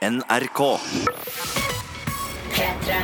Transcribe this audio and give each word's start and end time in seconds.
NRK. 0.00 0.60
P3. 2.48 2.94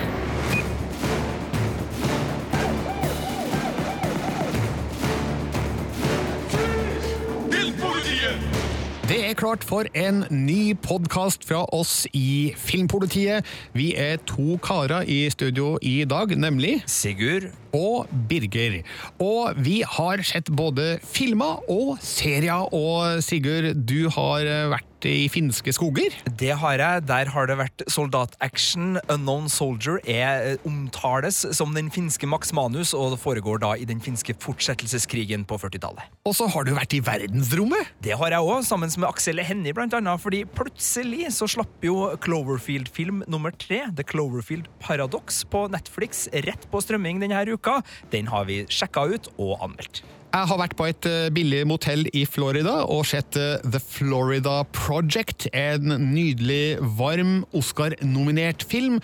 Det 9.06 9.18
er 9.22 9.36
klart 9.36 9.62
for 9.62 9.84
en 9.92 10.24
ny 10.32 10.72
podkast 10.80 11.44
fra 11.44 11.66
oss 11.76 12.06
i 12.16 12.54
Filmpolitiet. 12.56 13.44
Vi 13.76 13.90
er 13.92 14.16
to 14.24 14.56
karer 14.64 15.04
i 15.04 15.28
studio 15.28 15.76
i 15.84 15.98
dag, 16.08 16.32
nemlig 16.32 16.78
Sigurd. 16.88 17.52
og 17.76 18.08
Birger. 18.28 18.80
Og 19.20 19.52
vi 19.60 19.82
har 19.84 20.24
sett 20.24 20.48
både 20.48 20.96
filmer 21.04 21.60
og 21.68 21.98
serier, 22.00 22.72
og 22.72 23.22
Sigurd, 23.22 23.74
du 23.84 24.08
har 24.08 24.48
vært 24.72 24.95
i 25.08 25.28
finske 25.32 25.72
skoger. 25.74 26.14
Det 26.38 26.52
har 26.60 26.80
jeg. 26.80 27.04
Der 27.08 27.30
har 27.32 27.48
det 27.48 27.56
vært 27.60 27.84
soldataction. 27.92 28.98
Unknown 29.12 29.48
Soldier 29.52 30.00
er, 30.02 30.52
eh, 30.52 30.56
omtales 30.66 31.44
som 31.56 31.74
den 31.74 31.90
finske 31.90 32.26
Max 32.26 32.52
Manus, 32.52 32.94
og 32.94 33.12
det 33.14 33.20
foregår 33.22 33.60
da 33.60 33.72
i 33.74 33.84
den 33.84 34.00
finske 34.00 34.34
fortsettelseskrigen 34.34 35.46
på 35.46 35.58
40-tallet. 35.58 36.02
Og 36.26 36.34
så 36.34 36.48
har 36.50 36.64
du 36.64 36.74
vært 36.74 36.94
i 36.94 37.00
verdensrommet. 37.00 37.92
Det 38.02 38.16
har 38.16 38.30
jeg 38.30 38.40
òg, 38.40 38.64
sammen 38.64 38.90
med 38.98 39.08
Aksel 39.08 39.42
Hennie, 39.42 39.72
blant 39.72 39.94
annet, 39.94 40.20
fordi 40.20 40.44
plutselig 40.44 41.32
så 41.32 41.48
slapp 41.48 41.82
jo 41.82 42.16
Cloverfield-film 42.16 43.24
nummer 43.28 43.50
tre, 43.50 43.84
The 43.94 44.04
Cloverfield 44.04 44.66
Paradox, 44.80 45.44
på 45.44 45.68
Netflix 45.70 46.28
rett 46.32 46.70
på 46.70 46.82
strømming 46.82 47.20
denne 47.20 47.46
uka. 47.46 47.82
Den 48.10 48.26
har 48.26 48.44
vi 48.44 48.64
sjekka 48.66 49.06
ut 49.12 49.28
og 49.38 49.58
anmeldt. 49.60 50.02
Jeg 50.36 50.50
har 50.50 50.58
vært 50.60 50.74
på 50.76 50.84
et 50.84 51.06
eh, 51.08 51.28
billig 51.32 51.62
motell 51.64 52.02
i 52.12 52.26
Florida 52.28 52.82
og 52.92 53.06
sett 53.08 53.38
eh, 53.40 53.62
The 53.64 53.80
Florida 53.80 54.58
Project, 54.76 55.46
en 55.56 55.94
nydelig, 56.10 56.76
varm, 56.98 57.38
Oscar-nominert 57.56 58.66
film. 58.68 58.98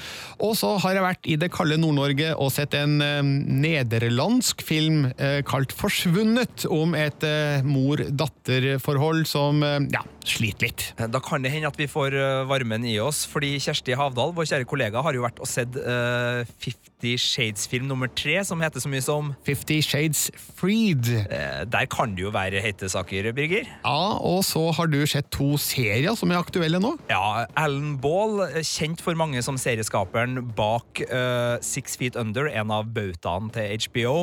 Og 0.45 0.59
så 0.61 0.75
har 0.83 0.99
jeg 0.99 1.07
vært 1.07 1.31
i 1.33 1.39
det 1.41 1.49
kalde 1.55 1.79
Nord-Norge 1.81 2.35
og 2.37 2.53
sett 2.53 2.77
en 2.77 3.01
eh, 3.01 3.23
nederlandsk 3.65 4.61
film 4.67 5.07
kalt 5.49 5.73
Forsvunnet, 5.77 6.67
om 6.73 6.93
et 6.99 7.25
mor-datter-forhold 7.65 9.25
som 9.29 9.63
ja, 9.63 10.03
sliter 10.27 10.67
litt. 10.67 10.85
Da 10.99 11.21
kan 11.23 11.45
det 11.45 11.53
hende 11.55 11.71
at 11.71 11.79
vi 11.79 11.89
får 11.91 12.17
varmen 12.51 12.85
i 12.89 12.97
oss, 13.03 13.23
fordi 13.31 13.55
Kjersti 13.63 13.97
Havdal, 13.99 14.35
vår 14.37 14.49
kjære 14.51 14.69
kollega, 14.69 15.03
har 15.05 15.17
jo 15.17 15.25
vært 15.25 15.41
og 15.43 15.49
sett 15.51 15.77
uh, 15.79 16.43
Fifty 16.63 17.17
Shades-film 17.21 17.89
nummer 17.91 18.11
tre, 18.11 18.41
som 18.47 18.63
heter 18.63 18.83
så 18.83 18.91
mye 18.93 19.05
som 19.05 19.33
Fifty 19.47 19.81
Shades 19.85 20.29
Freed. 20.59 21.22
Eh, 21.31 21.63
Der 21.69 21.87
kan 21.91 22.15
det 22.17 22.25
jo 22.25 22.33
være 22.35 22.63
hete 22.65 22.89
saker, 22.91 23.31
Birger. 23.37 23.69
Ja, 23.85 24.19
og 24.19 24.43
så 24.47 24.65
har 24.77 24.91
du 24.91 25.01
sett 25.09 25.31
to 25.35 25.55
serier 25.61 26.17
som 26.19 26.33
er 26.33 26.41
aktuelle 26.43 26.81
nå. 26.83 26.95
Ja, 27.11 27.47
Alan 27.59 27.97
Ball, 28.03 28.43
eh, 28.49 28.61
kjent 28.67 29.03
for 29.05 29.19
mange 29.19 29.43
som 29.45 29.59
serieskaperen 29.61 30.41
bak 30.57 31.03
uh, 31.09 31.57
Six 31.65 31.97
Feet 32.01 32.19
Under, 32.21 32.49
en 32.51 32.73
av 32.75 32.91
bautaene 32.95 33.53
til 33.55 33.87
HBO, 33.87 34.15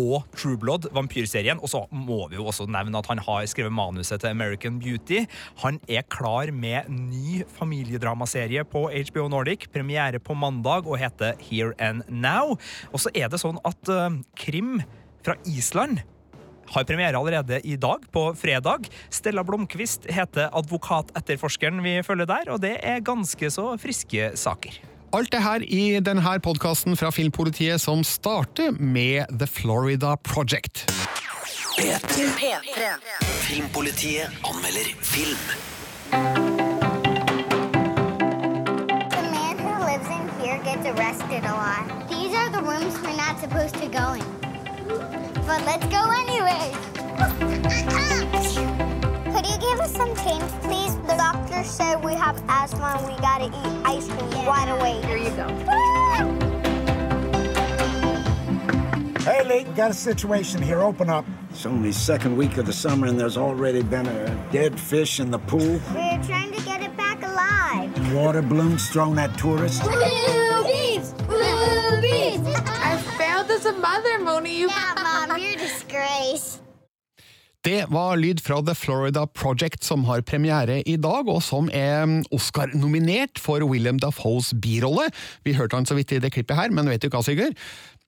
og 0.00 0.26
True 0.36 0.58
Blood, 0.60 0.90
vampyrserien. 0.96 1.60
Og 1.62 1.72
så 1.72 1.84
må 1.90 2.24
vi 2.30 2.40
jo 2.40 2.48
også 2.50 2.68
nevne 2.70 2.98
at 3.00 3.10
han 3.10 3.22
har 3.26 3.46
skrevet 3.50 3.74
manuset 3.74 4.22
til 4.22 4.32
American 4.32 4.80
Beauty. 4.82 5.24
Han 5.62 5.80
er 5.88 6.06
klar 6.12 6.52
med 6.54 6.90
ny 6.90 7.42
familiedramaserie 7.58 8.64
på 8.68 8.86
HBO 9.10 9.28
Nordic, 9.32 9.68
premiere 9.74 10.20
på 10.22 10.36
mandag 10.38 10.86
og 10.86 11.00
heter 11.00 11.38
Here 11.42 11.74
and 11.78 12.06
Now. 12.08 12.56
Og 12.92 13.02
så 13.02 13.12
er 13.14 13.30
det 13.32 13.42
sånn 13.42 13.60
at 13.66 13.92
uh, 13.92 14.10
Krim 14.38 14.78
fra 15.26 15.34
Island 15.46 16.04
har 16.72 16.88
premiere 16.88 17.16
allerede 17.18 17.60
i 17.64 17.76
dag, 17.76 18.04
på 18.12 18.28
fredag. 18.38 18.90
Stella 19.10 19.44
Blomkvist 19.46 20.08
heter 20.10 20.50
advokatetterforskeren 20.56 21.82
vi 21.84 22.02
følger 22.06 22.26
der, 22.30 22.52
og 22.54 22.60
det 22.64 22.76
er 22.82 23.04
ganske 23.04 23.50
så 23.50 23.72
friske 23.80 24.32
saker. 24.36 24.80
Alt 25.16 25.32
det 25.32 25.42
her 25.42 25.62
i 25.62 26.00
denne 26.04 26.38
podkasten 26.42 26.96
fra 26.98 27.10
Filmpolitiet 27.14 27.80
som 27.80 28.02
starter 28.04 28.74
med 28.76 29.24
The 29.38 29.46
Florida 29.46 30.16
Project. 30.16 30.86
P3. 31.78 32.26
P3. 32.40 32.90
Filmpolitiet 33.46 34.28
anmelder 34.44 34.88
film. 35.00 35.38
The 39.10 39.22
man 39.30 39.56
who 39.58 39.72
lives 39.84 40.08
in 40.08 40.28
here 40.40 40.58
gets 40.64 40.86
arrested 40.86 41.44
a 41.44 41.54
lot. 41.54 42.08
These 42.08 42.34
are 42.34 42.50
the 42.50 42.62
rooms 42.62 42.94
we're 43.02 43.16
not 43.16 43.40
supposed 43.40 43.74
to 43.74 43.88
go 43.88 44.14
in. 44.14 44.35
But 45.46 45.64
let's 45.64 45.86
go 45.86 46.10
anyway. 46.10 46.74
Could 49.32 49.46
you 49.46 49.58
give 49.58 49.78
us 49.78 49.94
some 49.94 50.12
change, 50.16 50.50
please? 50.62 50.96
The 51.06 51.14
doctor 51.16 51.62
said 51.62 52.02
we 52.02 52.14
have 52.14 52.42
asthma 52.48 52.96
and 52.98 53.06
we 53.06 53.14
gotta 53.20 53.46
eat 53.46 53.82
ice 53.84 54.08
cream 54.08 54.44
right 54.44 54.68
away. 54.68 55.00
Here 55.06 55.18
you 55.18 55.30
go. 55.30 55.46
Hey, 59.26 59.42
Lee, 59.42 59.64
got 59.74 59.90
a 59.90 59.94
situation 59.94 60.62
here. 60.62 60.82
Open 60.82 61.10
up. 61.10 61.24
It's 61.50 61.66
only 61.66 61.90
second 61.90 62.36
week 62.36 62.58
of 62.58 62.66
the 62.66 62.72
summer 62.72 63.08
and 63.08 63.18
there's 63.18 63.36
already 63.36 63.82
been 63.82 64.06
a 64.06 64.48
dead 64.52 64.78
fish 64.78 65.18
in 65.18 65.32
the 65.32 65.38
pool. 65.40 65.80
We're 65.92 66.22
trying 66.22 66.52
to 66.52 66.62
get 66.64 66.80
it 66.80 66.96
back 66.96 67.20
alive. 67.24 68.14
Water 68.14 68.40
balloons 68.40 68.88
thrown 68.88 69.18
at 69.18 69.36
tourists. 69.36 69.84
Det 77.66 77.80
var 77.90 78.14
lyd 78.20 78.40
fra 78.44 78.60
The 78.62 78.76
Florida 78.78 79.24
Project, 79.26 79.82
som 79.84 80.04
har 80.06 80.22
premiere 80.22 80.78
i 80.86 80.94
dag, 81.02 81.26
og 81.26 81.42
som 81.42 81.66
er 81.74 82.06
Oscar-nominert 82.34 83.40
for 83.42 83.64
William 83.66 83.98
Dafoes 83.98 84.52
birolle. 84.62 85.08
Vi 85.42 85.56
hørte 85.58 85.80
han 85.80 85.88
så 85.88 85.96
vidt 85.98 86.14
i 86.14 86.20
det 86.22 86.30
klippet 86.36 86.56
her, 86.56 86.70
men 86.70 86.86
vet 86.86 87.02
du 87.02 87.10
hva, 87.10 87.24
Sigurd? 87.26 87.58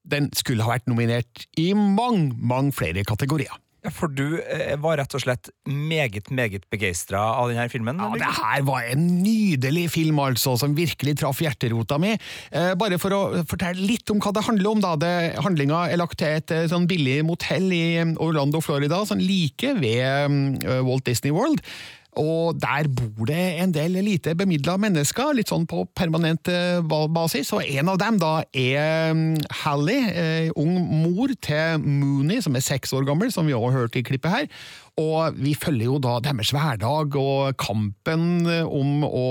Den 0.08 0.30
skulle 0.38 0.62
ha 0.62 0.76
vært 0.76 0.86
nominert 0.86 1.48
i 1.58 1.72
mange, 1.74 2.30
mange 2.38 2.72
flere 2.76 3.02
kategorier. 3.04 3.58
For 3.94 4.12
du 4.12 4.38
eh, 4.40 4.74
var 4.80 4.98
rett 5.00 5.14
og 5.16 5.22
slett 5.22 5.50
meget, 5.68 6.30
meget 6.34 6.66
begeistra 6.72 7.20
av 7.40 7.52
denne 7.52 7.68
filmen? 7.72 8.00
Ja, 8.00 8.10
det 8.20 8.30
her 8.38 8.64
var 8.68 8.88
en 8.88 9.04
nydelig 9.22 9.88
film, 9.94 10.20
altså, 10.22 10.56
som 10.60 10.76
virkelig 10.78 11.18
traff 11.22 11.42
hjerterota 11.44 11.98
mi. 12.02 12.14
Eh, 12.50 12.72
bare 12.78 13.00
for 13.02 13.14
å 13.16 13.22
fortelle 13.48 13.84
litt 13.88 14.10
om 14.12 14.22
hva 14.22 14.32
det 14.36 14.46
handler 14.48 14.72
om, 14.72 14.82
da. 14.84 14.94
Det, 15.00 15.12
handlinga 15.44 15.84
er 15.88 16.00
lagt 16.00 16.20
til 16.22 16.38
et 16.38 16.54
eh, 16.54 16.66
sånn 16.70 16.88
billig 16.90 17.20
motell 17.26 17.70
i 17.74 17.84
Orlando, 18.22 18.62
Florida, 18.64 19.04
sånn 19.08 19.22
like 19.24 19.74
ved 19.78 20.28
um, 20.28 20.40
Walt 20.88 21.06
Disney 21.08 21.34
World. 21.34 21.62
Og 22.18 22.58
der 22.58 22.88
bor 22.90 23.28
det 23.28 23.42
en 23.62 23.72
del 23.74 23.98
lite 24.02 24.34
bemidla 24.38 24.76
mennesker, 24.80 25.34
litt 25.36 25.52
sånn 25.52 25.68
på 25.70 25.84
permanent 25.96 26.50
eh, 26.50 26.80
basis. 26.82 27.52
Og 27.54 27.62
en 27.62 27.92
av 27.92 28.00
dem 28.02 28.18
da 28.20 28.32
er 28.50 29.14
mm, 29.14 29.36
Hallie, 29.62 30.10
eh, 30.10 30.50
ung 30.58 30.74
mor 31.04 31.32
til 31.44 31.78
Mooney, 31.84 32.42
som 32.44 32.58
er 32.58 32.66
seks 32.66 32.94
år 32.96 33.06
gammel, 33.08 33.32
som 33.34 33.46
vi 33.46 33.54
også 33.56 33.70
har 33.70 33.78
hørt 33.84 34.00
i 34.00 34.04
klippet 34.06 34.34
her. 34.34 34.50
Og 34.98 35.36
vi 35.38 35.52
følger 35.54 35.86
jo 35.88 35.98
da 36.02 36.16
deres 36.24 36.50
hverdag 36.54 37.14
og 37.20 37.54
kampen 37.60 38.46
om 38.66 39.04
å 39.06 39.26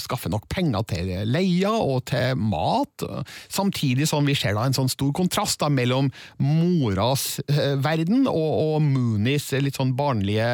skaffe 0.00 0.28
nok 0.32 0.44
penger 0.52 0.84
til 0.90 1.12
leia 1.30 1.72
og 1.72 2.04
til 2.10 2.36
mat, 2.36 3.04
samtidig 3.52 4.08
som 4.10 4.26
vi 4.28 4.34
ser 4.36 4.56
da 4.56 4.66
en 4.68 4.76
sånn 4.76 4.90
stor 4.92 5.12
kontrast 5.16 5.60
da 5.62 5.70
mellom 5.72 6.10
moras 6.42 7.38
eh, 7.48 7.74
verden 7.82 8.26
og, 8.28 8.76
og 8.76 8.84
Moonies 8.84 9.48
litt 9.62 9.78
sånn 9.78 9.94
barnlige, 9.98 10.46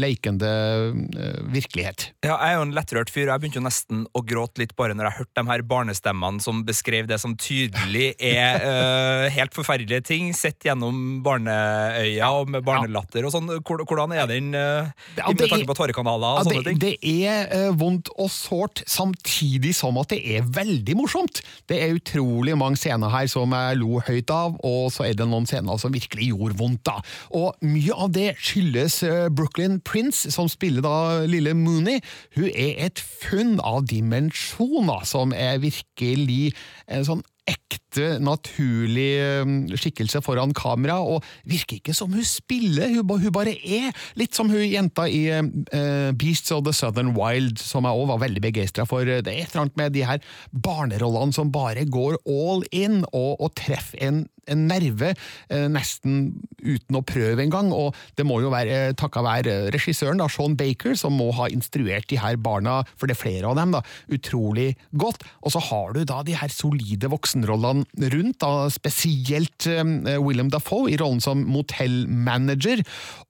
leikende 0.00 0.50
eh, 0.94 1.40
virkelighet. 1.54 2.08
Ja, 2.26 2.36
jeg 2.38 2.54
er 2.54 2.58
jo 2.58 2.64
en 2.68 2.74
lettrørt 2.76 3.10
fyr. 3.12 3.28
Jeg 3.32 3.42
begynte 3.42 3.60
jo 3.60 3.64
nesten 3.66 4.04
å 4.14 4.22
gråte 4.26 4.62
litt 4.62 4.74
bare 4.78 4.94
når 4.96 5.08
jeg 5.10 5.18
hørte 5.20 5.40
de 5.42 5.50
her 5.50 5.64
barnestemmene 5.74 6.42
som 6.44 6.62
beskrev 6.66 7.08
det 7.10 7.18
som 7.22 7.34
tydelig 7.40 8.12
er 8.22 8.62
eh, 8.70 9.26
helt 9.34 9.54
forferdelige 9.56 10.04
ting, 10.12 10.30
sett 10.36 10.64
gjennom 10.68 11.20
barneøya 11.24 12.30
og 12.38 12.52
med 12.54 12.64
barnelatter 12.66 13.26
og 13.26 13.34
sånn. 13.34 13.50
Hvor- 13.64 13.84
Hvordan 14.04 14.20
er 14.20 14.30
den 14.30 14.54
uh, 14.54 14.90
Ja, 15.16 15.28
med 15.28 15.38
det 15.40 15.48
tanke 15.50 15.66
på 15.68 15.76
tårekanaler 15.78 16.26
og 16.26 16.38
Ja, 16.38 16.44
sånne 16.44 16.62
det, 16.62 16.74
ting? 16.74 16.80
det 16.80 17.24
er 17.24 17.68
uh, 17.70 17.80
vondt 17.80 18.10
og 18.20 18.30
sårt, 18.30 18.82
samtidig 18.86 19.74
som 19.76 19.98
at 20.00 20.12
det 20.12 20.20
er 20.36 20.44
veldig 20.44 20.96
morsomt. 20.98 21.40
Det 21.70 21.80
er 21.82 21.96
utrolig 21.96 22.56
mange 22.58 22.76
scener 22.80 23.12
her 23.12 23.26
som 23.30 23.52
jeg 23.56 23.78
lo 23.80 24.00
høyt 24.04 24.30
av, 24.34 24.58
og 24.64 24.92
så 24.94 25.08
er 25.08 25.16
det 25.18 25.28
noen 25.30 25.48
scener 25.48 25.80
som 25.80 25.94
virkelig 25.94 26.30
gjorde 26.32 26.58
vondt. 26.60 26.84
da. 26.84 26.98
Og 27.34 27.54
mye 27.64 27.94
av 27.96 28.12
det 28.14 28.34
skyldes 28.38 29.00
uh, 29.08 29.28
Brooklyn 29.32 29.80
Prince, 29.80 30.30
som 30.34 30.48
spiller 30.52 30.84
da 30.84 30.96
lille 31.28 31.54
Mooney. 31.56 32.02
Hun 32.36 32.50
er 32.50 32.86
et 32.88 33.00
funn 33.00 33.58
av 33.64 33.86
dimensjoner, 33.90 35.04
som 35.08 35.32
er 35.36 35.62
virkelig 35.62 36.52
en 36.88 37.06
sånn 37.06 37.24
ekte, 37.48 37.83
naturlig 38.22 39.10
eh, 39.20 39.52
skikkelse 39.80 40.22
foran 40.24 40.54
kamera, 40.56 40.98
og 41.00 41.24
virker 41.48 41.78
ikke 41.78 41.94
som 41.96 42.12
hun 42.14 42.26
spiller, 42.26 42.92
hun, 42.94 43.08
hun 43.08 43.34
bare 43.34 43.54
er. 43.54 43.90
Litt 44.18 44.36
som 44.36 44.50
hun 44.52 44.62
jenta 44.64 45.06
i 45.08 45.26
uh, 45.32 46.10
Beasts 46.18 46.52
of 46.54 46.64
the 46.66 46.74
Southern 46.76 47.14
Wild, 47.18 47.58
som 47.62 47.86
jeg 47.86 48.00
òg 48.00 48.10
var 48.12 48.22
veldig 48.24 48.44
begeistra 48.44 48.86
for. 48.88 49.06
Det 49.06 49.30
er 49.30 49.44
et 49.44 49.54
eller 49.54 49.66
annet 49.66 49.80
med 49.80 49.96
de 49.96 50.04
her 50.06 50.22
barnerollene 50.52 51.34
som 51.36 51.52
bare 51.54 51.86
går 51.88 52.18
all 52.24 52.64
in, 52.72 53.02
og, 53.12 53.36
og 53.40 53.54
treffer 53.58 54.02
en 54.04 54.24
en 54.50 54.66
nerve, 54.68 55.14
uh, 55.52 55.66
nesten 55.72 56.18
uten 56.60 56.98
å 56.98 57.04
prøve 57.06 57.44
engang. 57.44 57.70
Og 57.74 57.96
det 58.18 58.26
må 58.28 58.40
jo 58.42 58.52
være 58.52 58.90
uh, 58.90 58.96
takka 58.98 59.24
være 59.24 59.56
regissøren, 59.74 60.20
da, 60.20 60.28
Sean 60.32 60.56
Baker, 60.58 60.96
som 60.98 61.16
må 61.18 61.30
ha 61.38 61.48
instruert 61.52 62.08
de 62.10 62.20
her 62.20 62.38
barna, 62.40 62.82
for 62.98 63.08
det 63.08 63.16
er 63.16 63.22
flere 63.22 63.50
av 63.50 63.58
dem, 63.60 63.74
da, 63.76 63.82
utrolig 64.14 64.72
godt. 65.00 65.24
Og 65.44 65.54
så 65.54 65.62
har 65.70 65.94
du 65.96 66.02
da 66.08 66.22
de 66.26 66.36
her 66.38 66.52
solide 66.52 67.10
voksenrollene 67.12 67.83
rundt, 68.14 68.40
da, 68.42 68.68
spesielt 68.72 69.66
eh, 69.70 69.84
William 70.22 70.50
Dafoe 70.52 70.90
i 70.92 70.98
rollen 71.00 71.20
som 71.24 71.44
motellmanager, 71.48 72.82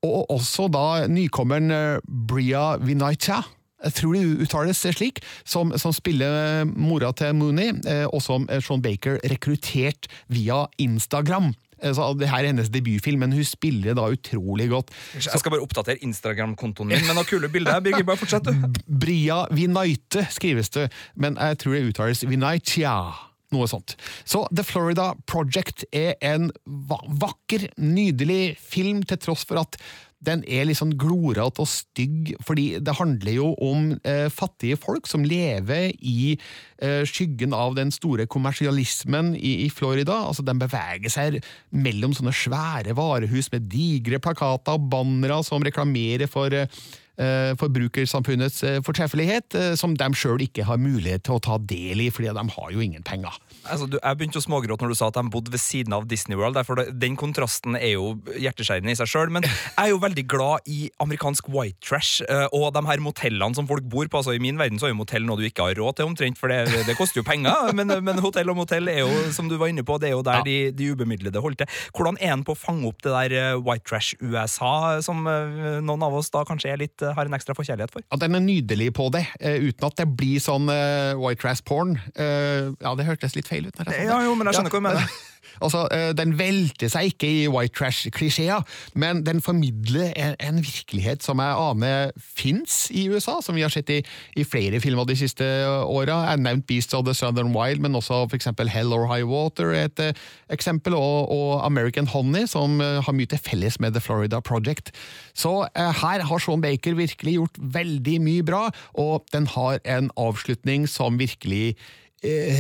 og 0.05 0.31
også 0.35 0.69
da 0.73 0.87
nykommeren 1.11 1.71
eh, 1.75 1.99
Bria 2.31 2.75
Vinaita 2.83 3.43
jeg 3.85 3.93
tror 3.99 4.15
det 4.17 4.45
uttales 4.47 4.79
slik, 4.97 5.19
som, 5.45 5.75
som 5.77 5.93
spiller 5.93 6.65
mora 6.65 7.11
til 7.17 7.35
Mooney, 7.37 7.75
eh, 7.85 8.07
og 8.09 8.23
som 8.25 8.47
eh, 8.49 8.63
Sean 8.65 8.81
Baker 8.81 9.19
rekruttert 9.29 10.09
via 10.33 10.63
Instagram. 10.81 11.51
Eh, 11.83 11.93
Så 11.93 12.07
det 12.17 12.31
her 12.31 12.45
er 12.47 12.53
hennes 12.53 12.71
debutfilm, 12.73 13.21
men 13.21 13.33
hun 13.37 13.45
spiller 13.45 13.93
da 13.99 14.07
utrolig 14.15 14.71
godt. 14.73 14.95
Jeg 15.19 15.37
skal 15.37 15.53
bare 15.53 15.67
oppdatere 15.67 16.01
Instagram-kontoen 16.07 16.95
min 16.95 17.05
med 17.05 17.19
noen 17.19 17.29
kule 17.29 17.51
bilder. 17.53 17.83
Birgit, 17.85 18.07
bare 18.09 18.21
fortsett, 18.21 18.49
du. 18.49 18.81
Bria 19.05 19.43
Vinaite 19.53 20.27
skrives 20.33 20.73
det, 20.73 20.89
men 21.21 21.37
jeg 21.37 21.61
tror 21.61 21.77
det 21.77 21.85
uttales 21.93 22.25
Vinaitia. 22.25 22.97
Noe 23.55 23.71
sånt. 23.71 23.97
Så 24.27 24.45
The 24.55 24.67
Florida 24.67 25.13
Project 25.31 25.87
er 25.95 26.19
en 26.25 26.51
va 26.65 26.99
vakker, 27.25 27.69
nydelig 27.81 28.57
film, 28.61 29.05
til 29.07 29.21
tross 29.23 29.47
for 29.49 29.63
at 29.63 29.79
den 30.25 30.43
er 30.49 30.67
litt 30.67 30.79
sånn 30.79 30.95
glorete 31.01 31.63
og 31.63 31.69
stygg, 31.69 32.33
fordi 32.45 32.79
det 32.85 32.97
handler 32.99 33.37
jo 33.37 33.51
om 33.65 33.93
eh, 34.09 34.27
fattige 34.33 34.79
folk 34.81 35.09
som 35.11 35.25
lever 35.27 35.93
i 36.01 36.35
eh, 36.35 37.03
skyggen 37.09 37.55
av 37.57 37.77
den 37.79 37.93
store 37.95 38.27
kommersialismen 38.31 39.35
i, 39.37 39.67
i 39.67 39.71
Florida. 39.73 40.23
Altså, 40.31 40.45
De 40.47 40.57
beveger 40.61 41.13
seg 41.13 41.41
mellom 41.75 42.17
sånne 42.17 42.35
svære 42.37 42.97
varehus 42.97 43.51
med 43.53 43.69
digre 43.73 44.21
plakater 44.25 44.79
og 44.79 44.91
bannere 44.93 45.43
som 45.47 45.65
reklamerer 45.65 46.31
for 46.31 46.55
eh, 46.57 46.71
forbrukersamfunnets 47.61 48.63
eh, 48.67 48.81
fortreffelighet, 48.85 49.55
eh, 49.55 49.75
som 49.79 49.95
de 49.99 50.09
sjøl 50.19 50.43
ikke 50.43 50.67
har 50.67 50.81
mulighet 50.83 51.23
til 51.27 51.37
å 51.37 51.43
ta 51.43 51.59
del 51.63 52.03
i, 52.03 52.11
fordi 52.11 52.33
de 52.35 52.47
har 52.57 52.73
jo 52.75 52.83
ingen 52.83 53.07
penger. 53.07 53.37
Altså, 53.65 53.87
du, 53.89 53.97
jeg 53.97 54.19
begynte 54.21 54.41
å 54.41 54.45
smågråte 54.45 54.85
når 54.85 54.93
du 54.93 54.99
sa 54.99 55.07
at 55.09 55.17
de 55.17 55.23
bodde 55.33 55.53
ved 55.55 55.61
siden 55.63 55.95
av 55.97 56.05
Disney 56.11 56.37
World. 56.37 56.57
Derfor 56.59 56.77
det, 56.81 56.87
Den 57.01 57.15
kontrasten 57.21 57.77
er 57.79 57.95
jo 57.95 58.11
hjerteskjærende 58.37 58.93
i 58.93 58.99
seg 58.99 59.09
sjøl. 59.09 59.33
Men 59.33 59.47
jeg 59.47 59.79
er 59.87 59.93
jo 59.93 60.01
veldig 60.03 60.25
glad 60.31 60.69
i 60.71 60.91
amerikansk 61.01 61.49
white 61.55 61.81
trash 61.85 62.21
eh, 62.29 62.45
og 62.53 62.69
de 62.77 62.83
her 62.89 63.01
motellene 63.05 63.57
som 63.57 63.69
folk 63.71 63.87
bor 63.91 64.09
på. 64.11 64.21
Altså, 64.21 64.35
I 64.37 64.43
min 64.43 64.59
verden 64.61 64.81
så 64.81 64.89
er 64.89 64.93
jo 64.95 64.99
motell 65.01 65.25
noe 65.25 65.41
du 65.41 65.47
ikke 65.49 65.69
har 65.71 65.79
råd 65.81 65.97
til, 66.01 66.11
omtrent, 66.11 66.41
for 66.41 66.53
det, 66.53 66.85
det 66.89 66.97
koster 66.99 67.23
jo 67.23 67.27
penger. 67.27 67.71
Men, 67.79 67.91
men 68.05 68.21
hotell 68.23 68.49
og 68.53 68.57
motell 68.61 68.87
er 68.93 69.01
jo, 69.03 69.09
som 69.35 69.49
du 69.51 69.57
var 69.59 69.71
inne 69.73 69.83
på, 69.87 69.97
det 70.01 70.11
er 70.11 70.15
jo 70.15 70.23
der 70.25 70.43
Ja. 70.43 70.45
de, 70.47 70.57
de 70.77 70.91
ubemidlede 70.95 71.41
holdt 71.43 71.59
til. 71.65 71.71
Hvordan 71.97 72.17
er 72.23 72.33
en 72.35 72.45
på 72.47 72.55
å 72.55 72.59
fange 72.59 72.87
opp 72.89 73.01
det 73.05 73.13
der 73.15 73.35
eh, 73.39 73.57
white 73.65 73.85
trash-USA, 73.89 75.01
som 75.05 75.25
eh, 75.31 75.81
noen 75.85 76.05
av 76.07 76.15
oss 76.19 76.31
da 76.35 76.43
kanskje 76.47 76.71
er 76.73 76.81
litt, 76.85 77.03
har 77.03 77.27
en 77.31 77.37
ekstra 77.37 77.55
forkjærlighet 77.57 77.93
for? 77.95 78.05
At 78.15 78.23
den 78.23 78.37
er 78.39 78.45
nydelig 78.45 78.91
på 78.97 79.09
det, 79.15 79.25
uten 79.41 79.89
at 79.89 79.97
det 80.01 80.07
blir 80.19 80.43
sånn 80.43 80.69
white 81.21 81.41
trash 81.43 81.65
porn. 81.67 81.97
Eh, 82.15 82.71
ja, 82.83 82.95
det 82.99 83.07
hørtes 83.09 83.35
litt 83.39 83.49
feil 83.51 83.54
ut. 83.63 83.79
når 83.79 83.93
jeg. 83.93 84.11
Ja, 84.11 84.19
jo, 84.27 84.35
men 84.35 84.51
jeg 84.51 84.59
skjønner 84.59 84.75
hva 84.75 84.83
du 84.83 84.89
mener. 84.89 85.15
Altså, 85.63 85.87
eh, 85.93 86.13
Den 86.17 86.35
velter 86.39 86.91
seg 86.91 87.13
ikke 87.13 87.29
i 87.29 87.49
white 87.51 87.75
trash-klisjeer, 87.79 88.65
men 88.99 89.23
den 89.27 89.43
formidler 89.45 90.13
en, 90.17 90.35
en 90.41 90.61
virkelighet 90.65 91.23
som 91.25 91.39
jeg 91.43 91.59
aner 91.69 92.13
fins 92.19 92.89
i 92.91 93.07
USA, 93.13 93.39
som 93.45 93.55
vi 93.55 93.63
har 93.63 93.73
sett 93.73 93.91
i, 93.91 94.01
i 94.37 94.45
flere 94.45 94.81
filmer 94.83 95.07
de 95.09 95.17
siste 95.19 95.45
åra. 95.45 96.25
Jeg 96.25 96.33
har 96.35 96.43
nevnt 96.43 96.67
Beasts 96.67 96.95
of 96.95 97.07
the 97.07 97.15
Southern 97.15 97.55
Wild, 97.55 97.83
men 97.85 97.95
også 97.95 98.25
eksempel 98.35 98.71
Hell 98.73 98.93
or 98.93 99.07
High 99.11 99.27
Water 99.29 99.73
er 99.75 99.89
et 99.91 100.03
eh, 100.03 100.23
eksempel, 100.55 100.97
og, 100.99 101.31
og 101.31 101.65
American 101.67 102.11
Honey, 102.11 102.49
som 102.51 102.81
eh, 102.83 103.01
har 103.05 103.17
mye 103.17 103.31
til 103.31 103.43
felles 103.43 103.79
med 103.81 103.95
The 103.95 104.03
Florida 104.03 104.41
Project. 104.41 104.91
Så 105.35 105.67
eh, 105.75 105.93
her 106.03 106.25
har 106.27 106.43
Sean 106.43 106.63
Baker 106.65 106.99
virkelig 106.99 107.39
gjort 107.39 107.61
veldig 107.75 108.21
mye 108.23 108.47
bra, 108.47 108.69
og 108.95 109.27
den 109.33 109.47
har 109.55 109.79
en 109.85 110.11
avslutning 110.21 110.89
som 110.91 111.19
virkelig 111.21 111.75
eh, 111.75 111.93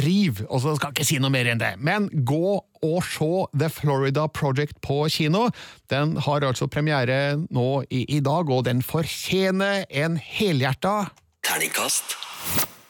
riv, 0.05 0.44
og 0.49 0.61
så 0.62 0.75
skal 0.76 0.90
jeg 0.90 0.99
ikke 0.99 1.08
si 1.08 1.19
noe 1.22 1.32
mer 1.34 1.49
enn 1.50 1.61
det. 1.62 1.75
Men 1.81 2.08
gå 2.26 2.56
og 2.84 2.99
se 3.08 3.31
The 3.56 3.70
Florida 3.72 4.26
Project 4.28 4.81
på 4.84 5.05
kino. 5.12 5.49
Den 5.93 6.16
har 6.26 6.44
altså 6.44 6.69
premiere 6.69 7.37
nå 7.49 7.69
i, 7.88 8.05
i 8.19 8.20
dag, 8.25 8.50
og 8.50 8.66
den 8.69 8.84
fortjener 8.84 9.87
en 9.90 10.20
helhjerta 10.20 11.06
Terningkast 11.44 12.16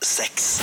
seks. 0.05 0.63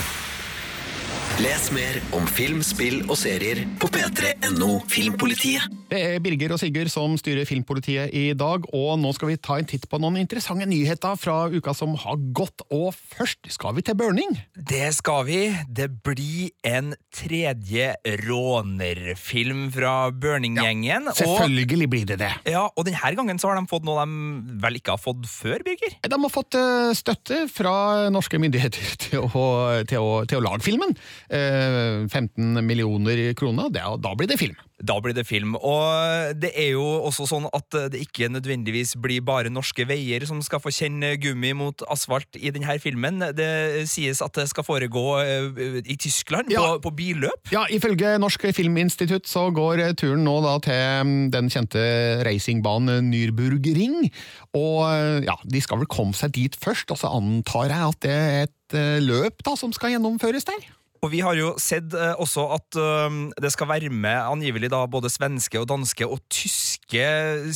Les 1.42 1.72
mer 1.76 1.98
om 2.16 2.28
film, 2.30 2.62
spill 2.64 3.02
og 3.10 3.18
serier 3.20 3.66
på 3.82 3.90
p3.no 3.92 4.78
Filmpolitiet. 4.92 5.81
Det 5.92 6.00
er 6.00 6.22
Birger 6.24 6.54
og 6.56 6.60
Sigurd 6.62 6.88
som 6.88 7.18
styrer 7.20 7.44
Filmpolitiet 7.44 8.14
i 8.16 8.30
dag, 8.40 8.64
og 8.72 8.94
nå 9.02 9.10
skal 9.12 9.28
vi 9.28 9.36
ta 9.44 9.58
en 9.60 9.68
titt 9.68 9.90
på 9.92 9.98
noen 10.00 10.22
interessante 10.22 10.64
nyheter 10.70 11.18
fra 11.20 11.50
uka 11.52 11.74
som 11.76 11.98
har 12.00 12.16
gått. 12.32 12.64
Og 12.72 12.94
først 12.96 13.50
skal 13.52 13.76
vi 13.76 13.84
til 13.84 13.98
Burning. 14.00 14.38
Det 14.56 14.88
skal 14.96 15.26
vi. 15.28 15.42
Det 15.68 15.90
blir 16.06 16.54
en 16.64 16.94
tredje 17.12 17.90
rånerfilm 18.24 19.66
fra 19.76 19.96
Burning-gjengen. 20.16 21.12
Ja, 21.12 21.18
Selvfølgelig 21.20 21.90
blir 21.92 22.08
det 22.14 22.22
det. 22.24 22.32
ja, 22.54 22.64
og 22.72 22.88
denne 22.88 23.12
gangen 23.20 23.44
så 23.44 23.52
har 23.52 23.60
de 23.60 23.68
fått 23.68 23.84
noe 23.84 24.00
de 24.08 24.56
vel 24.64 24.80
ikke 24.80 24.96
har 24.96 25.04
fått 25.04 25.28
før, 25.28 25.60
Birger? 25.68 26.00
De 26.08 26.22
har 26.24 26.32
fått 26.32 26.56
eh, 26.56 26.96
støtte 26.96 27.44
fra 27.52 28.08
norske 28.16 28.40
myndigheter 28.40 28.96
til 29.10 29.28
å, 29.28 29.46
til 29.92 30.00
å, 30.08 30.18
til 30.24 30.40
å 30.40 30.48
lage 30.48 30.64
filmen. 30.64 30.96
Eh, 31.28 32.08
15 32.08 32.64
millioner 32.64 33.28
kroner, 33.36 33.68
det, 33.76 33.84
da 34.08 34.16
blir 34.16 34.32
det 34.32 34.40
film. 34.40 34.56
Da 34.84 34.96
blir 35.04 35.14
det 35.18 35.26
film. 35.30 35.56
Og 35.58 36.34
det 36.42 36.52
er 36.58 36.72
jo 36.74 36.84
også 37.08 37.28
sånn 37.30 37.48
at 37.54 37.68
det 37.94 38.02
ikke 38.06 38.30
nødvendigvis 38.34 38.96
blir 39.02 39.22
bare 39.26 39.52
norske 39.54 39.86
veier 39.90 40.26
som 40.30 40.42
skal 40.46 40.62
få 40.64 40.72
kjenne 40.74 41.14
gummi 41.22 41.54
mot 41.58 41.84
asfalt 41.92 42.38
i 42.40 42.52
denne 42.54 42.78
filmen. 42.82 43.22
Det 43.38 43.86
sies 43.92 44.22
at 44.26 44.34
det 44.38 44.48
skal 44.52 44.66
foregå 44.68 45.06
eh, 45.22 45.82
i 45.86 45.98
Tyskland, 46.02 46.52
Ja. 46.52 46.64
på, 46.76 46.82
på 46.90 46.94
billøp. 47.02 47.52
Ja, 47.54 47.66
Ifølge 47.72 48.16
Norsk 48.22 48.48
Filminstitutt 48.56 49.30
så 49.30 49.48
går 49.54 49.84
turen 50.00 50.24
nå 50.26 50.38
da 50.46 50.56
til 50.64 50.82
mm, 51.08 51.30
den 51.34 51.50
kjente 51.54 51.82
racingbanen 52.28 53.12
Nürburgring. 53.12 54.10
Og 54.58 54.82
eh, 54.90 55.22
ja, 55.28 55.38
de 55.46 55.62
skal 55.64 55.82
vel 55.84 55.90
komme 55.92 56.18
seg 56.18 56.34
dit 56.36 56.56
først, 56.60 56.92
og 56.92 57.00
så 57.02 57.12
antar 57.18 57.70
jeg 57.72 57.88
at 57.92 58.02
det 58.06 58.16
er 58.18 58.46
et 58.48 58.78
eh, 58.78 59.00
løp 59.04 59.44
da 59.46 59.56
som 59.60 59.74
skal 59.76 59.96
gjennomføres 59.96 60.48
der. 60.50 60.70
Og 61.02 61.10
vi 61.10 61.18
har 61.26 61.34
jo 61.34 61.56
sett 61.58 61.96
eh, 61.98 62.12
også 62.22 62.44
at 62.54 62.78
eh, 62.78 63.16
det 63.42 63.50
skal 63.56 63.70
være 63.72 63.90
med 63.90 64.20
angivelig 64.22 64.70
da 64.70 64.84
både 64.86 65.10
svenske 65.10 65.58
og 65.58 65.66
danske 65.72 66.06
og 66.06 66.20
tyske 66.30 67.06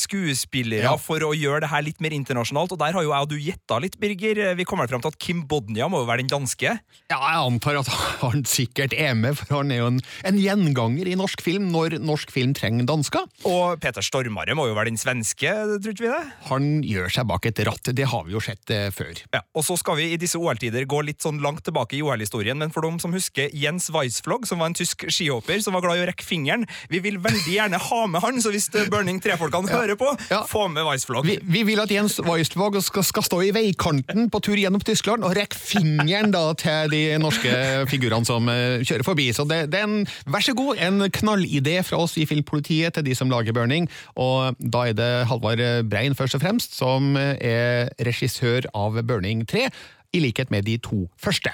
skuespillere 0.01 0.85
Ja. 0.87 0.95
for 0.97 1.21
å 1.21 1.29
gjøre 1.35 1.61
det 1.61 1.69
her 1.69 1.83
litt 1.85 2.01
mer 2.01 2.13
internasjonalt. 2.15 2.73
Og 2.73 2.79
der 2.81 2.95
har 2.97 3.05
jo 3.05 3.11
jeg 3.13 3.25
og 3.27 3.29
du 3.29 3.35
gjetta 3.37 3.77
litt, 3.83 3.99
Birger. 4.01 4.55
Vi 4.57 4.65
kommer 4.65 4.89
fram 4.89 5.03
til 5.03 5.11
at 5.13 5.19
Kim 5.21 5.43
Bodnia 5.49 5.85
må 5.91 6.01
jo 6.01 6.07
være 6.09 6.23
den 6.25 6.31
danske. 6.31 6.73
Ja, 7.11 7.19
jeg 7.21 7.43
antar 7.43 7.77
at 7.83 7.91
han 8.23 8.41
sikkert 8.49 8.95
er 8.97 9.13
med, 9.13 9.37
for 9.37 9.59
han 9.59 9.69
er 9.75 9.81
jo 9.83 9.91
en, 9.93 10.01
en 10.25 10.41
gjenganger 10.41 11.11
i 11.11 11.15
norsk 11.19 11.43
film 11.45 11.69
når 11.73 11.99
norsk 12.01 12.33
film 12.33 12.55
trenger 12.57 12.89
dansker. 12.89 13.29
Og 13.45 13.77
Peter 13.83 14.01
Stormare 14.05 14.57
må 14.57 14.65
jo 14.71 14.73
være 14.77 14.89
den 14.89 14.97
svenske, 15.01 15.53
tror 15.77 15.93
ikke 15.93 16.07
vi 16.07 16.13
det? 16.15 16.23
Han 16.49 16.67
gjør 16.81 17.13
seg 17.19 17.29
bak 17.29 17.45
et 17.51 17.61
ratt, 17.69 17.93
det 17.93 18.09
har 18.09 18.25
vi 18.25 18.33
jo 18.33 18.41
sett 18.41 18.73
eh, 18.73 18.89
før. 18.95 19.13
Ja, 19.37 19.43
og 19.53 19.67
så 19.69 19.77
skal 19.77 20.01
vi 20.01 20.09
i 20.15 20.19
disse 20.21 20.41
OL-tider 20.41 20.89
gå 20.89 21.03
litt 21.05 21.21
sånn 21.21 21.37
langt 21.45 21.61
tilbake 21.69 21.99
i 21.99 22.01
OL-historien, 22.05 22.57
men 22.57 22.73
for 22.73 22.81
dem 22.89 22.97
som 23.03 23.13
husker 23.13 23.34
Jens 23.53 23.89
Weissflog, 23.93 24.47
som 24.47 24.59
var 24.61 24.71
en 24.71 24.77
tysk 24.77 25.05
skihopper 25.11 25.59
som 25.63 25.75
var 25.75 25.83
glad 25.85 25.99
i 25.99 26.03
å 26.03 26.07
rekke 26.09 26.25
fingeren, 26.25 26.65
vi 26.91 26.99
vil 27.03 27.17
veldig 27.23 27.53
gjerne 27.55 27.79
ha 27.81 28.01
med 28.07 28.21
han, 28.23 28.39
så 28.41 28.51
hvis 28.53 28.69
Burning 28.91 29.19
3-folkene 29.23 29.69
hører 29.71 29.95
på, 29.99 30.09
Ja. 30.31 30.43
få 30.47 30.67
med 30.71 30.85
Weissflog. 30.87 31.25
Vi, 31.27 31.37
vi 31.43 31.63
vil 31.67 31.79
at 31.83 31.91
Jens 31.91 32.19
Weissflog 32.23 32.77
skal, 32.83 33.03
skal 33.07 33.23
stå 33.27 33.41
i 33.47 33.51
veikanten 33.55 34.29
på 34.33 34.41
tur 34.45 34.55
gjennom 34.59 34.81
Tyskland 34.85 35.23
og 35.27 35.35
rekke 35.37 35.57
fingeren 35.59 36.31
da 36.33 36.43
til 36.59 36.89
de 36.93 37.03
norske 37.21 37.51
figurene 37.91 38.25
som 38.27 38.47
uh, 38.49 38.81
kjører 38.85 39.05
forbi. 39.07 39.29
Så 39.35 39.45
det, 39.49 39.65
det 39.73 39.81
er 39.81 39.87
en, 39.89 40.05
vær 40.31 40.45
så 40.45 40.55
god, 40.57 40.77
en 40.81 41.05
knallidé 41.11 41.79
fra 41.85 41.99
oss 42.05 42.17
i 42.21 42.25
Filmpolitiet 42.29 42.95
til 42.97 43.05
de 43.07 43.15
som 43.17 43.31
lager 43.31 43.55
Burning. 43.55 43.89
Og 44.15 44.55
da 44.59 44.85
er 44.89 44.97
det 44.97 45.11
Halvard 45.29 45.61
Brein 45.91 46.15
først 46.17 46.37
og 46.39 46.43
fremst 46.45 46.75
som 46.77 47.15
er 47.17 47.89
regissør 48.05 48.67
av 48.75 48.97
Burning 49.05 49.45
3. 49.49 49.67
i 50.15 50.19
likhet 50.23 50.51
med 50.53 50.63
de 50.63 50.77
to 50.79 51.05
første. 51.19 51.51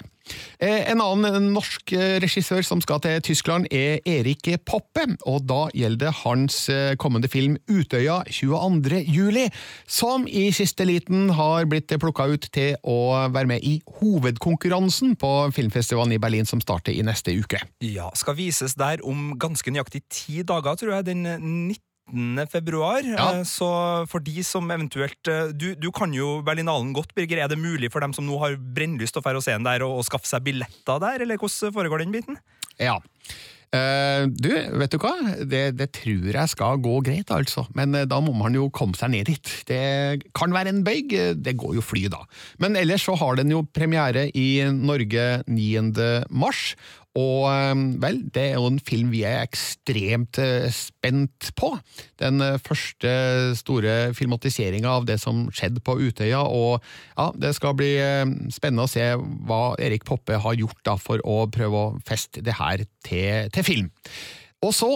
Eh, 0.62 0.92
En 0.92 1.02
annen 1.02 1.52
norsk 1.56 1.94
eh, 1.96 2.18
regissør 2.22 2.64
som 2.66 2.82
skal 2.84 3.02
til 3.04 3.22
Tyskland, 3.26 3.68
er 3.72 4.00
Erik 4.06 4.50
Poppe, 4.66 5.06
og 5.26 5.46
da 5.50 5.66
gjelder 5.74 6.08
det 6.08 6.14
hans 6.22 6.58
eh, 6.70 6.96
kommende 7.02 7.30
film 7.32 7.58
Utøya 7.70 8.22
22. 8.30 9.02
juli, 9.10 9.48
som 9.88 10.28
i 10.28 10.50
siste 10.56 10.86
liten 10.88 11.30
har 11.38 11.68
blitt 11.70 11.92
plukka 12.02 12.28
ut 12.32 12.50
til 12.54 12.76
å 12.84 13.28
være 13.34 13.50
med 13.54 13.66
i 13.68 13.78
hovedkonkurransen 14.00 15.16
på 15.22 15.32
filmfestivalen 15.56 16.16
i 16.16 16.22
Berlin, 16.22 16.50
som 16.50 16.62
starter 16.64 16.94
i 16.96 17.06
neste 17.06 17.36
uke. 17.36 17.62
Ja, 17.86 18.10
skal 18.18 18.38
vises 18.40 18.78
der 18.80 19.04
om 19.08 19.34
ganske 19.42 19.74
nøyaktig 19.74 20.06
ti 20.10 20.42
dager, 20.48 20.78
tror 20.78 21.00
jeg. 21.00 21.10
Den 21.12 21.26
19. 21.26 21.91
februar. 22.52 23.04
Ja. 23.04 23.40
Eh, 23.40 23.44
Så 23.44 24.06
for 24.08 24.20
de 24.20 24.44
som 24.44 24.70
eventuelt 24.72 25.28
eh, 25.28 25.52
du, 25.54 25.76
du 25.76 25.92
kan 25.92 26.14
jo 26.14 26.42
Berlinalen 26.42 26.94
godt, 26.94 27.14
Birger. 27.16 27.44
Er 27.44 27.48
det 27.48 27.58
mulig 27.58 27.92
for 27.92 28.02
dem 28.02 28.14
som 28.14 28.26
nå 28.26 28.38
har 28.40 28.58
brennlyst 28.58 29.14
til 29.14 29.22
å 29.22 29.24
dra 29.24 29.38
og 29.38 29.44
se 29.44 29.52
den 29.52 29.64
der, 29.64 29.84
å 29.84 30.04
skaffe 30.04 30.28
seg 30.28 30.44
billetter 30.44 31.00
der, 31.00 31.22
eller 31.22 31.38
hvordan 31.38 31.74
foregår 31.74 32.00
den 32.04 32.12
biten? 32.12 32.38
Ja. 32.80 33.00
Uh, 33.72 34.28
du, 34.28 34.50
vet 34.52 34.92
du 34.92 34.98
hva? 35.00 35.14
Det, 35.48 35.78
det 35.80 35.86
tror 35.96 36.26
jeg 36.28 36.52
skal 36.52 36.82
gå 36.84 36.98
greit, 37.08 37.30
altså. 37.32 37.64
Men 37.78 37.96
uh, 37.96 38.04
da 38.04 38.18
må 38.20 38.34
man 38.36 38.52
jo 38.58 38.66
komme 38.68 39.00
seg 39.00 39.14
ned 39.14 39.30
dit. 39.32 39.52
Det 39.70 40.26
kan 40.36 40.52
være 40.52 40.74
en 40.74 40.82
bøyg, 40.84 41.16
det 41.40 41.54
går 41.56 41.78
jo 41.78 41.84
fly 41.86 42.10
da. 42.12 42.20
Men 42.60 42.76
ellers 42.76 43.08
så 43.08 43.16
har 43.16 43.40
den 43.40 43.54
jo 43.54 43.64
premiere 43.72 44.28
i 44.36 44.66
Norge 44.76 45.46
9. 45.48 45.88
mars. 46.28 46.74
Og 47.20 47.48
eh, 47.52 47.82
vel, 48.00 48.22
det 48.32 48.44
er 48.52 48.56
jo 48.56 48.70
en 48.70 48.80
film 48.80 49.12
vi 49.12 49.26
er 49.28 49.44
ekstremt 49.44 50.40
eh, 50.40 50.70
spent 50.72 51.52
på. 51.60 51.74
Den 52.22 52.40
eh, 52.46 52.60
første 52.64 53.12
store 53.60 54.14
filmatiseringa 54.16 54.94
av 55.02 55.08
det 55.10 55.20
som 55.20 55.50
skjedde 55.52 55.84
på 55.84 55.98
Utøya, 56.00 56.46
og 56.48 56.80
ja, 57.18 57.30
det 57.36 57.54
skal 57.58 57.76
bli 57.76 57.92
spennende 58.54 58.88
å 58.88 58.92
se 58.92 59.12
hva 59.20 59.64
Erik 59.82 60.06
Poppe 60.08 60.40
har 60.40 60.60
gjort 60.60 60.80
da 60.88 60.96
for 61.00 61.24
å 61.28 61.44
prøve 61.52 61.82
å 61.82 61.96
feste 62.08 62.44
det 62.46 62.56
her 62.60 62.86
til, 63.08 63.52
til 63.52 63.68
film. 63.68 63.92
Og 64.64 64.76
så 64.78 64.94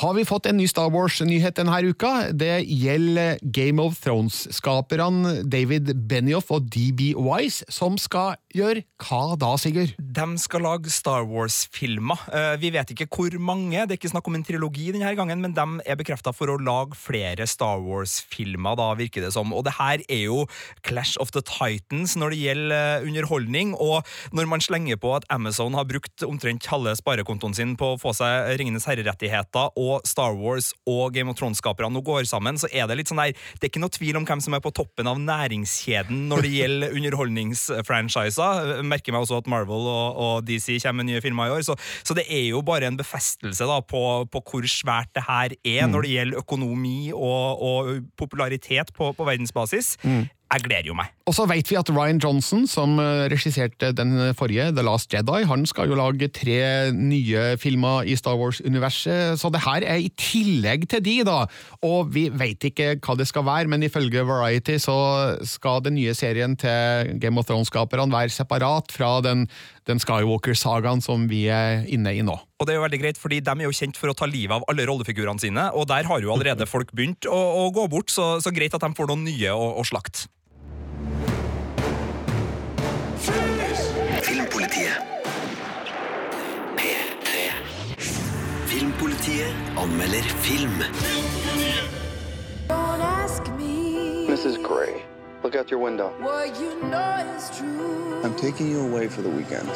har 0.00 0.14
vi 0.16 0.24
fått 0.26 0.48
en 0.50 0.56
ny 0.58 0.66
Star 0.66 0.90
Wars-nyhet 0.90 1.54
denne 1.58 1.76
uka. 1.86 2.32
Det 2.34 2.64
gjelder 2.66 3.38
Game 3.54 3.82
of 3.82 4.00
Thrones-skaperne 4.02 5.44
David 5.46 5.92
Benioff 6.10 6.50
og 6.54 6.66
DB 6.66 7.12
Wise, 7.14 7.66
som 7.70 7.98
skal 8.00 8.34
gjøre 8.58 8.84
hva 9.04 9.36
da, 9.40 9.52
Sigurd? 9.60 9.94
De 9.98 10.26
skal 10.40 10.62
lage 10.64 10.90
Star 10.92 11.24
Wars-filmer. 11.28 12.20
Eh, 12.32 12.56
Vi 12.62 12.70
vet 12.74 12.92
ikke 12.94 13.08
hvor 13.10 13.34
mange, 13.38 13.82
det 13.84 13.96
er 13.96 13.98
ikke 13.98 14.12
snakk 14.12 14.28
om 14.30 14.38
en 14.38 14.44
trilogi 14.46 14.90
denne 14.94 15.10
gangen, 15.18 15.40
men 15.42 15.54
de 15.56 15.64
er 15.84 15.98
bekrefta 15.98 16.32
for 16.34 16.52
å 16.52 16.58
lage 16.60 16.96
flere 16.98 17.46
Star 17.50 17.82
Wars-filmer, 17.82 18.76
da 18.78 18.90
virker 18.98 19.24
det 19.24 19.32
som. 19.34 19.52
Og 19.52 19.64
det 19.66 19.74
her 19.78 20.04
er 20.08 20.22
jo 20.26 20.44
Clash 20.86 21.18
of 21.20 21.32
the 21.34 21.42
Titans 21.42 22.16
når 22.20 22.34
det 22.34 22.40
gjelder 22.44 22.76
eh, 22.78 23.08
underholdning, 23.08 23.74
og 23.74 24.06
når 24.32 24.50
man 24.50 24.64
slenger 24.64 25.00
på 25.02 25.14
at 25.16 25.26
Amazon 25.34 25.74
har 25.74 25.88
brukt 25.90 26.24
omtrent 26.26 26.66
halve 26.70 26.94
sparekontoen 26.98 27.54
sin 27.56 27.74
på 27.80 27.94
å 27.94 28.00
få 28.00 28.14
seg 28.16 28.54
Ringenes 28.60 28.86
herre-rettigheter, 28.88 29.74
og 29.80 30.06
Star 30.08 30.34
Wars 30.38 30.72
og 30.86 31.14
Game 31.16 31.30
of 31.32 31.38
Thrones-skaperne 31.40 31.92
nå 31.94 32.04
går 32.06 32.24
sammen, 32.30 32.58
så 32.60 32.70
er 32.72 32.86
det 32.88 33.00
litt 33.00 33.10
sånn 33.10 33.20
der 33.20 33.34
Det 33.58 33.66
er 33.66 33.72
ikke 33.72 33.82
noe 33.82 33.94
tvil 33.94 34.18
om 34.20 34.26
hvem 34.28 34.40
som 34.44 34.54
er 34.56 34.62
på 34.64 34.72
toppen 34.74 35.08
av 35.10 35.18
næringskjeden 35.20 36.26
når 36.30 36.44
det 36.44 36.52
gjelder 36.54 36.96
underholdningsfranchiser. 36.98 38.43
Merker 38.84 39.14
meg 39.14 39.24
også 39.24 39.40
at 39.42 39.50
Marvel 39.50 39.88
og, 39.90 40.20
og 40.26 40.46
DC 40.48 40.78
kommer 40.84 41.02
med 41.02 41.12
nye 41.12 41.22
filmer 41.24 41.50
i 41.50 41.54
år, 41.56 41.64
så, 41.66 41.76
så 42.06 42.16
det 42.18 42.26
er 42.28 42.46
jo 42.50 42.62
bare 42.66 42.88
en 42.90 42.98
befestelse 43.00 43.66
da 43.68 43.80
på, 43.80 44.02
på 44.32 44.44
hvor 44.50 44.68
svært 44.70 45.10
det 45.16 45.24
her 45.28 45.56
er 45.64 45.86
når 45.90 46.06
det 46.06 46.14
gjelder 46.16 46.42
økonomi 46.44 46.98
og, 47.14 47.62
og 47.62 47.94
popularitet 48.20 48.92
på, 48.96 49.12
på 49.12 49.26
verdensbasis. 49.28 49.94
Jeg 50.54 50.62
gleder 50.68 50.86
jo 50.92 50.94
meg. 50.94 51.10
Og 51.26 51.34
så 51.34 51.46
vet 51.50 51.66
vi 51.66 51.76
at 51.78 51.88
Ryan 51.90 52.20
Johnson, 52.22 52.66
som 52.70 52.98
eh, 53.02 53.24
regisserte 53.32 53.90
den 53.96 54.12
forrige, 54.38 54.68
The 54.76 54.84
Last 54.86 55.10
Jedi, 55.10 55.40
han 55.50 55.64
skal 55.66 55.90
jo 55.90 55.98
lage 55.98 56.28
tre 56.30 56.92
nye 56.94 57.56
filmer 57.58 58.06
i 58.06 58.14
Star 58.18 58.36
Wars-universet, 58.38 59.40
så 59.40 59.50
det 59.50 59.64
her 59.64 59.86
er 59.88 60.04
i 60.04 60.12
tillegg 60.20 60.86
til 60.92 61.02
de, 61.02 61.16
da. 61.26 61.40
Og 61.82 62.12
vi 62.14 62.28
vet 62.30 62.68
ikke 62.70 62.92
hva 63.00 63.16
det 63.18 63.26
skal 63.30 63.46
være, 63.48 63.70
men 63.72 63.82
ifølge 63.82 64.22
Variety 64.28 64.78
så 64.82 64.96
skal 65.48 65.82
den 65.84 65.98
nye 65.98 66.14
serien 66.14 66.54
til 66.60 67.16
Game 67.22 67.40
of 67.40 67.48
Thrones-skaperne 67.50 68.14
være 68.14 68.34
separat 68.36 68.94
fra 68.94 69.16
den, 69.24 69.48
den 69.88 70.02
Skywalker-sagaen 70.02 71.02
som 71.02 71.26
vi 71.30 71.48
er 71.50 71.82
inne 71.90 72.14
i 72.14 72.22
nå. 72.22 72.36
Og 72.60 72.68
det 72.68 72.76
er 72.76 72.78
jo 72.78 72.84
veldig 72.86 73.02
greit, 73.02 73.18
fordi 73.20 73.40
De 73.44 73.50
er 73.50 73.66
jo 73.66 73.74
kjent 73.74 73.98
for 73.98 74.12
å 74.12 74.16
ta 74.16 74.28
livet 74.30 74.54
av 74.54 74.68
alle 74.70 74.86
rollefigurene 74.86 75.42
sine, 75.42 75.66
og 75.74 75.88
der 75.90 76.06
har 76.06 76.22
jo 76.22 76.30
allerede 76.36 76.68
folk 76.70 76.94
begynt 76.94 77.26
å, 77.26 77.40
å 77.64 77.66
gå 77.74 77.88
bort, 77.90 78.14
så, 78.14 78.36
så 78.44 78.54
greit 78.54 78.76
at 78.76 78.84
de 78.84 78.94
får 78.94 79.10
noen 79.10 79.26
nye 79.26 79.52
å, 79.52 79.74
å 79.80 79.84
slakte. 79.88 80.28
Filmpolitiet. 83.24 85.00
P3. 86.76 87.52
Filmpolitiet 88.68 89.54
anmelder 89.76 90.22
film. 90.44 90.78
Don't 92.68 93.00
ask 93.00 93.48
me 93.52 94.26
Mrs. 94.28 94.62
Gray, 94.62 95.02
look 95.42 95.56
out 95.56 95.70
your 95.70 95.80
window. 95.80 96.10
what 96.20 96.60
you 96.60 96.82
know 96.82 97.34
is 97.36 97.56
true. 97.56 98.20
I'm 98.22 98.36
taking 98.36 98.70
you 98.70 98.80
away 98.80 99.08
for 99.08 99.22
the 99.22 99.30
weekend. 99.30 99.70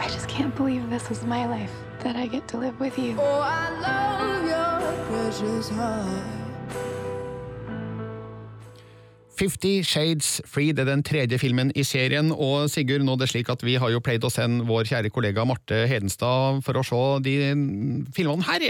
I 0.00 0.08
just 0.08 0.28
can't 0.28 0.54
believe 0.56 0.90
this 0.90 1.08
is 1.10 1.22
my 1.22 1.46
life, 1.46 1.72
that 2.00 2.16
I 2.16 2.26
get 2.26 2.48
to 2.48 2.56
live 2.56 2.80
with 2.80 2.98
you. 2.98 3.14
Oh, 3.18 3.40
I 3.44 3.70
love 3.78 4.44
your 4.44 5.06
precious 5.06 5.68
heart. 5.68 6.45
Fifty 9.36 9.82
Shades 9.84 10.40
Free 10.48 10.72
det 10.72 10.86
er 10.86 10.88
den 10.88 11.02
tredje 11.04 11.36
filmen 11.40 11.68
i 11.76 11.82
serien, 11.84 12.30
og 12.32 12.70
Sigurd, 12.72 13.04
nå 13.04 13.16
er 13.16 13.20
det 13.20 13.28
slik 13.28 13.50
at 13.52 13.60
vi 13.66 13.74
har 13.80 13.90
jo 13.92 14.00
pleid 14.00 14.24
å 14.24 14.30
sende 14.32 14.64
vår 14.64 14.88
kjære 14.88 15.10
kollega 15.12 15.44
Marte 15.44 15.82
Hedenstad 15.90 16.62
for 16.64 16.80
å 16.80 16.84
se 16.86 17.00
de 17.26 17.34
filmene 18.16 18.46
her. 18.48 18.64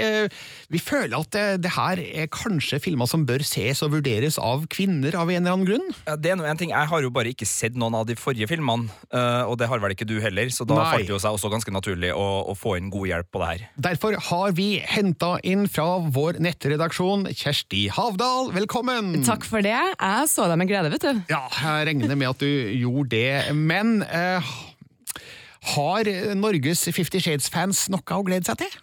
Vi 0.73 0.81
føler 0.83 1.15
at 1.21 1.31
det, 1.37 1.45
det 1.63 1.73
her 1.77 2.03
er 2.03 2.31
kanskje 2.35 2.81
filmer 2.83 3.07
som 3.07 3.23
bør 3.29 3.45
ses 3.47 3.85
og 3.87 3.93
vurderes 3.95 4.41
av 4.43 4.65
kvinner 4.73 5.15
av 5.15 5.31
en 5.31 5.39
eller 5.39 5.55
annen 5.55 5.69
grunn? 5.69 5.87
Ja, 6.09 6.17
det 6.19 6.33
er 6.35 6.41
noe 6.41 6.51
en 6.51 6.59
ting, 6.59 6.75
Jeg 6.75 6.91
har 6.91 7.07
jo 7.07 7.13
bare 7.15 7.31
ikke 7.31 7.47
sett 7.47 7.79
noen 7.79 7.95
av 7.95 8.09
de 8.11 8.19
forrige 8.19 8.51
filmene, 8.51 8.91
eh, 9.15 9.45
og 9.47 9.61
det 9.63 9.71
har 9.71 9.83
vel 9.83 9.95
ikke 9.95 10.09
du 10.09 10.17
heller, 10.25 10.51
så 10.51 10.67
da 10.67 10.81
Nei. 10.81 10.89
falt 10.97 11.07
det 11.07 11.15
jo 11.15 11.21
seg 11.23 11.39
også 11.39 11.53
ganske 11.53 11.75
naturlig 11.75 12.11
å, 12.11 12.27
å 12.51 12.59
få 12.59 12.75
inn 12.81 12.91
god 12.91 13.07
hjelp 13.13 13.31
på 13.31 13.45
det 13.45 13.53
her. 13.53 13.65
Derfor 13.87 14.19
har 14.33 14.59
vi 14.59 14.69
henta 14.83 15.37
inn 15.47 15.69
fra 15.71 15.87
vår 16.03 16.43
nettredaksjon 16.43 17.31
Kjersti 17.31 17.87
Havdal, 17.95 18.51
velkommen! 18.57 19.15
Takk 19.27 19.47
for 19.47 19.63
det. 19.63 19.79
Jeg 19.79 20.31
så 20.35 20.51
deg 20.51 20.56
med 20.61 20.71
glede, 20.71 20.91
vet 20.93 21.05
du. 21.07 21.23
Ja, 21.33 21.45
jeg 21.51 21.89
regner 21.91 22.17
med 22.17 22.33
at 22.33 22.43
du 22.43 22.49
gjorde 22.81 23.11
det, 23.15 23.55
men 23.57 24.01
eh, 24.07 24.55
har 25.75 26.11
Norges 26.39 26.87
Fifty 26.95 27.21
Shades-fans 27.23 27.87
noe 27.93 28.19
å 28.19 28.27
glede 28.27 28.47
seg 28.49 28.61
til? 28.65 28.77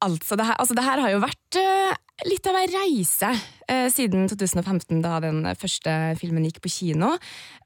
Altså, 0.00 0.36
det 0.38 0.46
her, 0.48 0.56
altså, 0.56 0.76
det 0.78 0.84
her 0.86 1.00
har 1.02 1.10
jo 1.12 1.18
vært 1.20 1.56
uh, 1.60 1.96
litt 2.24 2.46
av 2.48 2.56
ei 2.56 2.68
reise 2.72 3.34
uh, 3.36 3.88
siden 3.92 4.30
2015, 4.30 5.02
da 5.04 5.18
den 5.20 5.42
første 5.60 5.96
filmen 6.20 6.46
gikk 6.48 6.62
på 6.64 6.72
kino. 6.72 7.10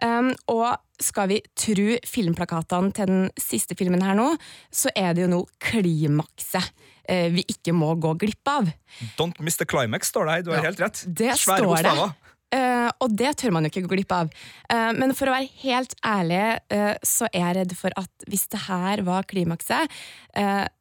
Um, 0.02 0.32
og 0.50 0.72
skal 1.02 1.30
vi 1.30 1.38
tru 1.58 1.94
filmplakatene 2.02 2.90
til 2.96 3.10
den 3.12 3.28
siste 3.38 3.78
filmen 3.78 4.02
her 4.02 4.18
nå, 4.18 4.32
så 4.74 4.90
er 4.98 5.14
det 5.14 5.26
jo 5.26 5.30
nå 5.30 5.40
klimakset 5.62 6.72
eh, 7.10 7.30
vi 7.34 7.42
ikke 7.50 7.74
må 7.76 7.92
gå 8.00 8.14
glipp 8.22 8.50
av. 8.50 8.70
Don't 9.18 9.40
miss 9.42 9.58
the 9.60 9.66
climax, 9.66 10.12
står 10.12 10.28
det 10.28 10.36
her. 10.36 10.44
Du 10.46 10.50
har 10.54 10.62
Ja. 10.62 10.68
helt 10.70 10.80
rett. 10.80 11.04
Det 11.06 11.34
Svære 11.38 11.64
står 11.66 11.82
det. 11.82 12.14
Eh, 12.54 12.88
og 13.02 13.14
det 13.16 13.34
tør 13.40 13.54
man 13.54 13.66
jo 13.66 13.72
ikke 13.72 13.84
gå 13.86 13.96
glipp 13.96 14.14
av. 14.14 14.30
Uh, 14.68 14.92
men 14.96 15.14
for 15.16 15.30
å 15.30 15.34
være 15.34 15.50
helt 15.64 15.94
ærlig, 16.06 16.42
uh, 16.74 16.94
så 17.04 17.28
er 17.32 17.40
jeg 17.40 17.56
redd 17.58 17.74
for 17.78 17.96
at 17.98 18.28
hvis 18.30 18.46
det 18.52 18.64
her 18.68 19.04
var 19.06 19.26
klimakset, 19.30 20.02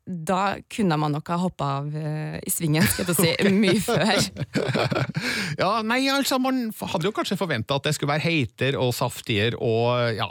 da 0.04 0.40
kunne 0.74 0.96
man 0.98 1.14
nok 1.14 1.28
ha 1.30 1.36
hoppa 1.38 1.68
av 1.78 1.92
i 1.94 2.50
svingen, 2.50 2.82
skal 2.90 3.12
jeg 3.12 3.18
si, 3.20 3.50
mye 3.64 3.78
før. 3.84 4.24
Ja, 5.62 5.70
nei, 5.86 6.00
altså, 6.10 6.40
man 6.42 6.66
hadde 6.74 7.06
jo 7.06 7.14
kanskje 7.14 7.38
forventa 7.38 7.78
at 7.78 7.86
det 7.86 7.94
skulle 7.94 8.16
være 8.16 8.26
heiter 8.26 8.80
og 8.82 8.96
saftigere 8.98 9.60
og 9.62 10.18
ja, 10.18 10.26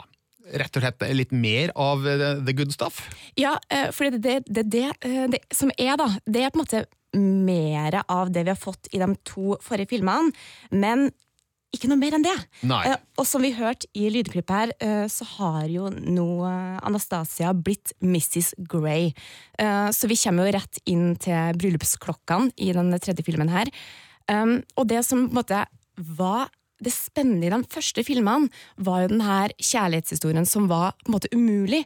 rett 0.59 0.75
og 0.75 0.83
slett 0.83 1.07
litt 1.15 1.31
mer 1.31 1.71
av 1.79 2.03
the 2.03 2.57
good 2.57 2.75
stuff. 2.75 2.99
Ja, 3.39 3.55
for 3.95 4.11
det, 4.11 4.19
det, 4.25 4.35
det, 4.51 4.67
det, 4.75 4.91
det 5.31 5.41
som 5.55 5.71
er, 5.77 5.95
da, 6.01 6.09
det 6.27 6.43
er 6.43 6.51
på 6.51 6.59
en 6.59 6.65
måte 6.65 6.83
mer 7.17 8.01
av 8.07 8.31
det 8.31 8.43
vi 8.43 8.53
har 8.53 8.59
fått 8.59 8.89
i 8.91 8.99
de 9.01 9.09
to 9.27 9.57
forrige 9.63 9.93
filmene, 9.93 10.33
men 10.73 11.11
ikke 11.73 11.89
noe 11.89 11.99
mer 11.99 12.15
enn 12.15 12.25
det. 12.25 12.35
Nei. 12.69 12.81
Eh, 12.87 12.99
og 13.17 13.27
som 13.27 13.43
vi 13.43 13.53
hørte 13.57 13.89
i 13.97 14.09
lydklippet 14.13 14.53
her, 14.53 14.73
eh, 14.83 15.05
så 15.11 15.25
har 15.35 15.65
jo 15.71 15.89
nå 15.89 16.27
eh, 16.47 16.79
Anastasia 16.85 17.53
blitt 17.57 17.95
Mrs. 18.03 18.53
Grey. 18.69 19.11
Så 19.93 20.09
vi 20.09 20.17
kommer 20.19 20.47
jo 20.47 20.53
rett 20.55 20.79
inn 20.89 21.13
til 21.21 21.57
bryllupsklokkene 21.59 22.53
i 22.61 22.71
den 22.75 22.89
tredje 22.97 23.25
filmen 23.25 23.51
her. 23.53 23.69
Um, 24.31 24.61
og 24.79 24.87
det 24.89 25.01
som 25.05 25.25
på 25.27 25.33
en 25.33 25.37
måte 25.37 25.59
var 26.17 26.47
det 26.83 26.93
spennende 26.95 27.47
i 27.47 27.51
de 27.53 27.59
første 27.71 28.03
filmene, 28.03 28.49
var 28.81 29.03
jo 29.03 29.11
den 29.13 29.23
her 29.23 29.53
kjærlighetshistorien 29.59 30.47
som 30.49 30.65
var 30.71 30.95
på 31.03 31.11
en 31.11 31.15
måte 31.15 31.31
umulig. 31.35 31.83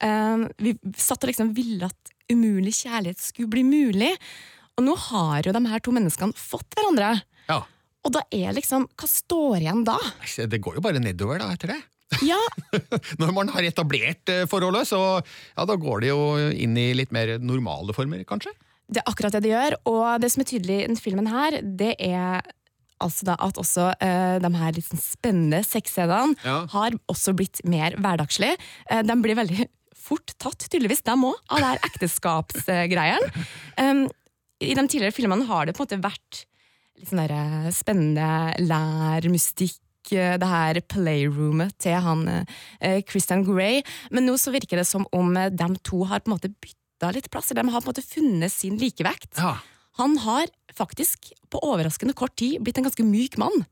Um, 0.00 0.48
vi 0.58 0.74
satt 0.98 1.22
og 1.22 1.30
liksom 1.30 1.52
ville 1.56 1.90
at 1.90 2.14
umulig 2.32 2.72
kjærlighet 2.80 3.20
skulle 3.20 3.52
bli 3.52 3.66
mulig. 3.66 4.14
Og 4.78 4.86
nå 4.86 4.96
har 5.10 5.44
jo 5.44 5.54
de 5.54 5.62
her 5.68 5.84
to 5.84 5.94
menneskene 5.94 6.36
fått 6.38 6.78
hverandre. 6.78 7.12
Ja. 7.50 7.60
Og 8.06 8.12
da 8.14 8.22
er 8.32 8.54
liksom 8.56 8.86
Hva 8.96 9.08
står 9.10 9.58
igjen 9.60 9.82
da? 9.84 9.96
Det 10.48 10.60
går 10.64 10.78
jo 10.78 10.84
bare 10.84 11.02
nedover 11.02 11.42
da, 11.42 11.50
etter 11.52 11.74
det. 11.74 11.80
Ja, 12.26 12.38
Når 13.22 13.32
man 13.36 13.52
har 13.54 13.62
etablert 13.68 14.30
eh, 14.32 14.46
forholdet, 14.50 14.88
så 14.90 14.98
ja, 15.20 15.66
da 15.68 15.76
går 15.78 16.00
det 16.02 16.08
jo 16.10 16.22
inn 16.50 16.74
i 16.80 16.88
litt 16.96 17.12
mer 17.14 17.36
normale 17.38 17.94
former, 17.96 18.24
kanskje? 18.28 18.54
det 18.90 18.98
er 19.04 19.06
akkurat 19.06 19.36
det 19.36 19.44
det 19.44 19.52
gjør. 19.52 19.74
Og 19.86 20.06
det 20.18 20.28
som 20.34 20.40
er 20.42 20.48
tydelig 20.50 20.78
i 20.80 20.86
denne 20.88 20.98
filmen 20.98 21.28
her, 21.30 21.60
det 21.62 21.92
er 22.02 22.40
altså 23.00 23.28
da 23.28 23.36
at 23.38 23.60
også 23.62 23.84
uh, 23.94 24.38
de 24.42 24.50
her 24.58 24.74
litt 24.74 24.88
sånn 24.88 24.98
spennende 25.00 25.60
sexscenene 25.64 26.34
Ja. 26.42 26.56
har 26.72 26.96
også 27.08 27.36
blitt 27.38 27.62
mer 27.70 27.94
hverdagslige. 28.02 28.58
Uh, 28.90 29.04
de 29.06 29.16
blir 29.22 29.38
veldig 29.38 29.68
fort 29.94 30.34
tatt, 30.42 30.66
tydeligvis, 30.66 31.04
de 31.06 31.14
òg, 31.14 31.38
av 31.54 31.62
det 31.62 31.68
her 31.70 31.86
ekteskapsgreiene. 31.92 33.46
Um, 33.80 34.02
I 34.60 34.74
de 34.76 34.82
tidligere 34.90 35.14
filmene 35.16 35.46
har 35.48 35.64
det 35.70 35.72
på 35.78 35.80
en 35.80 35.86
måte 35.86 36.02
vært 36.04 36.42
litt 37.00 37.10
sånn 37.10 37.22
der 37.22 37.34
eh, 37.36 37.70
spennende 37.74 38.28
lær, 38.62 39.26
mystikk, 39.32 39.80
eh, 40.12 40.36
det 40.40 40.50
her 40.50 40.80
playroomet 40.92 41.76
til 41.80 41.98
han 42.04 42.26
eh, 42.28 43.00
Christian 43.08 43.44
Grey. 43.46 43.82
Men 44.14 44.28
nå 44.28 44.36
så 44.40 44.52
virker 44.54 44.80
det 44.80 44.88
som 44.88 45.06
om 45.16 45.32
eh, 45.36 45.50
de 45.52 45.70
to 45.86 46.04
har 46.10 46.22
på 46.22 46.30
en 46.30 46.36
måte 46.36 46.52
bytta 46.52 47.12
litt 47.16 47.30
plass. 47.32 47.52
De 47.56 47.64
har 47.64 47.80
på 47.80 47.88
en 47.88 47.92
måte 47.92 48.06
funnet 48.06 48.52
sin 48.52 48.78
likevekt. 48.80 49.32
Ja. 49.40 49.56
Han 50.00 50.18
har 50.22 50.52
faktisk 50.76 51.32
på 51.50 51.60
overraskende 51.66 52.14
kort 52.16 52.36
tid 52.40 52.60
blitt 52.62 52.78
en 52.78 52.86
ganske 52.86 53.04
myk 53.04 53.36
mann. 53.42 53.64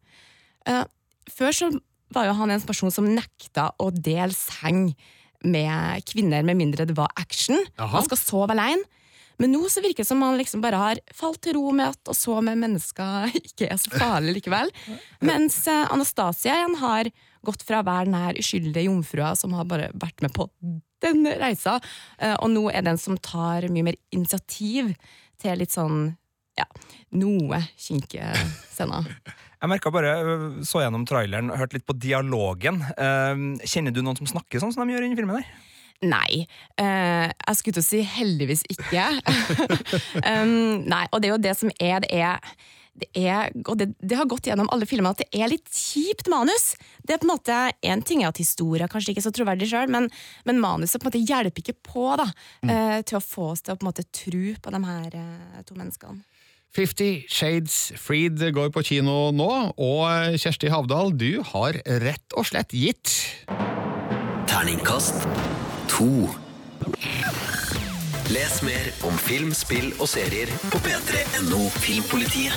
Før 1.31 1.55
så 1.55 1.69
var 2.13 2.27
jo 2.27 2.35
han 2.37 2.51
en 2.53 2.65
person 2.67 2.93
som 2.93 3.07
nekta 3.09 3.69
å 3.81 3.87
dele 3.95 4.35
seng 4.37 4.91
med 5.47 6.05
kvinner 6.09 6.45
med 6.45 6.59
mindre 6.59 6.89
det 6.89 6.97
var 6.99 7.13
action. 7.17 7.57
Aha. 7.79 7.95
Han 7.95 8.09
skal 8.09 8.21
sove 8.21 8.57
alene. 8.57 8.85
Men 9.39 9.53
nå 9.55 9.63
så 9.71 9.83
virker 9.85 10.03
det 10.03 10.09
som 10.09 10.19
man 10.23 10.39
liksom 10.39 10.63
bare 10.65 10.81
har 10.81 11.01
falt 11.15 11.41
til 11.47 11.55
ro 11.59 11.71
med 11.71 11.95
at 11.95 12.11
å 12.11 12.17
sove 12.17 12.43
med 12.49 12.59
mennesker 12.65 13.35
ikke 13.45 13.71
er 13.71 13.81
så 13.81 13.93
farlig 13.95 14.39
likevel. 14.41 14.73
Mens 15.25 15.61
eh, 15.71 15.87
Anastasia 15.95 16.57
igjen 16.59 16.79
har 16.83 17.11
gått 17.47 17.63
fra 17.67 17.81
å 17.81 17.87
være 17.87 18.23
her 18.27 18.39
uskyldige 18.41 18.89
jomfrua 18.89 19.33
som 19.39 19.55
har 19.55 19.69
bare 19.71 19.93
vært 19.95 20.25
med 20.25 20.35
på 20.35 20.49
den 21.05 21.23
reisa, 21.39 21.79
eh, 22.19 22.35
og 22.35 22.51
nå 22.51 22.65
er 22.75 22.83
den 22.87 22.99
som 22.99 23.19
tar 23.23 23.69
mye 23.71 23.87
mer 23.87 23.99
initiativ 24.15 24.91
til 25.39 25.61
litt 25.61 25.75
sånn 25.75 26.09
ja, 26.59 26.67
noe 27.15 27.61
kinkige 27.79 28.33
scener. 28.73 29.07
Jeg 29.59 29.71
merka 29.73 29.91
bare, 29.91 30.11
øh, 30.23 30.43
så 30.67 30.85
gjennom 30.85 31.07
traileren, 31.07 31.51
hørte 31.55 31.79
litt 31.79 31.87
på 31.87 31.97
dialogen. 31.99 32.79
Eh, 32.95 33.41
Kjenner 33.67 33.95
du 33.95 34.03
noen 34.03 34.19
som 34.19 34.29
snakker 34.31 34.63
sånn 34.63 34.75
som 34.75 34.85
de 34.87 34.95
gjør 34.95 35.07
i 35.07 35.17
filmen? 35.19 35.41
der? 35.41 35.68
Nei. 36.07 36.47
Uh, 36.79 37.27
jeg 37.27 37.59
skulle 37.59 37.79
til 37.79 37.83
å 37.83 37.89
si 37.89 38.03
heldigvis 38.07 38.63
ikke. 38.71 39.07
um, 40.31 40.85
nei, 40.87 41.05
og 41.11 41.23
det 41.23 41.31
er 41.31 41.33
jo 41.33 41.47
det 41.49 41.55
som 41.59 41.73
er 41.75 42.05
Det 42.05 42.13
er, 42.15 42.53
det 42.99 43.09
er 43.19 43.51
og 43.65 43.75
det, 43.81 43.89
det 43.99 44.19
har 44.19 44.29
gått 44.31 44.47
gjennom 44.47 44.71
alle 44.75 44.87
filmene 44.87 45.11
at 45.17 45.25
det 45.25 45.29
er 45.35 45.51
litt 45.51 45.67
kjipt 45.75 46.31
manus. 46.31 46.73
Det 47.03 47.17
er 47.17 47.23
på 47.23 47.27
en 47.27 47.35
måte, 47.35 47.59
En 47.83 48.03
ting 48.07 48.23
er 48.23 48.31
at 48.31 48.39
historien 48.39 48.91
kanskje 48.91 49.15
ikke 49.15 49.25
er 49.25 49.29
så 49.29 49.35
troverdig 49.35 49.71
sjøl, 49.73 49.91
men, 49.91 50.09
men 50.47 50.63
manuset 50.63 51.03
på 51.03 51.09
en 51.09 51.13
måte 51.13 51.27
hjelper 51.27 51.65
ikke 51.65 51.79
på 51.91 52.09
da, 52.21 52.29
eh, 52.63 52.99
til 53.03 53.19
å 53.19 53.25
få 53.25 53.53
oss 53.55 53.65
til 53.65 53.75
å 53.75 53.79
på 53.79 53.87
en 53.87 53.91
måte 53.91 54.07
tro 54.15 54.55
på 54.63 54.75
de 54.75 54.83
her 54.87 55.19
eh, 55.19 55.63
to 55.67 55.79
menneskene. 55.79 56.23
Fifty 56.75 57.25
Shades 57.33 57.95
Freed 57.97 58.43
går 58.55 58.69
på 58.75 58.85
kino 58.85 59.31
nå, 59.33 59.53
og 59.73 60.37
Kjersti 60.39 60.71
Havdal, 60.71 61.15
du 61.17 61.41
har 61.55 61.81
rett 62.05 62.37
og 62.37 62.51
slett 62.51 62.77
gitt 62.77 63.15
Terningkast 64.49 65.25
to. 65.99 66.29
Les 68.31 68.59
mer 68.63 68.91
om 69.09 69.17
film, 69.19 69.51
spill 69.57 69.91
og 69.99 70.09
serier 70.11 70.51
på 70.73 70.81
p3.no 70.85 71.65
Filmpolitiet. 71.81 72.55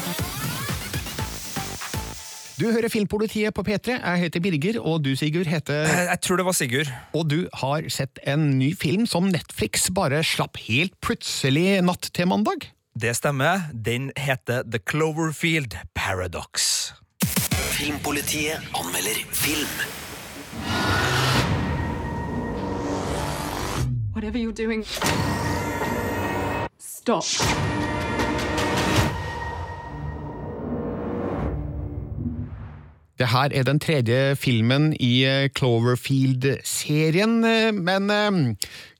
Du 2.61 2.67
hører 2.69 2.91
Filmpolitiet 2.93 3.55
på 3.57 3.63
P3. 3.65 3.95
Jeg 3.97 4.21
heter 4.21 4.43
Birger, 4.43 4.77
og 4.85 4.99
du, 5.05 5.15
Sigurd, 5.17 5.47
heter 5.49 5.87
Eh, 5.89 6.03
Jeg 6.11 6.19
tror 6.21 6.37
det 6.37 6.45
var 6.45 6.53
Sigurd. 6.53 6.91
Og 7.17 7.25
du 7.29 7.47
har 7.57 7.87
sett 7.89 8.19
en 8.27 8.59
ny 8.59 8.75
film 8.77 9.07
som 9.09 9.31
Netflix 9.33 9.89
bare 9.89 10.21
slapp 10.23 10.57
helt 10.67 10.93
plutselig 11.01 11.81
natt 11.81 12.11
til 12.13 12.27
mandag. 12.29 12.69
Det 12.93 13.15
stemmer. 13.17 13.65
Den 13.73 14.11
heter 14.17 14.61
The 14.69 14.77
Cloverfield 14.79 15.73
Paradox. 15.95 16.91
Filmpolitiet 17.73 18.61
anmelder 18.77 19.23
film. 19.31 19.73
Whatever 24.13 24.37
you're 24.37 24.51
doing, 24.51 24.85
stop. 26.79 27.23
Det 33.17 33.27
her 33.29 33.49
er 33.53 33.63
den 33.63 33.79
tredje 33.79 34.35
filmen 34.35 34.93
i 34.99 35.47
Cloverfield-serien, 35.57 37.43
eh, 37.43 37.73
men 37.73 38.09
eh, 38.09 38.55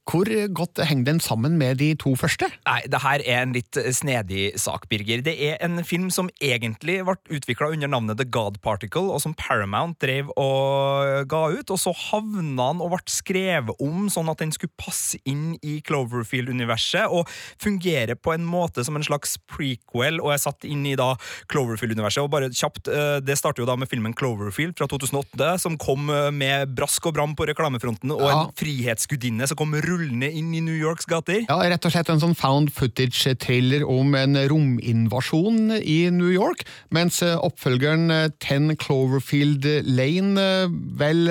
hvor 0.10 0.28
godt 0.58 0.80
henger 0.90 1.06
den 1.06 1.20
sammen 1.24 1.58
med 1.60 1.78
de 1.80 1.92
to 1.96 2.16
første? 2.20 2.48
Nei, 2.66 2.82
det 2.90 3.00
her 3.04 3.22
er 3.22 3.44
en 3.46 3.54
litt 3.56 3.78
snedig 3.96 4.52
sak, 4.60 4.88
Birger. 4.92 5.22
Det 5.24 5.36
er 5.46 5.60
en 5.64 5.84
film 5.88 6.10
som 6.12 6.28
egentlig 6.42 6.98
ble 7.06 7.16
utvikla 7.38 7.70
under 7.72 7.88
navnet 7.88 8.18
The 8.20 8.26
God 8.26 8.58
Particle, 8.66 9.08
og 9.14 9.22
som 9.24 9.36
Paramount 9.38 10.00
drev 10.02 10.32
og 10.36 11.28
ga 11.32 11.44
ut. 11.54 11.72
Og 11.72 11.80
så 11.80 11.94
havna 12.10 12.72
den 12.74 12.82
og 12.84 12.92
ble 12.96 13.00
skrevet 13.14 13.78
om 13.84 14.10
sånn 14.12 14.32
at 14.34 14.42
den 14.42 14.52
skulle 14.56 14.74
passe 14.82 15.22
inn 15.30 15.54
i 15.62 15.78
Cloverfield-universet 15.88 17.08
og 17.14 17.30
fungere 17.62 18.18
på 18.18 18.34
en 18.36 18.46
måte 18.48 18.84
som 18.88 18.98
en 18.98 19.06
slags 19.06 19.38
prequel, 19.54 20.20
og 20.20 20.34
er 20.34 20.42
satt 20.44 20.66
inn 20.68 20.84
i 20.90 20.98
da 21.00 21.14
Cloverfield-universet. 21.54 22.26
Og 22.26 22.34
bare 22.34 22.50
kjapt, 22.52 22.88
eh, 22.90 23.20
Det 23.22 23.38
starter 23.38 23.62
jo 23.62 23.70
da 23.70 23.76
med 23.78 23.88
filmen 23.90 24.14
Cloverfield 24.18 24.76
fra 24.78 24.88
2008, 24.88 25.60
som 25.60 25.78
kom 25.78 26.10
eh, 26.10 26.32
med 26.32 26.76
brask 26.76 27.06
og 27.06 27.14
bram 27.14 27.36
på 27.36 27.48
reklamefronten, 27.48 28.12
og 28.12 28.22
Ja. 28.22 28.44
en 28.44 28.52
frihetsgudinne 28.58 29.48
som 29.48 29.56
kom 29.58 29.72
rullende 29.92 30.30
inn 30.32 30.54
i 30.56 30.64
New 30.64 30.78
Yorks 30.78 31.08
gater. 31.10 31.44
Ja, 31.48 31.60
Rett 31.72 31.86
og 31.88 31.94
slett 31.94 32.10
en 32.12 32.22
sånn 32.22 32.38
found 32.38 32.72
footage-thriller 32.76 33.86
om 33.88 34.16
en 34.18 34.40
rominvasjon 34.52 35.78
i 35.80 36.00
New 36.14 36.32
York, 36.32 36.66
mens 36.96 37.22
eh, 37.26 37.36
oppfølgeren 37.38 38.12
eh, 38.16 38.30
Ten 38.44 38.76
Cloverfield 38.80 39.68
Lane 39.88 40.42
eh, 40.42 40.76
vel 41.02 41.28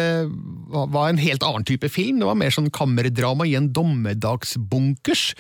var 0.71 1.11
en 1.11 1.21
helt 1.21 1.45
annen 1.47 1.67
type 1.67 1.89
film. 1.91 2.21
Det 2.21 2.29
var 2.29 2.39
mer 2.39 2.55
sånn 2.55 2.71
kammerdrama 2.75 3.47
i 3.49 3.57
en 3.59 3.71
dommedagsbunkers, 3.75 5.31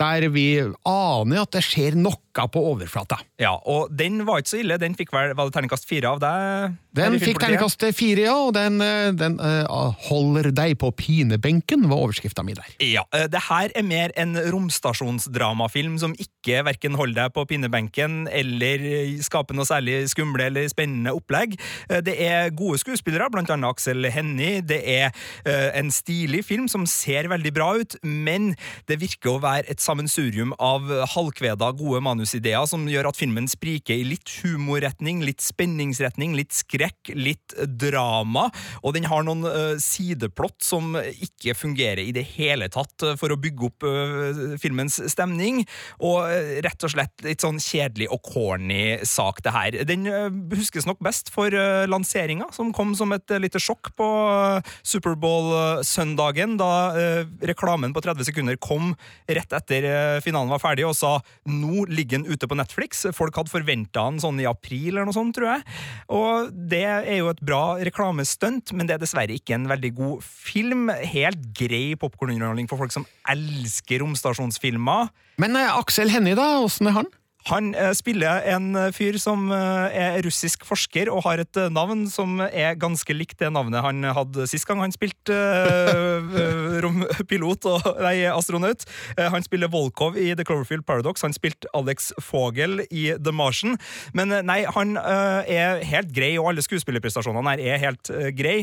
der 0.00 0.28
vi 0.34 0.48
aner 0.88 1.44
at 1.44 1.54
det 1.54 1.64
skjer 1.66 1.98
noe 2.36 2.46
på 2.52 2.62
overflata. 2.72 3.18
Ja, 3.40 3.56
og 3.66 3.90
den 3.96 4.22
var 4.26 4.40
ikke 4.40 4.52
så 4.52 4.60
ille. 4.60 4.78
Den 4.80 4.94
fikk 4.98 5.12
vel 5.14 5.32
det 5.34 5.46
terningkast 5.54 5.88
fire 5.88 6.12
av 6.14 6.20
deg? 6.22 6.76
Den 6.94 7.18
fikk 7.22 7.40
terningkast 7.42 7.82
fire, 7.94 8.24
ja, 8.26 8.34
og 8.34 8.52
den, 8.56 8.80
eh, 8.82 9.10
den 9.14 9.38
uh, 9.38 9.94
'Holder 10.08 10.50
deg 10.50 10.76
på 10.78 10.90
pinebenken' 10.94 11.86
var 11.90 12.02
overskrifta 12.06 12.42
mi 12.46 12.54
der. 12.54 12.66
Ja, 12.82 13.04
Uh, 13.10 13.26
det 13.26 13.40
her 13.48 13.72
er 13.74 13.82
mer 13.82 14.12
en 14.16 14.36
romstasjonsdramafilm 14.52 15.98
som 15.98 16.12
ikke 16.14 16.60
verken 16.62 16.94
holder 16.94 17.24
deg 17.24 17.32
på 17.34 17.44
pinebenken 17.50 18.28
eller 18.30 18.84
skaper 19.22 19.56
noe 19.56 19.66
særlig 19.66 20.04
skumle 20.12 20.46
eller 20.46 20.68
spennende 20.70 21.14
opplegg. 21.16 21.56
Uh, 21.90 21.98
Det 22.00 22.14
er 22.22 22.50
gode 22.54 22.78
skuespillere, 22.78 23.30
blant 23.30 23.50
annet 23.50 23.70
Aksel 23.70 24.06
Hennie. 24.10 24.60
Det 24.62 24.80
er 24.86 25.10
en 25.46 25.90
stilig 25.90 26.44
film 26.44 26.68
som 26.68 26.86
ser 26.86 27.28
veldig 27.30 27.52
bra 27.54 27.68
ut, 27.78 27.96
men 28.02 28.54
det 28.88 29.00
virker 29.00 29.34
å 29.34 29.42
være 29.42 29.68
et 29.70 29.82
sammensurium 29.82 30.52
av 30.58 30.86
halvkveda 31.14 31.70
gode 31.78 32.00
manusideer 32.30 32.66
som 32.68 32.86
gjør 32.88 33.08
at 33.10 33.18
filmen 33.18 33.48
spriker 33.48 33.98
i 33.98 34.04
litt 34.06 34.28
humorretning, 34.42 35.22
litt 35.24 35.40
spenningsretning, 35.42 36.34
litt 36.36 36.52
skrekk, 36.54 37.12
litt 37.14 37.54
drama, 37.66 38.50
og 38.82 38.94
den 38.94 39.08
har 39.10 39.24
noen 39.24 39.44
eh, 39.44 39.78
sideplott 39.80 40.62
som 40.62 40.96
ikke 40.96 41.54
fungerer 41.54 42.02
i 42.04 42.12
det 42.12 42.24
hele 42.36 42.68
tatt 42.70 43.02
eh, 43.02 43.16
for 43.18 43.32
å 43.32 43.38
bygge 43.40 43.66
opp 43.66 43.86
eh, 43.86 44.56
filmens 44.60 45.00
stemning, 45.10 45.64
og 45.98 46.30
rett 46.62 46.84
og 46.84 46.92
slett 46.92 47.24
litt 47.24 47.42
sånn 47.42 47.58
kjedelig 47.60 48.10
og 48.10 48.22
corny 48.22 49.00
sak 49.04 49.42
det 49.42 49.54
her. 49.54 49.78
Den 49.88 50.06
huskes 50.54 50.86
nok 50.86 51.00
best 51.02 51.30
for 51.32 51.52
uh, 51.54 51.86
lanseringa, 51.88 52.48
som 52.54 52.70
kom 52.74 52.92
som 52.98 53.12
et 53.14 53.32
lite 53.40 53.60
sjokk 53.62 53.90
på 53.98 54.08
Superbowl-søndagen, 54.86 56.56
da 56.60 56.70
reklamen 57.46 57.94
på 57.94 58.02
30 58.04 58.28
sekunder 58.28 58.58
kom 58.60 58.92
rett 59.28 59.54
etter 59.56 59.86
finalen 60.24 60.52
var 60.52 60.62
ferdig 60.62 60.86
og 60.88 60.96
sa 60.96 61.16
nå 61.48 61.86
ligger 61.90 62.09
den 62.18 62.26
ute 62.26 62.48
på 62.50 62.58
Netflix. 62.58 63.04
Folk 63.16 63.36
hadde 63.38 63.52
forventa 63.52 64.06
den 64.08 64.18
sånn 64.22 64.40
i 64.42 64.48
april 64.48 64.94
eller 64.94 65.08
noe 65.08 65.16
sånt, 65.16 65.36
tror 65.36 65.52
jeg. 65.54 65.64
Og 66.16 66.50
det 66.72 66.84
er 66.88 67.20
jo 67.20 67.30
et 67.30 67.44
bra 67.44 67.78
reklamestunt, 67.78 68.74
men 68.74 68.88
det 68.88 68.96
er 68.96 69.04
dessverre 69.04 69.36
ikke 69.36 69.56
en 69.58 69.68
veldig 69.70 69.92
god 70.00 70.26
film. 70.26 70.88
Helt 70.90 71.50
grei 71.56 71.94
popkornunderholdning 72.00 72.70
for 72.70 72.80
folk 72.80 72.94
som 72.94 73.06
elsker 73.30 74.02
romstasjonsfilmer. 74.02 75.10
Men 75.40 75.56
eh, 75.56 75.72
Aksel 75.78 76.12
Hennie, 76.12 76.38
da? 76.38 76.58
Åssen 76.64 76.90
er 76.90 76.98
han? 77.00 77.10
Han 77.48 77.72
eh, 77.74 77.92
spiller 77.96 78.44
en 78.52 78.74
eh, 78.76 78.90
fyr 78.92 79.16
som 79.20 79.48
eh, 79.54 79.96
er 79.96 80.20
russisk 80.26 80.66
forsker 80.68 81.08
og 81.12 81.24
har 81.24 81.40
et 81.42 81.60
navn 81.72 82.04
som 82.10 82.40
er 82.44 82.76
ganske 82.80 83.14
likt 83.16 83.38
det 83.40 83.52
navnet 83.54 83.84
han 83.84 84.04
hadde 84.04 84.46
sist 84.50 84.68
gang 84.68 84.82
han 84.82 84.92
spilte 84.92 85.36
rompilot 86.84 87.68
og 87.70 87.86
nei, 88.02 88.16
astronaut. 88.28 88.84
Han 89.18 89.44
spiller 89.44 89.70
Volkov 89.72 90.18
i 90.20 90.30
The 90.36 90.44
Cloverfield 90.46 90.84
Paradox. 90.88 91.24
Han 91.24 91.34
spilte 91.36 91.70
Alex 91.76 92.10
Fogel 92.22 92.84
i 92.90 93.10
The 93.16 93.32
Martian. 93.34 93.78
Men 94.16 94.32
nei, 94.46 94.62
han 94.68 94.96
er 94.96 95.84
helt 95.86 96.12
grei, 96.16 96.32
og 96.40 96.52
alle 96.52 96.64
skuespillerprestasjonene 96.64 97.56
her 97.56 97.64
er 97.74 97.82
helt 97.84 98.12
grei. 98.38 98.58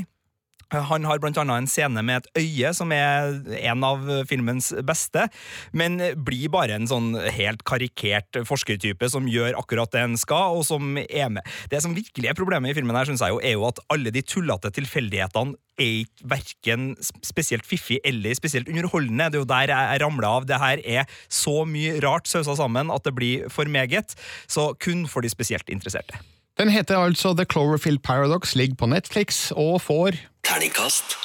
Han 0.74 1.08
har 1.08 1.22
annet 1.24 1.54
en 1.54 1.70
scene 1.70 2.04
med 2.04 2.24
et 2.26 2.42
øye 2.44 2.74
som 2.76 2.92
er 2.92 3.38
en 3.70 3.84
av 3.88 4.04
filmens 4.28 4.74
beste, 4.86 5.28
men 5.72 6.00
blir 6.26 6.50
bare 6.54 6.76
en 6.76 6.90
sånn 6.90 7.14
helt 7.38 7.64
karikert 7.68 8.42
forskertype 8.48 9.10
som 9.12 9.30
gjør 9.32 9.58
akkurat 9.60 9.92
det 9.94 10.04
en 10.04 10.18
skal, 10.20 10.58
og 10.60 10.66
som 10.68 10.98
er 10.98 11.32
med. 11.32 11.46
Det 11.72 11.82
som 11.84 11.96
virkelig 11.96 12.32
er 12.32 12.38
problemet 12.38 12.72
i 12.72 12.78
filmen, 12.78 12.96
her, 12.96 13.08
synes 13.08 13.24
jeg 13.24 13.36
jo, 13.36 13.42
er 13.42 13.56
jo 13.56 13.68
at 13.70 13.82
alle 13.94 14.12
de 14.14 14.24
tullete 14.26 14.72
tilfeldighetene 14.76 15.56
er 15.78 16.00
ikke 16.04 16.30
verken 16.32 16.88
spesielt 17.26 17.68
fiffig 17.68 18.00
eller 18.08 18.34
spesielt 18.38 18.70
underholdende. 18.72 19.30
Det 19.30 19.38
er 19.38 19.44
jo 19.44 19.52
der 19.52 19.74
jeg 19.74 20.02
ramler 20.02 20.30
av. 20.30 20.48
Det 20.50 20.58
her 20.62 20.82
er 20.84 21.20
så 21.30 21.62
mye 21.70 22.00
rart 22.04 22.28
sausa 22.30 22.58
sammen 22.58 22.92
at 22.94 23.06
det 23.06 23.14
blir 23.18 23.52
for 23.54 23.70
meget, 23.70 24.18
så 24.50 24.72
kun 24.82 25.06
for 25.08 25.22
de 25.22 25.32
spesielt 25.32 25.70
interesserte. 25.70 26.18
Den 26.58 26.72
heter 26.74 26.98
altså 26.98 27.36
The 27.38 27.46
Cloverfield 27.46 28.02
Paradox, 28.02 28.56
ligger 28.56 28.76
på 28.76 28.90
Netflix 28.90 29.52
og 29.54 29.78
får 29.86 30.18
Terningkast 30.48 31.18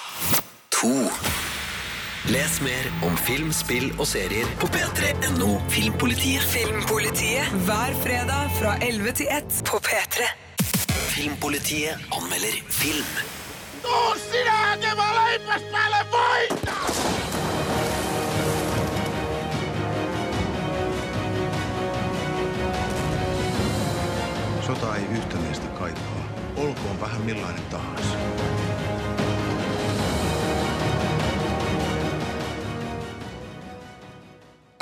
to. 0.70 0.88
Les 2.26 2.60
mer 2.60 2.86
om 3.06 3.16
film, 3.16 3.52
spill 3.54 3.92
og 4.00 4.06
serier 4.10 4.48
på 4.58 4.66
p3.no 4.74 5.60
Filmpolitiet. 5.70 6.42
Filmpolitiet 6.50 7.52
hver 7.68 7.94
fredag 8.02 8.50
fra 8.56 8.72
11 8.82 9.12
til 9.20 9.30
1 9.30 9.60
på 9.68 9.78
P3. 9.86 10.26
Filmpolitiet 11.14 12.02
anmelder 12.10 12.58
film. 12.66 13.14
Sota 24.66 24.96
ei 24.96 25.06
yhtä 25.14 25.36
meistä 25.36 25.66
kaipaa. 25.78 26.22
Olkoon 26.56 27.00
vähän 27.00 27.22
millainen 27.22 27.64
tahansa. 27.70 28.61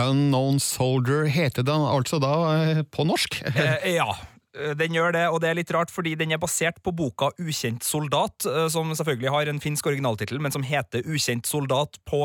Unknown 0.08 0.60
Soldier 0.62 1.26
heter 1.30 1.62
den 1.66 1.84
altså 1.86 2.20
da 2.22 2.34
eh, 2.56 2.82
på 2.90 3.04
norsk. 3.08 3.40
Eh, 3.46 3.88
ja. 3.98 4.08
eh, 4.56 4.72
Den 4.78 4.94
gjør 4.96 5.12
det, 5.16 5.24
og 5.30 5.40
det 5.44 5.50
er 5.50 5.58
litt 5.60 5.72
rart, 5.76 5.90
fordi 5.94 6.14
den 6.20 6.32
er 6.32 6.40
basert 6.42 6.80
på 6.82 6.94
boka 6.96 7.30
Ukjent 7.40 7.84
soldat, 7.86 8.46
som 8.72 8.94
selvfølgelig 8.96 9.30
har 9.34 9.50
en 9.52 9.60
finsk 9.62 9.86
originaltittel, 9.92 10.40
men 10.40 10.52
som 10.54 10.62
heter 10.66 11.04
Ukjent 11.06 11.46
soldat 11.46 11.98
på 12.08 12.22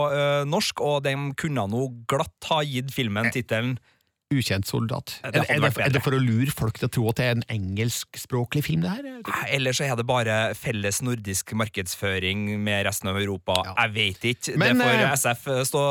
norsk, 0.49 0.81
og 0.81 1.03
de 1.05 1.15
kunne 1.39 1.67
nå 1.71 1.87
glatt 2.11 2.49
ha 2.51 2.61
gitt 2.65 2.93
filmen 2.95 3.31
tittelen 3.33 3.75
Ukjent 4.33 4.65
soldat. 4.65 5.19
Det 5.21 5.43
Er, 5.45 5.59
det, 5.61 5.69
er 5.85 5.91
det 5.93 5.99
for 6.01 6.15
å 6.17 6.19
lure 6.19 6.49
folk 6.49 6.79
til 6.81 6.87
å 6.87 6.91
tro 6.95 7.03
at 7.11 7.19
det 7.19 7.25
er 7.27 7.35
en 7.35 7.43
engelskspråklig 7.53 8.63
film, 8.65 8.81
det 8.81 8.89
her? 8.95 9.43
Eller 9.53 9.75
så 9.77 9.85
er 9.85 9.93
det 9.99 10.05
bare 10.09 10.37
felles 10.57 10.97
nordisk 11.05 11.53
markedsføring 11.53 12.47
med 12.65 12.87
resten 12.87 13.11
av 13.11 13.19
Europa. 13.21 13.59
Jeg 13.69 13.93
vet 13.93 14.25
ikke. 14.33 14.55
Men, 14.57 14.81
det 14.81 14.87
får 14.89 15.03
SF 15.13 15.45
stå 15.69 15.83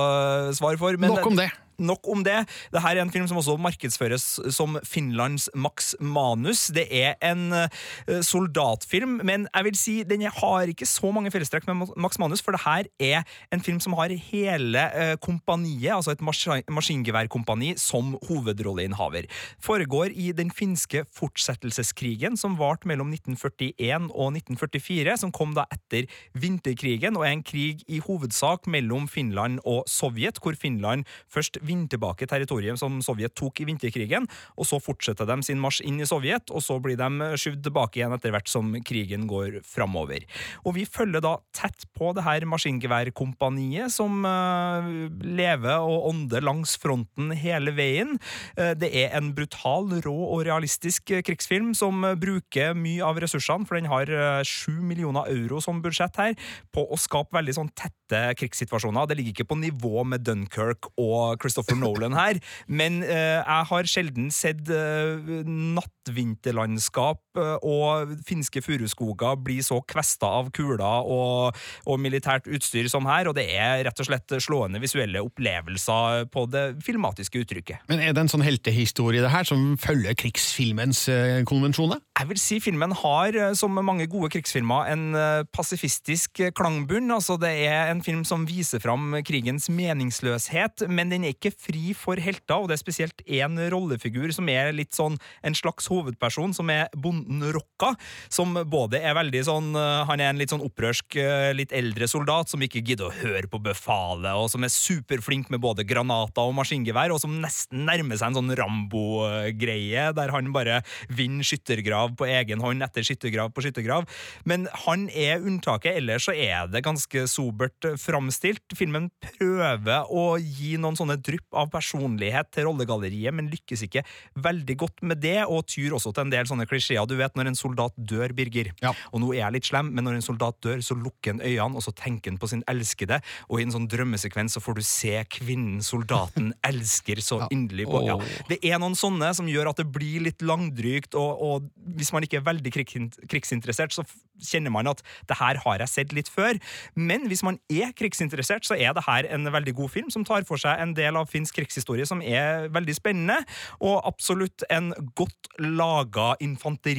svar 0.58 0.80
for. 0.82 0.98
men- 0.98 1.14
Nok 1.14 1.30
om 1.30 1.38
det. 1.38 1.46
Nok 1.78 2.06
om 2.10 2.22
det. 2.26 2.44
Dette 2.70 2.90
er 2.90 3.00
en 3.02 3.10
film 3.10 3.26
som 3.30 3.40
også 3.40 3.56
markedsføres 3.58 4.26
som 4.54 4.78
Finlands 4.86 5.48
Max 5.54 5.94
Manus. 5.98 6.68
Det 6.74 6.86
er 6.94 7.16
en 7.24 7.48
eh, 7.56 8.20
soldatfilm, 8.22 9.20
men 9.26 9.48
jeg 9.48 9.66
vil 9.66 9.78
si 9.78 9.94
den 10.06 10.22
har 10.28 10.70
ikke 10.70 10.86
så 10.86 11.10
mange 11.14 11.32
fellestrekk 11.34 11.66
med 11.70 11.94
Max 12.00 12.18
Manus, 12.22 12.42
for 12.44 12.54
det 12.54 12.62
her 12.64 12.88
er 13.02 13.24
en 13.54 13.62
film 13.64 13.80
som 13.82 13.96
har 13.98 14.14
hele 14.14 14.84
eh, 14.94 15.14
kompaniet, 15.22 15.92
altså 15.96 16.14
et 16.14 16.22
mas 16.22 16.44
maskingeværkompani, 16.70 17.74
som 17.80 18.14
hovedrolleinnehaver. 18.28 19.26
Foregår 19.62 20.14
i 20.14 20.30
den 20.36 20.52
finske 20.54 21.04
fortsettelseskrigen 21.14 22.38
som 22.38 22.58
varte 22.60 22.88
mellom 22.90 23.12
1941 23.14 24.10
og 24.12 24.34
1944, 24.36 25.18
som 25.24 25.32
kom 25.34 25.54
da 25.56 25.66
etter 25.74 26.08
vinterkrigen, 26.38 27.16
og 27.18 27.26
er 27.26 27.34
en 27.34 27.46
krig 27.46 27.82
i 27.88 28.00
hovedsak 28.04 28.68
mellom 28.70 29.08
Finland 29.10 29.60
og 29.64 29.84
Sovjet, 29.90 30.38
hvor 30.42 30.56
Finland 30.58 31.04
først 31.32 31.58
vinner 31.64 31.90
tilbake 31.90 32.28
territoriet 32.30 32.80
som 32.80 33.00
Sovjet 33.04 33.34
tok 33.36 33.62
i 33.62 33.68
vinterkrigen, 33.68 34.28
og 34.58 34.68
så 34.68 34.80
fortsetter 34.82 35.28
de 35.28 35.40
sin 35.46 35.60
marsj 35.62 35.84
inn 35.88 36.00
i 36.02 36.08
Sovjet, 36.08 36.52
og 36.54 36.62
så 36.64 36.78
blir 36.82 36.98
de 37.00 37.34
skyvd 37.40 37.64
tilbake 37.66 38.00
igjen 38.00 38.14
etter 38.16 38.34
hvert 38.34 38.50
som 38.50 38.72
krigen 38.86 39.26
går 39.30 39.60
framover. 39.66 40.24
Og 40.64 40.76
vi 40.78 40.86
følger 40.88 41.24
da 41.24 41.36
tett 41.56 41.86
på 41.96 42.12
det 42.16 42.24
her 42.26 42.46
maskingeværkompaniet 42.48 43.92
som 43.94 44.24
eh, 44.28 44.88
lever 45.24 45.84
og 45.84 46.08
ånder 46.10 46.44
langs 46.44 46.76
fronten 46.80 47.32
hele 47.38 47.74
veien. 47.76 48.16
Eh, 48.58 48.74
det 48.78 48.90
er 49.04 49.14
en 49.18 49.32
brutal, 49.36 49.90
rå 50.04 50.16
og 50.34 50.44
realistisk 50.48 51.14
eh, 51.14 51.24
krigsfilm 51.26 51.72
som 51.78 52.04
eh, 52.04 52.16
bruker 52.18 52.74
mye 52.78 53.04
av 53.04 53.20
ressursene, 53.22 53.66
for 53.68 53.78
den 53.78 53.90
har 53.90 54.10
eh, 54.10 54.42
sju 54.48 54.80
millioner 54.82 55.30
euro 55.32 55.60
som 55.64 55.82
budsjett 55.84 56.20
her, 56.20 56.38
på 56.74 56.86
å 56.86 57.00
skape 57.00 57.36
veldig 57.36 57.56
sånn 57.56 57.72
tette 57.76 58.22
krigssituasjoner. 58.38 59.08
Det 59.08 59.18
ligger 59.18 59.34
ikke 59.34 59.50
på 59.50 59.60
nivå 59.62 60.04
med 60.08 60.24
Dunkerque 60.26 60.92
og 61.00 61.40
Christopher 61.40 61.53
Nolan 61.78 62.16
her, 62.18 62.40
men 62.66 63.02
eh, 63.02 63.40
jeg 63.40 63.68
har 63.70 63.90
sjelden 63.90 64.30
sett 64.34 64.68
eh, 64.72 65.44
nattvinterlandskap 65.44 67.23
og 67.36 68.14
finske 68.26 68.62
furuskoger 68.64 69.38
blir 69.42 69.64
så 69.64 69.80
kvesta 69.86 70.28
av 70.40 70.50
kuler 70.54 70.82
og, 70.84 71.56
og 71.88 72.00
militært 72.00 72.48
utstyr 72.50 72.88
som 72.92 73.06
her, 73.08 73.28
og 73.30 73.36
det 73.38 73.46
er 73.54 73.82
rett 73.86 74.00
og 74.00 74.08
slett 74.08 74.36
slående 74.42 74.80
visuelle 74.82 75.22
opplevelser 75.24 76.28
på 76.32 76.46
det 76.52 76.64
filmatiske 76.84 77.42
uttrykket. 77.44 77.84
Men 77.90 78.02
er 78.02 78.14
det 78.14 78.24
en 78.24 78.32
sånn 78.32 78.44
heltehistorie 78.44 79.22
det 79.24 79.32
her, 79.32 79.46
som 79.48 79.74
følger 79.80 80.16
krigsfilmens 80.18 81.06
konvensjoner? 81.48 82.02
Jeg 82.14 82.30
vil 82.30 82.40
si 82.40 82.60
filmen 82.62 82.94
har, 83.00 83.36
som 83.58 83.74
mange 83.74 84.06
gode 84.10 84.30
krigsfilmer, 84.34 84.90
en 84.92 85.46
pasifistisk 85.54 86.44
klangbunn. 86.56 87.10
Altså, 87.14 87.36
det 87.40 87.50
er 87.66 87.90
en 87.90 88.02
film 88.04 88.22
som 88.28 88.46
viser 88.48 88.82
fram 88.82 89.16
krigens 89.26 89.68
meningsløshet, 89.72 90.86
men 90.90 91.10
den 91.12 91.26
er 91.26 91.34
ikke 91.34 91.54
fri 91.54 91.94
for 91.98 92.20
helter, 92.20 92.60
og 92.60 92.70
det 92.70 92.78
er 92.78 92.84
spesielt 92.84 93.24
én 93.26 93.58
rollefigur 93.72 94.30
som 94.34 94.48
er 94.52 94.72
litt 94.76 94.94
sånn 94.96 95.18
en 95.44 95.58
slags 95.58 95.88
hovedperson, 95.90 96.54
som 96.56 96.70
er 96.72 96.86
bonden 96.94 97.23
Rocca, 97.54 97.94
som 98.32 98.54
både 98.70 99.00
er 99.02 99.16
veldig 99.16 99.42
sånn 99.46 99.70
eh, 99.78 100.04
Han 100.08 100.22
er 100.22 100.32
en 100.32 100.40
litt 100.40 100.52
sånn 100.52 100.64
opprørsk, 100.64 101.16
eh, 101.20 101.50
litt 101.56 101.74
eldre 101.74 102.08
soldat 102.10 102.52
som 102.52 102.62
ikke 102.64 102.82
gidder 102.84 103.08
å 103.08 103.16
høre 103.22 103.48
på 103.50 103.60
befalet, 103.64 104.32
og 104.36 104.50
som 104.52 104.64
er 104.66 104.72
superflink 104.72 105.50
med 105.52 105.62
både 105.64 105.86
granater 105.88 106.44
og 106.44 106.56
maskingevær, 106.58 107.14
og 107.14 107.22
som 107.22 107.36
nesten 107.42 107.84
nærmer 107.88 108.18
seg 108.20 108.32
en 108.32 108.40
sånn 108.40 108.54
Rambo-greie, 108.58 110.06
der 110.16 110.34
han 110.34 110.52
bare 110.54 110.80
vinner 111.08 111.46
skyttergrav 111.46 112.14
på 112.18 112.28
egen 112.30 112.62
hånd 112.64 112.84
etter 112.84 113.06
skyttergrav 113.06 113.52
på 113.54 113.64
skyttergrav. 113.64 114.08
Men 114.48 114.68
han 114.86 115.08
er 115.10 115.42
unntaket, 115.44 115.98
ellers 116.00 116.28
så 116.28 116.34
er 116.36 116.68
det 116.72 116.84
ganske 116.86 117.26
sobert 117.30 117.88
framstilt. 118.00 118.64
Filmen 118.76 119.10
prøver 119.22 120.10
å 120.10 120.26
gi 120.38 120.74
noen 120.80 120.98
sånne 120.98 121.18
drypp 121.20 121.56
av 121.56 121.70
personlighet 121.72 122.50
til 122.54 122.68
rollegalleriet, 122.68 123.34
men 123.34 123.50
lykkes 123.52 123.86
ikke 123.88 124.04
veldig 124.44 124.78
godt 124.80 125.04
med 125.06 125.22
det, 125.24 125.40
og 125.44 125.66
tyr 125.70 125.96
også 125.96 126.14
til 126.14 126.26
en 126.26 126.34
del 126.34 126.48
sånne 126.48 126.68
klisjeer. 126.70 127.06
Du 127.08 127.13
vet 127.18 127.36
når 127.38 127.50
en 127.50 127.58
soldat 127.58 127.94
dør, 127.96 128.34
Birger, 128.36 128.72
og 128.84 129.22
nå 129.22 129.32
er 129.34 129.42
jeg 129.42 129.56
litt 129.56 129.68
slem, 129.70 129.92
men 129.94 130.06
når 130.06 130.18
en 130.18 130.26
soldat 130.26 130.58
dør, 130.64 130.82
så 130.84 130.96
lukker 130.98 131.34
han 131.34 131.42
øynene, 131.44 131.78
og 131.78 131.84
så 131.86 131.94
tenker 131.96 132.32
han 132.32 132.40
på 132.40 132.50
sin 132.50 132.64
elskede, 132.70 133.20
og 133.48 133.60
i 133.60 133.66
en 133.66 133.74
sånn 133.74 133.88
drømmesekvens 133.90 134.56
så 134.56 134.62
får 134.64 134.78
du 134.78 134.84
se 134.86 135.14
kvinnen 135.36 135.82
soldaten 135.84 136.52
elsker 136.70 137.22
så 137.24 137.42
inderlig 137.54 137.88
på. 137.90 138.04
Ja. 138.08 138.18
Det 138.50 138.60
er 138.64 138.80
noen 138.82 138.98
sånne 138.98 139.32
som 139.36 139.48
gjør 139.50 139.72
at 139.72 139.82
det 139.82 139.88
blir 139.94 140.26
litt 140.26 140.44
langdrygt, 140.44 141.16
og, 141.18 141.42
og 141.44 141.96
hvis 141.98 142.12
man 142.14 142.26
ikke 142.26 142.40
er 142.40 142.48
veldig 142.48 142.74
krigsinteressert, 142.74 143.94
så 143.94 144.06
kjenner 144.42 144.72
man 144.74 144.88
at 144.90 145.02
det 145.28 145.38
her 145.38 145.60
har 145.62 145.82
jeg 145.82 145.92
sett 145.92 146.14
litt 146.16 146.30
før. 146.32 146.58
Men 146.94 147.28
hvis 147.30 147.44
man 147.46 147.58
er 147.72 147.92
krigsinteressert, 147.96 148.66
så 148.66 148.76
er 148.76 148.94
det 148.96 149.06
her 149.06 149.28
en 149.34 149.50
veldig 149.52 149.74
god 149.78 149.92
film 149.94 150.10
som 150.12 150.26
tar 150.26 150.46
for 150.48 150.60
seg 150.60 150.80
en 150.82 150.94
del 150.96 151.18
av 151.18 151.30
finsk 151.30 151.60
krigshistorie 151.60 152.06
som 152.08 152.22
er 152.24 152.68
veldig 152.74 152.96
spennende, 152.96 153.40
og 153.80 154.02
absolutt 154.06 154.66
en 154.72 154.92
godt 155.16 155.50
laga 155.62 156.34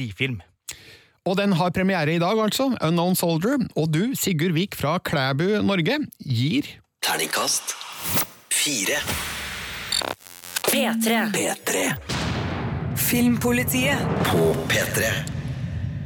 infanterifilm. 0.06 0.42
Og 1.26 1.36
den 1.36 1.52
har 1.52 1.70
premiere 1.70 2.14
i 2.14 2.18
dag, 2.18 2.38
altså. 2.38 2.76
Unknown 2.80 3.16
Soldier. 3.16 3.58
Og 3.76 3.88
du, 3.92 4.14
Sigurd 4.14 4.54
Vik 4.54 4.74
fra 4.74 4.98
Klæbu, 4.98 5.62
Norge, 5.62 6.06
gir 6.22 6.62
Terningkast 7.02 7.74
fire. 8.52 8.98
P3. 10.66 11.30
P3 11.34 11.74
Filmpolitiet 12.96 13.98
på 14.26 14.54
P3. 14.70 15.35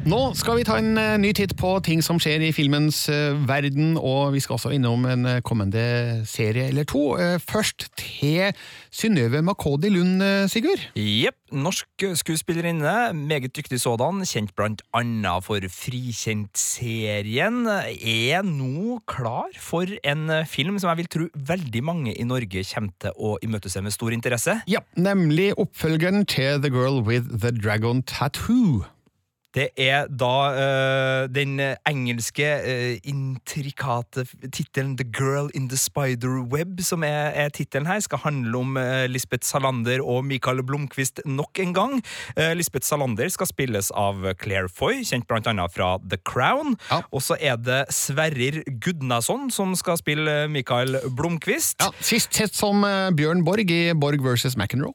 Nå 0.09 0.19
skal 0.33 0.57
vi 0.57 0.63
ta 0.65 0.79
en 0.81 0.97
eh, 0.97 1.19
ny 1.21 1.29
titt 1.37 1.53
på 1.61 1.75
ting 1.85 2.01
som 2.01 2.17
skjer 2.17 2.41
i 2.47 2.55
filmens 2.57 3.03
eh, 3.13 3.37
verden, 3.45 3.99
og 4.01 4.33
vi 4.33 4.41
skal 4.41 4.57
også 4.57 4.71
innom 4.73 5.03
en 5.05 5.27
eh, 5.29 5.41
kommende 5.45 5.83
serie 6.25 6.71
eller 6.71 6.87
to. 6.89 7.03
Først 7.45 7.91
til 8.01 8.57
Synnøve 8.89 9.43
Makodi 9.45 9.91
Lund, 9.93 10.25
Sigurd. 10.49 10.87
Jepp. 10.97 11.37
Norsk 11.51 12.05
skuespillerinne, 12.15 13.11
meget 13.13 13.51
dyktig 13.57 13.81
sådan, 13.83 14.23
kjent 14.25 14.55
blant 14.57 14.85
annet 14.97 15.45
for 15.45 15.65
Frikjent-serien, 15.75 17.65
er 17.67 18.47
nå 18.47 19.01
klar 19.11 19.51
for 19.59 19.91
en 20.07 20.31
film 20.49 20.79
som 20.79 20.93
jeg 20.93 21.01
vil 21.03 21.11
tro 21.11 21.27
veldig 21.51 21.83
mange 21.85 22.15
i 22.15 22.25
Norge 22.25 22.63
kommer 22.71 22.95
til 23.03 23.19
å 23.19 23.35
imøtese 23.43 23.83
med 23.83 23.97
stor 23.99 24.15
interesse. 24.17 24.61
Ja, 24.71 24.81
nemlig 24.95 25.51
oppfølgeren 25.59 26.25
til 26.31 26.63
The 26.63 26.73
Girl 26.73 27.03
with 27.03 27.43
the 27.43 27.53
Dragon 27.53 28.07
Tattoo. 28.07 28.87
Det 29.51 29.67
er 29.83 30.07
da 30.15 30.35
uh, 30.55 31.25
den 31.27 31.59
engelske 31.89 32.47
uh, 32.63 32.99
intrikate 33.03 34.23
tittelen 34.55 34.93
The 34.99 35.07
Girl 35.11 35.51
in 35.59 35.67
the 35.73 35.79
Spider 35.81 36.39
Web, 36.53 36.79
som 36.87 37.03
er, 37.03 37.33
er 37.35 37.51
tittelen 37.51 37.89
her, 37.91 37.99
skal 38.05 38.23
handle 38.23 38.63
om 38.63 38.79
uh, 38.79 39.09
Lisbeth 39.11 39.49
Salander 39.49 40.05
og 40.05 40.23
Michael 40.29 40.63
Blomkvist 40.63 41.23
nok 41.27 41.59
en 41.59 41.75
gang. 41.75 41.97
Lisbeth 42.55 42.87
Salander 42.87 43.29
skal 43.33 43.49
spilles 43.49 43.91
av 43.99 44.23
Claire 44.41 44.71
Foy, 44.71 45.03
kjent 45.07 45.27
blant 45.29 45.49
annet 45.51 45.75
fra 45.75 45.97
The 46.05 46.19
Crown. 46.27 46.77
Og 47.11 47.23
så 47.25 47.37
er 47.41 47.59
det 47.59 47.83
Sverrir 47.95 48.63
Gudnason 48.83 49.49
som 49.55 49.75
skal 49.79 49.99
spille 50.01 50.45
Michael 50.53 51.01
Blomkvist. 51.17 51.81
Ja, 51.83 51.91
Sist 52.05 52.37
sett 52.37 52.55
som 52.57 52.85
Bjørn 53.17 53.45
Borg 53.47 53.71
i 53.73 53.83
Borg 53.99 54.23
versus 54.25 54.57
McEnroe. 54.59 54.95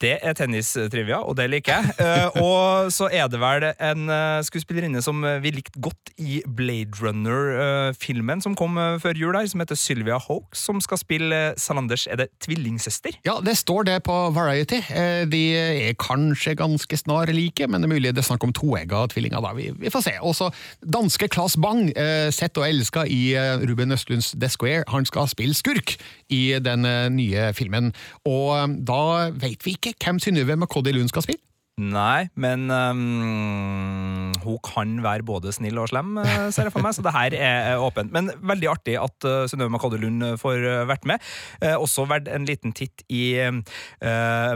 Det 0.00 0.14
er 0.22 0.32
tennistrivia, 0.38 1.18
og 1.20 1.36
det 1.36 1.48
liker 1.52 1.76
jeg. 1.76 1.94
Uh, 2.00 2.42
og 2.42 2.92
så 2.94 3.10
er 3.12 3.28
det 3.28 3.40
vel 3.42 3.66
en 3.74 4.06
uh, 4.08 4.40
skuespillerinne 4.46 5.02
som 5.04 5.20
eh, 5.28 5.38
vi 5.44 5.50
likte 5.52 5.80
godt 5.82 6.12
i 6.20 6.40
Blade 6.46 6.96
Runner-filmen 7.00 8.40
som 8.44 8.54
kom 8.58 8.78
eh, 8.80 8.96
før 9.02 9.18
jul, 9.18 9.36
her, 9.36 9.46
som 9.50 9.60
heter 9.62 9.78
Sylvia 9.78 10.18
Hawkes, 10.20 10.62
som 10.66 10.80
skal 10.82 11.00
spille 11.00 11.36
eh, 11.50 11.56
Salanders 11.60 12.06
Er 12.10 12.20
det 12.22 12.28
tvillingsøster? 12.44 13.18
Ja, 13.26 13.38
det 13.44 13.56
står 13.60 13.86
det 13.88 13.98
på 14.06 14.16
Variety. 14.36 14.80
Eh, 14.90 15.24
De 15.30 15.42
er 15.56 15.96
kanskje 16.00 16.54
ganske 16.58 16.96
snarlike, 17.00 17.68
men 17.68 17.82
det 17.84 17.90
er 17.90 17.94
mulig 17.94 18.14
det 18.16 18.24
er 18.24 18.28
snakk 18.30 18.44
om 18.46 18.54
toegga 18.56 19.04
tvillinger. 19.12 19.40
da. 19.44 19.52
Vi, 19.56 19.70
vi 19.80 19.92
får 19.92 20.06
se. 20.08 20.16
Også 20.20 20.50
danske 20.84 21.28
Claes 21.32 21.56
Bang, 21.60 21.90
eh, 21.96 22.28
sett 22.34 22.56
og 22.60 22.68
elska 22.68 23.04
i 23.08 23.34
eh, 23.38 23.60
Ruben 23.68 23.92
Østlunds 23.96 24.32
The 24.36 24.48
Square, 24.52 24.84
han 24.88 25.06
skal 25.08 25.28
spille 25.30 25.54
skurk 25.56 25.96
i 26.30 26.42
den 26.62 26.88
eh, 26.88 27.10
nye 27.12 27.50
filmen. 27.56 27.92
Og 28.28 28.50
eh, 28.56 28.66
da 28.88 29.04
vet 29.34 29.62
vi 29.66 29.76
ikke 29.76 29.96
hvem 30.00 30.20
Synnøve 30.22 30.58
McCoddy 30.58 30.94
Lund 30.96 31.12
skal 31.12 31.26
spille. 31.26 31.44
Nei, 31.80 32.26
men 32.36 32.66
um, 32.68 34.32
hun 34.42 34.58
kan 34.66 34.90
være 35.00 35.24
både 35.24 35.52
snill 35.54 35.78
og 35.80 35.88
slem, 35.88 36.18
eh, 36.20 36.50
ser 36.52 36.68
jeg 36.68 36.74
for 36.74 36.84
meg, 36.84 36.92
så 36.92 37.04
det 37.06 37.14
her 37.14 37.36
er 37.38 37.80
åpent. 37.80 38.12
Men 38.12 38.28
veldig 38.36 38.68
artig 38.68 38.98
at 39.00 39.24
uh, 39.24 39.46
Synnøve 39.48 39.72
Makade 39.72 39.96
Lund 40.02 40.26
får 40.42 40.66
vært 40.90 41.08
med. 41.08 41.24
Uh, 41.62 41.78
også 41.80 42.04
verdt 42.10 42.28
en 42.28 42.44
liten 42.48 42.74
titt 42.76 43.06
i 43.08 43.32
uh, 43.40 43.62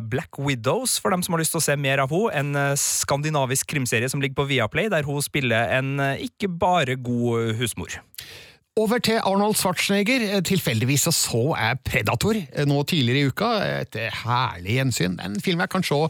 Black 0.04 0.36
Widows, 0.36 0.98
for 1.00 1.14
dem 1.14 1.24
som 1.24 1.36
har 1.36 1.40
lyst 1.40 1.56
til 1.56 1.62
å 1.62 1.64
se 1.70 1.78
mer 1.80 2.02
av 2.04 2.12
henne. 2.12 2.34
En 2.34 2.76
skandinavisk 2.80 3.70
krimserie 3.72 4.10
som 4.10 4.20
ligger 4.20 4.42
på 4.42 4.50
Viaplay, 4.50 4.90
der 4.92 5.06
hun 5.08 5.24
spiller 5.24 5.70
en 5.78 5.96
ikke 6.20 6.50
bare 6.50 6.98
god 7.00 7.54
husmor. 7.56 8.02
Over 8.74 8.98
til 8.98 9.20
Arnold 9.22 9.54
Schwarzenegger. 9.54 10.22
Eh, 10.34 10.40
Tilfeldigvis 10.42 11.06
så 11.14 11.42
jeg 11.54 11.78
Predator 11.86 12.34
eh, 12.34 12.64
nå 12.66 12.80
tidligere 12.82 13.20
i 13.20 13.28
uka. 13.30 13.50
Et 13.84 13.98
herlig 14.24 14.80
gjensyn. 14.80 15.14
En 15.22 15.36
film 15.38 15.62
jeg 15.62 15.70
kan 15.70 15.86
se 15.86 16.00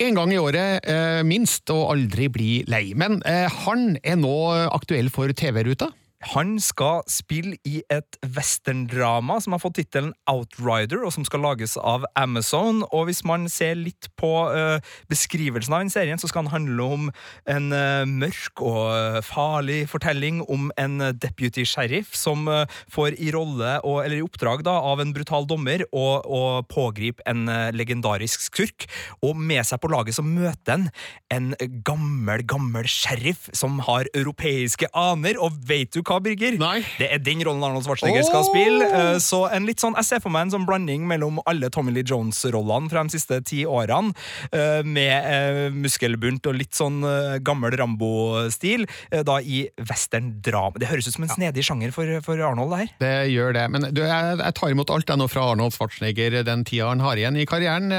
en 0.00 0.16
gang 0.16 0.32
i 0.32 0.36
året, 0.40 0.84
eh, 0.84 1.22
minst, 1.24 1.72
og 1.72 1.94
aldri 1.94 2.28
bli 2.32 2.50
lei. 2.68 2.92
Men 2.92 3.22
eh, 3.24 3.48
han 3.64 3.96
er 4.04 4.20
nå 4.20 4.34
aktuell 4.68 5.08
for 5.12 5.32
TV-ruta. 5.32 5.88
Han 6.20 6.58
skal 6.60 7.00
spille 7.08 7.56
i 7.64 7.78
et 7.88 8.18
westerndrama 8.36 9.38
som 9.40 9.54
har 9.54 9.62
fått 9.62 9.78
tittelen 9.78 10.12
Outrider, 10.28 11.00
og 11.00 11.14
som 11.14 11.24
skal 11.24 11.40
lages 11.40 11.78
av 11.80 12.04
Amazon. 12.12 12.82
Og 12.92 13.06
hvis 13.08 13.22
man 13.24 13.46
ser 13.48 13.78
litt 13.78 14.10
på 14.20 14.28
uh, 14.52 14.84
beskrivelsen 15.08 15.72
av 15.72 15.80
den 15.80 15.92
serien, 15.92 16.20
så 16.20 16.28
skal 16.28 16.44
han 16.44 16.52
handle 16.52 16.88
om 16.96 17.06
en 17.48 17.70
uh, 17.72 18.04
mørk 18.04 18.60
og 18.60 18.82
uh, 18.92 19.20
farlig 19.24 19.86
fortelling 19.88 20.42
om 20.52 20.68
en 20.76 21.00
deputy 21.16 21.64
sheriff 21.64 22.12
som 22.16 22.44
får 22.90 23.16
i 23.22 23.30
rolle, 23.32 23.78
og, 23.86 24.02
eller 24.04 24.18
i 24.18 24.24
oppdrag 24.24 24.62
da, 24.66 24.74
av 24.90 25.00
en 25.00 25.14
brutal 25.16 25.46
dommer, 25.48 25.86
å 25.96 26.44
pågripe 26.68 27.24
en 27.28 27.48
legendarisk 27.72 28.42
skurk. 28.44 28.86
Og 29.24 29.38
med 29.38 29.64
seg 29.66 29.80
på 29.80 29.90
laget 29.92 30.18
så 30.18 30.24
møter 30.26 30.76
han 30.76 30.86
en 31.32 31.52
gammel, 31.86 32.44
gammel 32.48 32.88
sheriff 32.90 33.48
som 33.56 33.80
har 33.86 34.10
europeiske 34.16 34.90
aner, 34.96 35.38
og 35.40 35.56
vet 35.68 35.94
du 35.94 36.02
Birger? 36.18 36.56
Det 36.98 37.06
er 37.14 37.20
den 37.22 37.42
rollen 37.46 37.62
Arnold 37.62 37.84
Schwarzenegger 37.86 38.24
skal 38.26 38.42
spille. 38.48 38.88
Eh, 38.90 39.18
Så 39.22 39.44
en 39.52 39.66
litt 39.68 39.78
sånn, 39.78 39.94
jeg 39.94 40.04
ser 40.08 40.20
for 40.24 40.32
meg 40.34 40.48
en 40.48 40.54
sånn 40.56 40.66
blanding 40.66 41.04
mellom 41.06 41.38
alle 41.46 41.70
Tommy 41.70 41.92
Lee 41.94 42.02
Jones-rollene 42.02 42.90
fra 42.90 43.04
de 43.06 43.14
siste 43.14 43.38
ti 43.46 43.62
årene, 43.68 44.10
eh, 44.50 44.80
med 44.82 45.28
eh, 45.30 45.70
muskelbunt 45.70 46.46
og 46.50 46.56
litt 46.58 46.74
sånn 46.74 46.98
gammel 47.44 47.76
Rambo-stil, 47.78 48.86
da 49.10 49.36
i 49.40 49.68
western-drama. 49.78 50.78
Det 50.80 50.88
høres 50.90 51.06
ut 51.08 51.14
som 51.14 51.24
en 51.26 51.32
snedig 51.32 51.62
sjanger 51.66 51.92
for, 51.94 52.08
for 52.24 52.40
Arnold, 52.42 52.72
det 52.72 52.80
her. 52.80 52.90
Det 53.04 53.14
gjør 53.34 53.54
det. 53.56 53.64
Men 53.70 53.88
du, 53.94 54.02
jeg, 54.02 54.38
jeg 54.40 54.56
tar 54.58 54.74
imot 54.74 54.90
alt 54.90 55.08
jeg 55.12 55.20
nå 55.20 55.28
fra 55.30 55.46
Arnold 55.52 55.76
Schwarzenegger 55.76 56.40
den 56.46 56.64
tida 56.64 56.88
han 56.90 57.04
har 57.04 57.20
igjen 57.20 57.36
i 57.40 57.46
karrieren. 57.48 57.92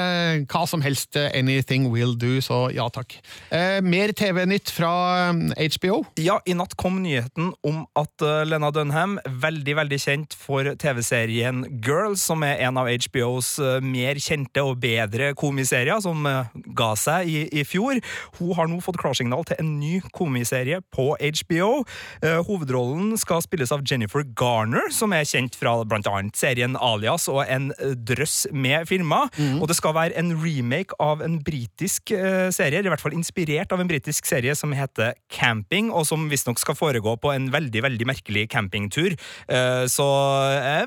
Hva 0.52 0.66
som 0.68 0.82
helst, 0.84 1.16
anything 1.16 1.90
will 1.94 2.16
do, 2.20 2.40
så 2.44 2.66
ja 2.74 2.88
takk. 2.94 3.16
Eh, 3.54 3.80
mer 3.86 4.12
TV-nytt 4.18 4.72
fra 4.74 4.92
HBO. 5.32 6.02
Ja, 6.22 6.40
i 6.50 6.56
natt 6.58 6.76
kom 6.80 7.02
nyheten 7.04 7.52
om 7.68 7.84
at 8.00 8.01
uh, 8.24 8.42
Lena 8.48 8.72
Dunham, 8.74 9.18
veldig 9.44 9.76
veldig 9.78 10.00
kjent 10.02 10.36
for 10.38 10.66
TV-serien 10.82 11.64
Girls, 11.84 12.24
som 12.26 12.44
er 12.48 12.62
en 12.66 12.80
av 12.82 12.90
HBOs 12.90 13.54
uh, 13.62 13.78
mer 13.84 14.20
kjente 14.22 14.64
og 14.66 14.80
bedre 14.84 15.32
komiserier, 15.38 16.00
som 16.04 16.26
uh, 16.26 16.50
ga 16.78 16.92
seg 17.00 17.30
i, 17.30 17.44
i 17.62 17.66
fjor, 17.68 18.00
hun 18.40 18.56
har 18.58 18.72
nå 18.72 18.80
fått 18.84 19.00
klarsignal 19.02 19.46
til 19.48 19.62
en 19.62 19.74
ny 19.82 20.00
komiserie 20.16 20.82
på 20.94 21.12
HBO. 21.20 21.84
Hovedrollen 22.48 23.14
skal 23.20 23.42
spilles 23.44 23.72
av 23.74 23.84
Jennifer 23.88 24.24
Garner, 24.38 24.90
som 24.94 25.14
er 25.16 25.28
kjent 25.28 25.56
fra 25.58 25.74
annet 25.82 26.38
serien 26.38 26.78
Alias 26.80 27.28
og 27.32 27.44
en 27.46 27.70
drøss 28.08 28.48
med 28.52 28.88
filmer. 28.90 29.30
Og 29.60 29.68
det 29.70 29.78
skal 29.78 29.96
være 29.98 30.18
en 30.20 30.34
remake 30.42 30.96
av 31.02 31.24
en 31.26 31.40
britisk 31.46 32.12
serie, 32.12 32.72
serie, 32.72 32.88
i 32.88 32.92
hvert 32.92 33.04
fall 33.04 33.16
inspirert 33.18 33.72
av 33.74 33.82
en 33.82 33.90
britisk 33.90 34.28
serie 34.30 34.56
som 34.58 34.74
heter 34.76 35.16
Camping, 35.32 35.92
og 35.92 36.06
som 36.08 36.28
visstnok 36.32 36.60
skal 36.62 36.78
foregå 36.78 37.16
på 37.22 37.34
en 37.34 37.50
veldig 37.54 37.84
veldig 37.86 37.91
merkelig 38.08 38.48
campingtur. 38.52 39.16
Eh, 39.48 39.86
Så 39.92 40.06
eh, 40.56 40.86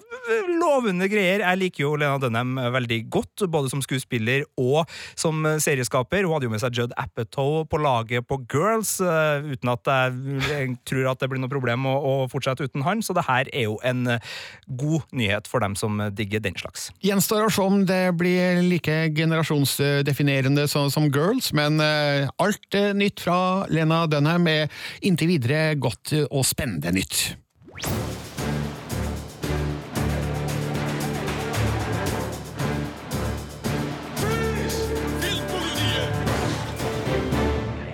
lovende 0.60 1.08
greier. 1.10 1.42
Jeg 1.44 1.60
liker 1.60 1.84
jo 1.84 1.94
Lena 2.00 2.18
Dunham 2.18 2.54
veldig 2.74 3.00
godt, 3.12 3.44
både 3.50 3.70
som 3.70 3.82
skuespiller 3.84 4.44
og 4.60 4.88
som 5.18 5.44
serieskaper. 5.60 6.24
Hun 6.24 6.34
hadde 6.36 6.48
jo 6.48 6.52
med 6.54 6.62
seg 6.62 6.78
Judd 6.78 6.94
Apatow 7.00 7.64
på 7.68 7.80
laget 7.82 8.26
på 8.28 8.38
Girls, 8.52 8.96
eh, 9.00 9.44
uten 9.54 9.72
at 9.72 9.90
jeg, 9.90 10.76
tror 10.88 11.10
at 11.12 11.20
det 11.20 11.30
blir 11.32 11.42
noe 11.42 11.52
problem 11.52 11.86
å, 11.90 11.94
å 11.98 12.14
fortsette 12.32 12.64
uten 12.68 12.84
han, 12.86 13.02
så 13.04 13.14
det 13.16 13.26
her 13.28 13.50
er 13.52 13.66
jo 13.68 13.78
en 13.84 14.06
god 14.78 15.04
nyhet 15.12 15.48
for 15.50 15.64
dem 15.64 15.74
som 15.78 16.00
digger 16.14 16.42
den 16.44 16.56
slags. 16.58 16.88
Gjenstår 17.04 17.46
å 17.48 17.52
se 17.52 17.64
om 17.64 17.82
det 17.88 18.02
blir 18.18 18.62
like 18.64 18.96
generasjonsdefinerende 19.16 20.66
som, 20.70 20.90
som 20.92 21.10
Girls, 21.12 21.50
men 21.56 21.80
alt 21.82 22.78
nytt 22.96 23.22
fra 23.24 23.66
Lena 23.72 24.04
Dunham 24.10 24.48
er 24.50 24.72
inntil 25.04 25.34
videre 25.34 25.74
godt 25.80 26.14
og 26.30 26.44
spennende 26.46 26.93
nytt. 26.94 27.36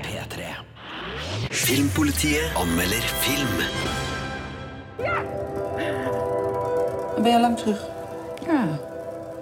P3. 0.02 0.40
Filmpolitiet 1.50 2.40
anmelder 2.54 3.02
film. 3.02 3.48
Ben 7.22 7.32
je 7.32 7.40
lang 7.40 7.58
terug? 7.58 7.86
Ja, 8.46 8.78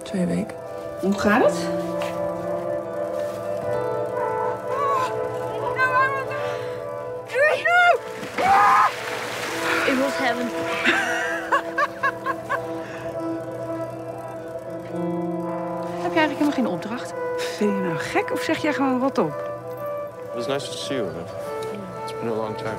twee 0.03 0.25
weken. 0.25 0.55
Hoe 1.01 1.19
gaat 1.19 1.43
het? 1.43 1.78
Gek 18.29 18.37
of 18.37 18.43
zeg 18.43 18.61
jij 18.61 18.73
gewoon 18.73 18.99
wat 18.99 19.17
op? 19.17 19.47
It 20.29 20.35
was 20.35 20.47
nice 20.47 20.65
to 20.65 20.71
see 20.77 20.97
you. 20.97 21.13
man. 21.13 21.23
It's 22.03 22.13
been 22.19 22.29
a 22.29 22.35
long 22.35 22.57
time. 22.57 22.75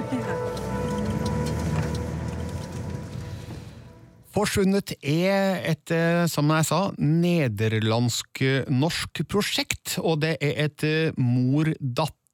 Forsvunnet 4.30 4.96
er 5.00 5.64
et, 5.64 5.90
eh, 5.90 6.24
som 6.26 6.50
jeg 6.50 6.64
sa, 6.64 6.92
nederlandsk-norsk 6.96 9.26
prosjekt, 9.26 9.98
og 9.98 10.20
det 10.20 10.36
er 10.38 10.64
et 10.64 10.82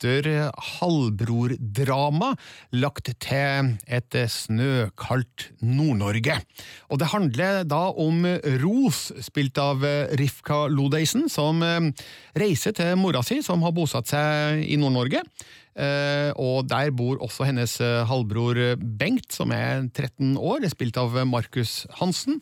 eh, 0.04 0.20
mor-datter-halvbror-drama 0.20 2.36
lagt 2.72 3.10
til 3.20 3.76
et 3.86 4.14
snøkaldt 4.28 5.52
Nord-Norge. 5.62 6.40
Og 6.90 6.98
det 6.98 7.06
handler 7.12 7.64
da 7.64 7.90
om 7.92 8.26
Ros, 8.62 9.12
spilt 9.20 9.58
av 9.58 9.84
Rifka 10.18 10.66
Lodeisen, 10.68 11.28
som 11.28 11.62
eh, 11.62 11.92
reiser 12.36 12.72
til 12.76 12.96
mora 12.96 13.22
si, 13.22 13.42
som 13.42 13.62
har 13.62 13.72
bosatt 13.72 14.08
seg 14.08 14.64
i 14.66 14.76
Nord-Norge. 14.76 15.22
Eh, 15.76 16.32
og 16.36 16.68
der 16.68 16.90
bor 16.90 17.16
også 17.20 17.44
hennes 17.44 17.80
eh, 17.80 18.04
halvbror 18.08 18.76
Bengt, 18.80 19.32
som 19.32 19.52
er 19.52 19.88
13 19.92 20.36
år, 20.36 20.68
spilt 20.72 20.96
av 20.96 21.26
Markus 21.26 21.86
Hansen. 22.00 22.40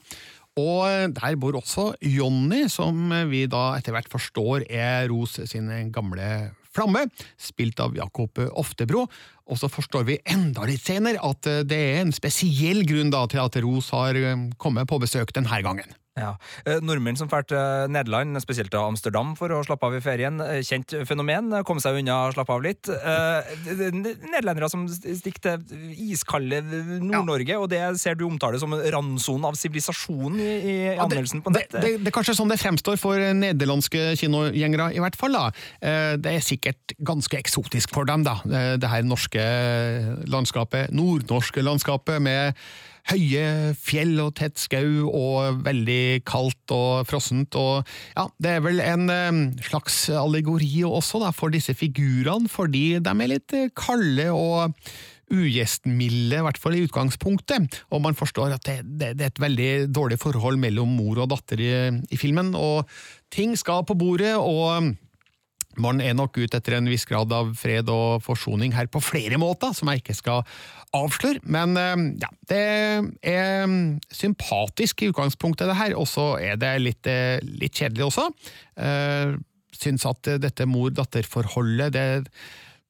Og 0.54 1.10
der 1.10 1.34
bor 1.34 1.56
også 1.58 1.98
Jonny, 1.98 2.70
som 2.70 3.10
vi 3.26 3.50
da 3.50 3.74
etter 3.74 3.90
hvert 3.90 4.06
forstår 4.06 4.62
er 4.70 5.10
Ros 5.10 5.34
sin 5.50 5.66
gamle 5.90 6.54
flamme, 6.74 7.06
spilt 7.40 7.80
av 7.80 7.96
Jakob 7.96 8.42
Oftebro. 8.50 9.06
Og 9.50 9.60
så 9.60 9.68
forstår 9.68 10.06
vi 10.08 10.20
enda 10.30 10.64
litt 10.68 10.84
senere 10.84 11.20
at 11.24 11.48
eh, 11.50 11.64
det 11.68 11.80
er 11.90 12.00
en 12.02 12.14
spesiell 12.14 12.84
grunn 12.88 13.12
da 13.12 13.26
til 13.30 13.44
at 13.44 13.60
Ros 13.64 13.90
har 13.94 14.16
eh, 14.18 14.48
kommet 14.60 14.88
på 14.90 15.00
besøk 15.02 15.34
denne 15.36 15.60
gangen. 15.64 15.92
Ja. 16.14 16.36
Eh, 16.62 16.78
Nordmenn 16.78 17.16
som 17.18 17.26
drar 17.26 17.42
til 17.42 17.90
Nederland, 17.90 18.38
spesielt 18.38 18.70
til 18.70 18.78
Amsterdam 18.78 19.32
for 19.34 19.50
å 19.50 19.64
slappe 19.66 19.88
av 19.88 19.96
i 19.96 20.00
ferien. 20.00 20.36
eh, 20.40 20.60
Kjent 20.62 20.94
fenomen. 21.08 21.50
Kom 21.66 21.80
seg 21.82 21.98
unna 21.98 22.30
slappe 22.32 22.50
av 22.54 22.62
litt. 22.62 22.88
Eh, 22.88 23.42
det- 23.64 23.90
det- 23.90 24.22
Nederlendere 24.22 24.70
som 24.70 24.86
stikker 24.86 25.40
til 25.42 25.58
iskalde 25.98 26.62
Nord-Norge, 27.02 27.58
og 27.60 27.68
det 27.68 27.98
ser 27.98 28.14
du 28.14 28.26
omtale 28.28 28.60
som 28.60 28.70
randsonen 28.70 29.44
av 29.44 29.54
sivilisasjonen 29.54 30.38
i, 30.38 30.92
i 30.94 30.96
anmeldelsen 30.96 31.42
på 31.42 31.52
Det, 31.52 31.68
nettet. 31.68 31.80
det, 31.82 32.04
det 32.04 32.06
er 32.06 32.22
kanskje 32.22 32.36
sånn 32.38 32.48
det 32.48 32.60
fremstår 32.60 32.96
for 32.96 33.16
nederlandske 33.18 34.14
kinogjengere, 34.16 34.94
i 34.94 35.00
hvert 35.00 35.16
fall. 35.16 35.32
da. 35.32 35.50
Eh, 35.82 36.16
Det 36.16 36.26
er 36.30 36.38
sikkert 36.40 36.94
ganske 37.02 37.36
eksotisk 37.42 37.90
for 37.90 38.04
dem, 38.04 38.22
da. 38.22 38.40
Eh, 38.44 38.76
Det 38.76 38.88
her 38.88 39.02
norske 39.02 39.40
landskapet, 40.28 40.90
nordnorske 40.92 41.60
landskapet 41.60 42.22
med 42.22 42.54
høye 43.10 43.74
fjell 43.76 44.16
og 44.22 44.34
tett 44.38 44.60
skau 44.60 45.08
og 45.10 45.64
veldig 45.66 46.24
kaldt 46.28 46.74
og 46.74 47.08
frossent. 47.08 47.56
Og 47.60 47.84
ja, 48.14 48.28
det 48.42 48.54
er 48.56 48.62
vel 48.64 48.80
en 48.84 49.08
eh, 49.12 49.40
slags 49.66 50.06
allegori 50.14 50.84
også 50.88 51.20
da, 51.24 51.32
for 51.36 51.52
disse 51.54 51.76
figurene, 51.76 52.50
fordi 52.50 52.86
de 53.04 53.16
er 53.16 53.34
litt 53.34 53.56
eh, 53.56 53.72
kalde 53.76 54.30
og 54.32 54.72
ugjestmilde, 55.34 56.36
i 56.36 56.44
hvert 56.44 56.60
fall 56.60 56.76
i 56.76 56.82
utgangspunktet, 56.84 57.78
og 57.88 58.02
man 58.04 58.16
forstår 58.18 58.54
at 58.56 58.66
det, 58.68 58.76
det, 58.84 59.14
det 59.18 59.24
er 59.24 59.32
et 59.32 59.40
veldig 59.40 59.70
dårlig 59.94 60.18
forhold 60.20 60.60
mellom 60.60 60.92
mor 60.98 61.22
og 61.24 61.30
datter 61.32 61.62
i, 61.64 61.72
i 62.12 62.20
filmen, 62.20 62.52
og 62.54 62.84
ting 63.34 63.56
skal 63.58 63.86
på 63.88 63.96
bordet, 63.98 64.34
og 64.36 64.92
man 65.80 66.00
er 66.02 66.16
nok 66.16 66.38
ute 66.38 66.58
etter 66.58 66.78
en 66.78 66.90
viss 66.90 67.06
grad 67.08 67.32
av 67.34 67.54
fred 67.58 67.88
og 67.92 68.22
forsoning 68.24 68.74
her 68.76 68.88
på 68.90 69.02
flere 69.02 69.38
måter, 69.40 69.74
som 69.76 69.90
jeg 69.90 70.02
ikke 70.02 70.16
skal 70.18 70.44
avsløre, 70.94 71.42
men 71.50 71.78
eh, 71.80 72.04
ja, 72.22 72.30
det 72.50 72.60
er 73.34 73.72
sympatisk 74.14 75.02
i 75.02 75.10
utgangspunktet 75.10 75.70
det 75.70 75.78
her, 75.80 75.96
og 75.98 76.06
så 76.10 76.34
er 76.38 76.60
det 76.60 76.74
litt, 76.82 77.10
eh, 77.10 77.40
litt 77.42 77.74
kjedelig 77.74 78.10
også. 78.10 78.28
Eh, 78.78 79.34
Syns 79.74 80.04
at 80.06 80.28
dette 80.38 80.68
mor-datter-forholdet, 80.70 81.96
det 81.96 82.04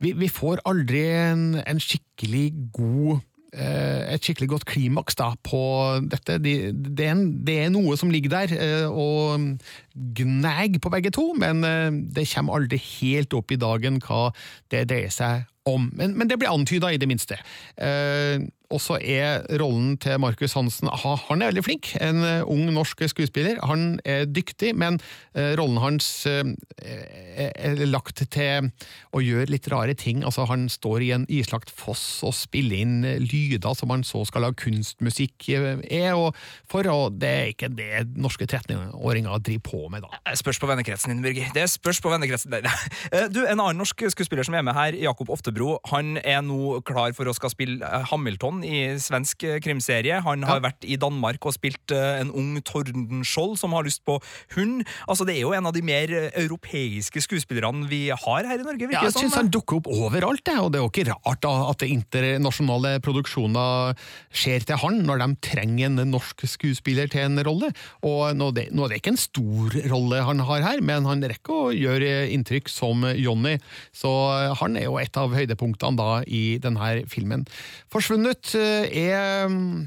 vi, 0.04 0.12
vi 0.12 0.28
får 0.28 0.60
aldri 0.68 1.00
en, 1.16 1.46
en 1.64 1.80
skikkelig 1.80 2.50
god 2.76 3.22
et 3.54 4.24
skikkelig 4.24 4.48
godt 4.50 4.66
klimaks 4.68 5.18
da, 5.18 5.30
på 5.46 5.62
dette. 6.10 6.38
De, 6.42 6.54
det, 6.72 7.06
er 7.06 7.14
en, 7.14 7.24
det 7.46 7.58
er 7.64 7.72
noe 7.74 7.96
som 8.00 8.12
ligger 8.12 8.32
der 8.32 8.54
eh, 8.58 8.86
og 8.90 9.58
gnag 10.18 10.80
på 10.82 10.92
begge 10.92 11.12
to, 11.14 11.30
men 11.38 11.64
eh, 11.66 11.90
det 12.16 12.28
kommer 12.32 12.58
aldri 12.58 12.80
helt 12.82 13.36
opp 13.36 13.54
i 13.54 13.60
dagen 13.60 14.00
hva 14.04 14.28
det 14.72 14.86
dreier 14.90 15.14
seg 15.14 15.46
om. 15.70 15.90
Men, 15.94 16.18
men 16.18 16.28
det 16.28 16.38
blir 16.38 16.52
antyda, 16.52 16.92
i 16.92 17.00
det 17.00 17.08
minste. 17.08 17.38
Eh, 17.76 18.44
og 18.72 18.80
så 18.82 18.96
er 18.98 19.44
rollen 19.60 19.94
til 20.00 20.18
Markus 20.22 20.54
Hansen 20.56 20.88
Han 20.88 21.42
er 21.42 21.52
veldig 21.52 21.64
flink. 21.66 21.90
En 22.02 22.22
eh, 22.24 22.42
ung 22.50 22.66
norsk 22.72 23.04
skuespiller. 23.10 23.60
Han 23.68 23.98
er 24.04 24.24
dyktig, 24.26 24.72
men 24.74 24.98
eh, 25.36 25.52
rollen 25.58 25.78
hans 25.82 26.26
eh, 26.26 26.42
er, 27.36 27.84
lagt 27.86 28.22
til 28.32 28.70
å 29.14 29.22
gjøre 29.22 29.52
litt 29.52 29.68
rare 29.72 29.94
ting. 29.98 30.24
Altså, 30.24 30.46
han 30.50 30.66
står 30.72 31.04
i 31.04 31.12
en 31.16 31.26
islagt 31.28 31.70
foss 31.70 32.22
og 32.26 32.34
spiller 32.36 32.82
inn 32.82 33.04
lyder 33.22 33.76
som 33.76 33.92
han 33.92 34.04
så 34.06 34.24
skal 34.28 34.46
lage 34.46 34.58
kunstmusikk 34.64 35.48
er, 35.54 36.14
og 36.16 36.34
for, 36.70 36.86
og 36.90 37.18
det 37.20 37.30
er 37.30 37.52
ikke 37.52 37.70
det 37.74 38.04
norske 38.16 38.46
13-åringer 38.48 39.44
driver 39.44 39.64
på 39.64 39.82
med, 39.92 40.04
da. 40.04 40.34
Spørs 40.38 40.60
på 40.60 40.68
vennekretsen 40.68 41.12
din, 41.12 41.22
Birger. 41.24 41.52
Det 41.54 41.66
spørs 41.72 42.00
på 42.02 42.12
vennekretsen 42.12 42.52
din. 42.54 42.68
Du, 43.34 43.44
En 43.44 43.60
annen 43.60 43.80
norsk 43.80 44.06
skuespiller 44.14 44.46
som 44.46 44.56
er 44.56 44.64
med 44.66 44.76
her, 44.76 44.96
Jakob 45.04 45.30
Oftebro, 45.54 45.78
han 45.92 46.16
er 46.18 46.40
nå 46.42 46.80
klar 46.82 47.12
for 47.14 47.30
å 47.30 47.34
skal 47.36 47.52
spille 47.52 47.86
eh, 47.86 48.06
Hamilton 48.10 48.64
i 48.66 48.78
svensk 48.98 49.44
eh, 49.46 49.60
krimserie. 49.62 50.16
Han 50.24 50.42
har 50.48 50.62
vært 50.64 50.82
i 50.82 50.96
Danmark 50.98 51.44
og 51.46 51.54
spilt 51.54 51.92
eh, 51.94 52.18
en 52.18 52.32
ung 52.34 52.56
Tordenskjold 52.66 53.54
som 53.60 53.74
har 53.76 53.86
lyst 53.86 54.02
på 54.02 54.16
hund. 54.56 54.82
Altså, 55.06 55.24
Det 55.24 55.36
er 55.36 55.44
jo 55.44 55.52
en 55.54 55.68
av 55.70 55.74
de 55.76 55.82
mer 55.86 56.10
europeiske 56.34 57.22
skuespillerne 57.22 57.86
vi 57.86 58.08
har 58.10 58.48
her 58.48 58.58
i 58.58 58.66
Norge. 58.66 58.88
Ja, 58.90 59.04
jeg 59.06 59.14
syns 59.14 59.36
han 59.38 59.52
dukker 59.54 59.78
opp 59.78 59.90
overalt, 59.92 60.42
det, 60.42 60.56
og 60.58 60.72
det 60.72 60.80
er 60.80 60.84
jo 60.84 60.90
ikke 60.90 61.06
rart 61.12 61.42
da, 61.44 61.52
at 61.70 61.86
internasjonale 61.86 62.96
produksjoner 63.04 63.94
skjer 64.34 64.66
til 64.66 64.82
han 64.82 65.04
når 65.06 65.22
de 65.22 65.30
trenger 65.52 65.92
en 65.92 66.14
norsk 66.16 66.46
skuespiller 66.50 67.10
til 67.12 67.28
en 67.28 67.44
rolle. 67.46 67.70
Og 68.02 68.34
nå, 68.34 68.50
det, 68.58 68.68
nå 68.74 68.88
er 68.88 68.96
det 68.96 69.02
ikke 69.04 69.14
en 69.14 69.22
stor 69.22 69.78
rolle 69.92 70.24
han 70.26 70.42
har 70.50 70.66
her, 70.66 70.82
men 70.82 71.06
han 71.06 71.22
rekker 71.22 71.70
å 71.70 71.72
gjøre 71.74 72.26
inntrykk 72.34 72.72
som 72.72 73.06
Johnny, 73.14 73.56
så 73.94 74.10
han 74.58 74.80
er 74.80 74.88
jo 74.88 74.98
et 74.98 75.14
av 75.20 75.30
høydepunktene 75.44 76.00
da 76.00 76.10
i 76.26 76.58
denne 76.62 77.04
filmen. 77.10 77.44
Forsvunnet 77.92 78.54
eh, 78.58 78.88
er 79.04 79.48
mm, 79.52 79.86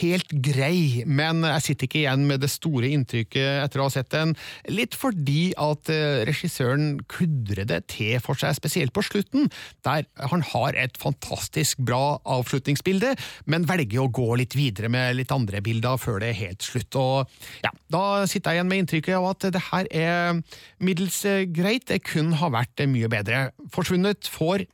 helt 0.00 0.34
grei, 0.44 1.04
men 1.06 1.44
jeg 1.46 1.66
sitter 1.68 1.88
ikke 1.88 2.02
igjen 2.02 2.26
med 2.28 2.42
det 2.44 2.50
store 2.52 2.90
inntrykket 2.90 3.64
etter 3.64 3.82
å 3.82 3.88
ha 3.88 3.94
sett 3.94 4.10
den, 4.14 4.34
litt 4.72 4.96
fordi 4.98 5.52
at 5.60 5.90
eh, 5.92 6.22
regissøren 6.28 7.00
kludrer 7.10 7.68
det 7.68 7.82
til 7.94 8.18
for 8.24 8.38
seg, 8.40 8.56
spesielt 8.58 8.94
på 8.96 9.04
slutten, 9.06 9.50
der 9.86 10.06
han 10.30 10.44
har 10.52 10.76
et 10.78 10.98
fantastisk 11.00 11.80
bra 11.86 12.18
avslutningsbilde, 12.28 13.14
men 13.50 13.68
velger 13.68 14.04
å 14.04 14.10
gå 14.12 14.28
litt 14.40 14.56
videre 14.58 14.90
med 14.92 15.16
litt 15.18 15.34
andre 15.34 15.62
bilder 15.64 16.00
før 16.00 16.20
det 16.22 16.32
er 16.32 16.40
helt 16.44 16.66
slutt. 16.66 16.96
Og 16.98 17.64
ja, 17.64 17.72
Da 17.90 18.26
sitter 18.30 18.54
jeg 18.54 18.60
igjen 18.60 18.70
med 18.70 18.84
inntrykket 18.84 19.16
av 19.18 19.28
at 19.32 19.46
det 19.54 19.62
her 19.70 19.88
er 19.90 20.40
middels 20.82 21.22
eh, 21.28 21.46
greit, 21.50 21.88
det 21.90 22.02
kunne 22.06 22.38
ha 22.40 22.50
vært 22.52 22.82
eh, 22.82 22.90
mye 22.90 23.10
bedre. 23.10 23.48
Forsvunnet 23.74 24.30
får 24.30 24.66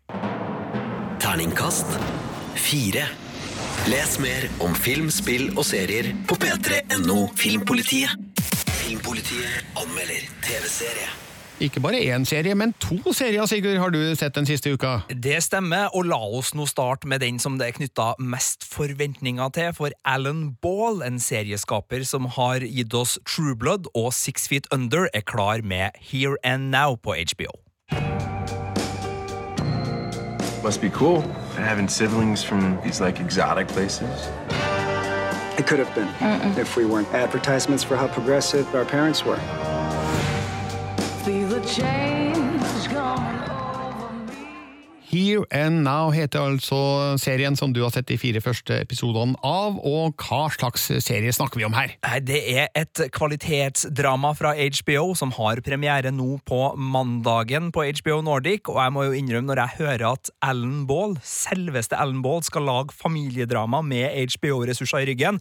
Terningkast 1.20 1.98
fire. 2.56 3.06
Les 3.86 4.18
mer 4.18 4.48
om 4.64 4.74
film, 4.74 5.10
spill 5.14 5.52
og 5.54 5.64
serier 5.66 6.08
på 6.26 6.38
p3.no 6.40 7.28
Filmpolitiet. 7.38 8.16
Filmpolitiet 8.80 9.78
anmelder 9.78 10.26
TV-serie. 10.42 11.12
ikke 11.60 11.80
bare 11.80 12.00
én 12.12 12.24
serie, 12.28 12.54
men 12.54 12.74
to 12.82 13.12
serier, 13.16 13.46
Sigurd, 13.46 13.78
har 13.80 13.90
du 13.90 14.14
sett 14.14 14.34
den 14.34 14.46
siste 14.46 14.72
uka? 14.74 15.00
Det 15.08 15.38
stemmer, 15.42 15.88
og 15.96 16.04
la 16.10 16.18
oss 16.38 16.52
nå 16.54 16.66
starte 16.68 17.08
med 17.08 17.20
den 17.24 17.38
som 17.38 17.56
det 17.58 17.68
er 17.68 17.76
knytta 17.78 18.08
mest 18.20 18.66
forventninger 18.68 19.48
til, 19.56 19.72
for 19.74 19.94
Alan 20.04 20.50
Ball, 20.62 21.02
en 21.06 21.20
serieskaper 21.20 22.04
som 22.04 22.28
har 22.36 22.60
gitt 22.60 22.94
oss 22.94 23.18
True 23.24 23.56
Blood 23.56 23.88
og 23.94 24.12
Six 24.12 24.48
Feet 24.48 24.68
Under, 24.74 25.08
er 25.14 25.24
klar 25.24 25.64
med 25.64 25.96
Here 25.96 26.36
and 26.44 26.70
Now 26.70 26.96
på 26.96 27.16
HBO. 27.16 27.65
Must 30.62 30.80
be 30.80 30.90
cool 30.90 31.20
having 31.54 31.88
siblings 31.88 32.42
from 32.42 32.80
these 32.82 33.00
like 33.00 33.20
exotic 33.20 33.68
places. 33.68 34.28
It 35.58 35.66
could 35.66 35.78
have 35.78 35.94
been 35.94 36.08
if 36.58 36.76
we 36.76 36.84
weren't 36.84 37.08
advertisements 37.14 37.84
for 37.84 37.96
how 37.96 38.08
progressive 38.08 38.74
our 38.74 38.84
parents 38.84 39.24
were. 39.24 39.38
Here 45.06 45.44
and 45.54 45.84
Now 45.86 46.10
heter 46.10 46.42
altså 46.42 46.78
serien 47.22 47.54
som 47.54 47.70
du 47.70 47.78
har 47.84 47.92
sett 47.94 48.08
de 48.10 48.16
fire 48.18 48.40
første 48.42 48.74
episodene 48.82 49.38
av, 49.46 49.76
og 49.86 50.18
hva 50.18 50.48
slags 50.50 50.88
serie 51.04 51.30
snakker 51.34 51.60
vi 51.60 51.66
om 51.68 51.76
her? 51.78 51.94
Det 52.26 52.40
er 52.50 52.72
et 52.74 53.04
kvalitetsdrama 53.14 54.32
fra 54.34 54.56
HBO 54.56 55.12
som 55.18 55.30
har 55.38 55.62
premiere 55.62 56.10
nå 56.10 56.40
på 56.48 56.60
mandagen 56.74 57.70
på 57.70 57.86
HBO 58.00 58.18
Nordic, 58.26 58.66
og 58.66 58.82
jeg 58.82 58.96
må 58.96 59.06
jo 59.06 59.14
innrømme 59.20 59.52
når 59.52 59.62
jeg 59.62 59.84
hører 59.84 60.06
at 60.10 60.34
Ellen 60.50 60.84
Ball, 60.90 61.14
selveste 61.22 61.98
Ellen 62.02 62.24
Ball, 62.26 62.42
skal 62.42 62.66
lage 62.66 62.96
familiedrama 62.98 63.84
med 63.86 64.10
HBO-ressurser 64.34 65.06
i 65.06 65.12
ryggen. 65.12 65.38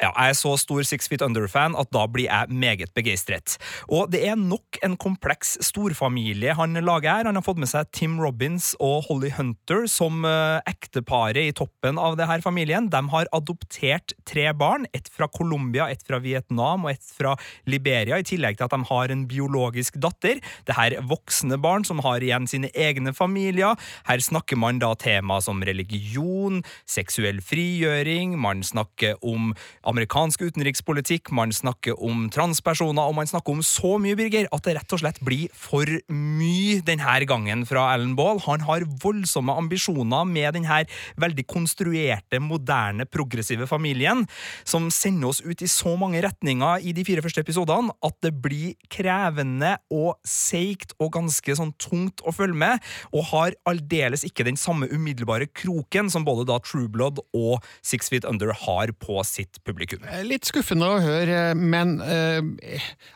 Ja, 0.00 0.08
jeg 0.16 0.32
er 0.32 0.36
så 0.38 0.54
stor 0.56 0.80
Six 0.86 1.10
Feet 1.12 1.20
Under-fan 1.20 1.74
at 1.76 1.90
da 1.92 2.06
blir 2.08 2.24
jeg 2.24 2.56
meget 2.56 2.92
begeistret. 2.96 3.58
Og 3.92 4.08
det 4.08 4.22
er 4.24 4.38
nok 4.38 4.78
en 4.86 4.94
kompleks 5.00 5.58
storfamilie 5.66 6.54
han 6.56 6.78
lager 6.80 7.18
her. 7.18 7.28
Han 7.28 7.36
har 7.36 7.44
fått 7.44 7.60
med 7.60 7.68
seg 7.68 7.90
Tim 7.92 8.14
Robbins 8.20 8.72
og 8.80 9.10
Holly 9.10 9.28
Hunter 9.36 9.84
som 9.92 10.24
uh, 10.24 10.62
ekteparet 10.68 11.50
i 11.50 11.56
toppen 11.56 12.00
av 12.00 12.16
det 12.16 12.30
her 12.30 12.40
familien. 12.40 12.88
De 12.88 13.02
har 13.12 13.28
adoptert 13.36 14.14
tre 14.24 14.46
barn, 14.56 14.86
ett 14.96 15.10
fra 15.12 15.28
Colombia, 15.28 15.90
ett 15.92 16.06
fra 16.06 16.22
Vietnam 16.24 16.88
og 16.88 16.94
ett 16.94 17.04
fra 17.04 17.34
Liberia, 17.68 18.16
i 18.16 18.24
tillegg 18.24 18.56
til 18.56 18.70
at 18.70 18.76
de 18.76 18.88
har 18.88 19.12
en 19.12 19.26
biologisk 19.28 20.00
datter. 20.00 20.40
Det 20.64 20.78
her 20.78 20.96
er 20.96 21.10
voksne 21.12 21.60
barn 21.60 21.84
som 21.84 22.00
har 22.06 22.24
igjen 22.24 22.48
sine 22.48 22.72
egne 22.72 23.12
familier. 23.12 23.76
Her 24.08 24.24
snakker 24.24 24.56
man 24.56 24.80
da 24.80 24.94
tema 24.96 25.42
som 25.44 25.60
religion, 25.60 26.62
seksuell 26.88 27.44
frigjøring, 27.44 28.38
man 28.40 28.64
snakker 28.64 29.20
om 29.20 29.52
amerikansk 29.90 30.44
utenrikspolitikk, 30.46 31.32
man 31.34 31.52
snakker 31.54 31.98
om 32.02 32.28
transpersoner, 32.32 33.02
og 33.02 33.16
man 33.18 33.28
snakker 33.28 33.56
om 33.56 33.62
så 33.66 33.96
mye, 34.00 34.16
Birger, 34.18 34.48
at 34.54 34.66
det 34.66 34.76
rett 34.78 34.94
og 34.94 35.02
slett 35.02 35.20
blir 35.24 35.50
for 35.56 35.88
mye 36.10 36.80
denne 36.86 37.18
gangen 37.28 37.64
fra 37.68 37.88
Alan 37.94 38.14
Ball. 38.18 38.40
Han 38.46 38.64
har 38.68 38.86
voldsomme 39.02 39.54
ambisjoner 39.58 40.28
med 40.28 40.54
denne 40.56 40.82
veldig 41.20 41.46
konstruerte, 41.50 42.40
moderne, 42.42 43.06
progressive 43.10 43.66
familien, 43.70 44.26
som 44.64 44.90
sender 44.94 45.32
oss 45.32 45.42
ut 45.42 45.62
i 45.64 45.70
så 45.70 45.96
mange 46.00 46.22
retninger 46.24 46.86
i 46.86 46.94
de 46.96 47.04
fire 47.06 47.24
første 47.24 47.42
episodene 47.44 47.94
at 48.06 48.16
det 48.24 48.32
blir 48.42 48.76
krevende 48.92 49.76
og 49.92 50.16
seigt 50.26 50.94
og 51.00 51.12
ganske 51.16 51.56
sånn 51.56 51.74
tungt 51.80 52.22
å 52.24 52.34
følge 52.34 52.58
med, 52.62 52.86
og 53.14 53.30
har 53.32 53.58
aldeles 53.68 54.24
ikke 54.26 54.46
den 54.46 54.58
samme 54.60 54.88
umiddelbare 54.90 55.50
kroken 55.50 56.10
som 56.12 56.26
både 56.26 56.46
da 56.48 56.60
True 56.64 56.90
Blood 56.92 57.22
og 57.36 57.64
Six 57.82 58.12
Feet 58.12 58.28
Under 58.28 58.54
har 58.66 58.94
på 59.00 59.20
sitt 59.26 59.62
publikum. 59.64 59.79
Litt 60.26 60.48
skuffende 60.48 60.88
å 60.88 61.00
høre, 61.02 61.54
men 61.56 61.98
eh, 62.04 62.40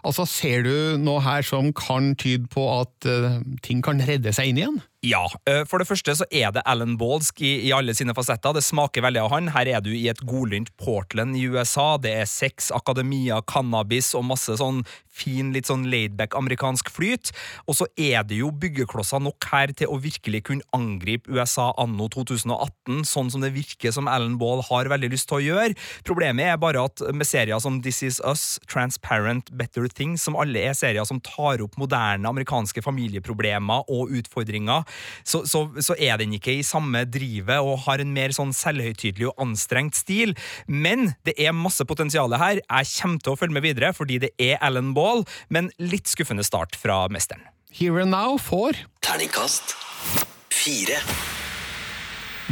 altså, 0.06 0.26
ser 0.28 0.64
du 0.66 0.74
noe 1.00 1.22
her 1.24 1.44
som 1.46 1.72
kan 1.76 2.14
tyde 2.20 2.48
på 2.52 2.64
at 2.78 3.08
eh, 3.08 3.40
ting 3.64 3.84
kan 3.84 4.00
redde 4.04 4.32
seg 4.34 4.52
inn 4.52 4.62
igjen? 4.62 4.80
Ja. 5.04 5.24
eh, 5.50 5.64
For 5.68 5.82
det 5.82 5.88
første 5.88 6.14
så 6.16 6.26
er 6.32 6.52
det 6.54 6.64
Alan 6.64 6.96
Baalsk 7.00 7.42
i, 7.44 7.52
i 7.68 7.72
alle 7.76 7.94
sine 7.96 8.14
fasetter. 8.16 8.54
Det 8.56 8.64
smaker 8.64 9.04
veldig 9.04 9.24
av 9.26 9.32
han. 9.34 9.50
Her 9.52 9.68
er 9.76 9.84
du 9.84 9.90
i 9.92 10.06
et 10.08 10.22
godlynt 10.24 10.72
Portland 10.80 11.36
i 11.36 11.44
USA. 11.50 11.94
Det 12.00 12.14
er 12.22 12.30
sex, 12.30 12.70
akademia, 12.74 13.42
cannabis 13.50 14.14
og 14.16 14.24
masse 14.30 14.56
sånn 14.60 14.82
fin, 15.14 15.52
litt 15.54 15.68
sånn 15.70 15.86
laidback 15.90 16.34
amerikansk 16.38 16.90
flyt. 16.92 17.30
Og 17.68 17.78
så 17.78 17.88
er 18.00 18.24
det 18.26 18.40
jo 18.40 18.50
byggeklosser 18.50 19.22
nok 19.22 19.46
her 19.52 19.74
til 19.76 19.92
å 19.92 20.00
virkelig 20.02 20.44
kunne 20.48 20.66
angripe 20.74 21.30
USA 21.30 21.70
anno 21.80 22.08
2018, 22.12 23.04
sånn 23.08 23.30
som 23.32 23.44
det 23.44 23.52
virker 23.54 23.94
som 23.94 24.10
Alan 24.10 24.38
Baal 24.40 24.64
har 24.70 24.90
veldig 24.90 25.12
lyst 25.12 25.28
til 25.30 25.38
å 25.40 25.44
gjøre. 25.44 25.78
Problemet 26.06 26.48
er 26.54 26.60
bare 26.62 26.86
at 26.88 27.04
med 27.14 27.28
serier 27.28 27.60
som 27.62 27.80
This 27.84 28.02
Is 28.06 28.20
Us, 28.26 28.58
Transparent, 28.70 29.52
Better 29.54 29.86
Things, 29.90 30.24
som 30.26 30.38
alle 30.40 30.64
er 30.70 30.74
serier 30.78 31.06
som 31.08 31.22
tar 31.24 31.62
opp 31.64 31.78
moderne 31.80 32.28
amerikanske 32.30 32.82
familieproblemer 32.84 33.86
og 33.92 34.12
utfordringer, 34.18 34.82
så, 35.26 35.44
så, 35.48 35.66
så 35.82 35.96
er 35.98 36.18
den 36.20 36.34
ikke 36.36 36.58
i 36.58 36.66
samme 36.66 37.04
drivet 37.08 37.62
og 37.64 37.84
har 37.86 38.02
en 38.02 38.14
mer 38.16 38.34
sånn 38.36 38.54
selvhøytidelig 38.56 39.30
og 39.30 39.44
anstrengt 39.46 39.98
stil. 39.98 40.34
Men 40.66 41.12
det 41.26 41.36
er 41.40 41.56
masse 41.56 41.84
potensial 41.88 42.32
her. 42.40 42.60
Jeg 42.62 42.92
kommer 42.98 43.24
til 43.24 43.34
å 43.34 43.38
følge 43.40 43.58
med 43.58 43.66
videre 43.66 43.92
fordi 43.96 44.20
det 44.26 44.34
er 44.42 44.58
Alan 44.64 44.94
Ball, 44.96 45.24
men 45.48 45.72
litt 45.82 46.10
skuffende 46.10 46.46
start 46.46 46.78
fra 46.78 47.04
mesteren. 47.12 47.46
Here 47.74 48.02
and 48.02 48.14
Now 48.14 48.38
får 48.38 48.84
Terningkast 49.02 49.74
fire. 50.54 51.00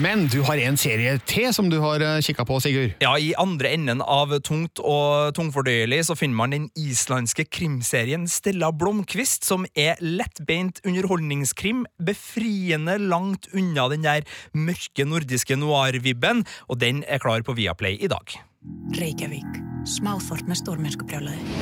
Men 0.01 0.25
du 0.33 0.39
har 0.47 0.57
en 0.57 0.79
serie 0.81 1.19
til 1.29 1.51
som 1.53 1.67
du 1.69 1.77
har 1.83 2.01
kikka 2.25 2.47
på, 2.49 2.57
Sigurd. 2.65 2.95
Ja, 3.05 3.13
I 3.21 3.35
andre 3.37 3.75
enden 3.77 4.01
av 4.01 4.31
tungt 4.41 4.81
og 4.81 5.35
tungfordøyelig 5.37 5.99
så 6.09 6.17
finner 6.17 6.39
man 6.39 6.55
den 6.55 6.69
islandske 6.81 7.45
krimserien 7.53 8.25
Stella 8.31 8.71
Blomkvist, 8.73 9.45
som 9.45 9.67
er 9.77 10.01
lettbeint 10.01 10.81
underholdningskrim, 10.89 11.85
befriende 12.01 12.97
langt 13.03 13.51
unna 13.53 13.91
den 13.93 14.07
der 14.07 14.25
mørke 14.57 15.05
nordiske 15.05 15.61
noir-vibben, 15.61 16.41
og 16.73 16.81
den 16.81 17.05
er 17.05 17.21
klar 17.21 17.45
på 17.45 17.59
Viaplay 17.61 18.01
i 18.01 18.09
dag. 18.09 18.41
Reykjavík, 18.63 19.57
smáþort 19.89 20.47
með 20.47 20.61
stórmennskubrjálaði. 20.61 21.55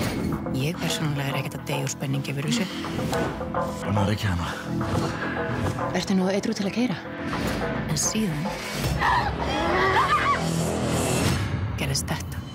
Ég 0.60 0.76
persónulega 0.76 1.30
er 1.30 1.38
ekkert 1.38 1.56
að 1.56 1.62
deyja 1.70 1.86
úr 1.86 1.92
spenning 1.94 2.28
yfir 2.28 2.48
þessu. 2.50 2.66
Búin 3.80 4.00
að 4.02 4.10
reykja 4.10 4.34
hana. 4.34 4.48
Ertu 5.96 6.18
nú 6.18 6.28
eitthvað 6.28 6.60
til 6.60 6.68
að 6.68 6.76
keira? 6.76 6.98
En 7.88 8.00
síðan 8.04 8.44
gerðist 11.80 12.12
þetta. 12.12 12.49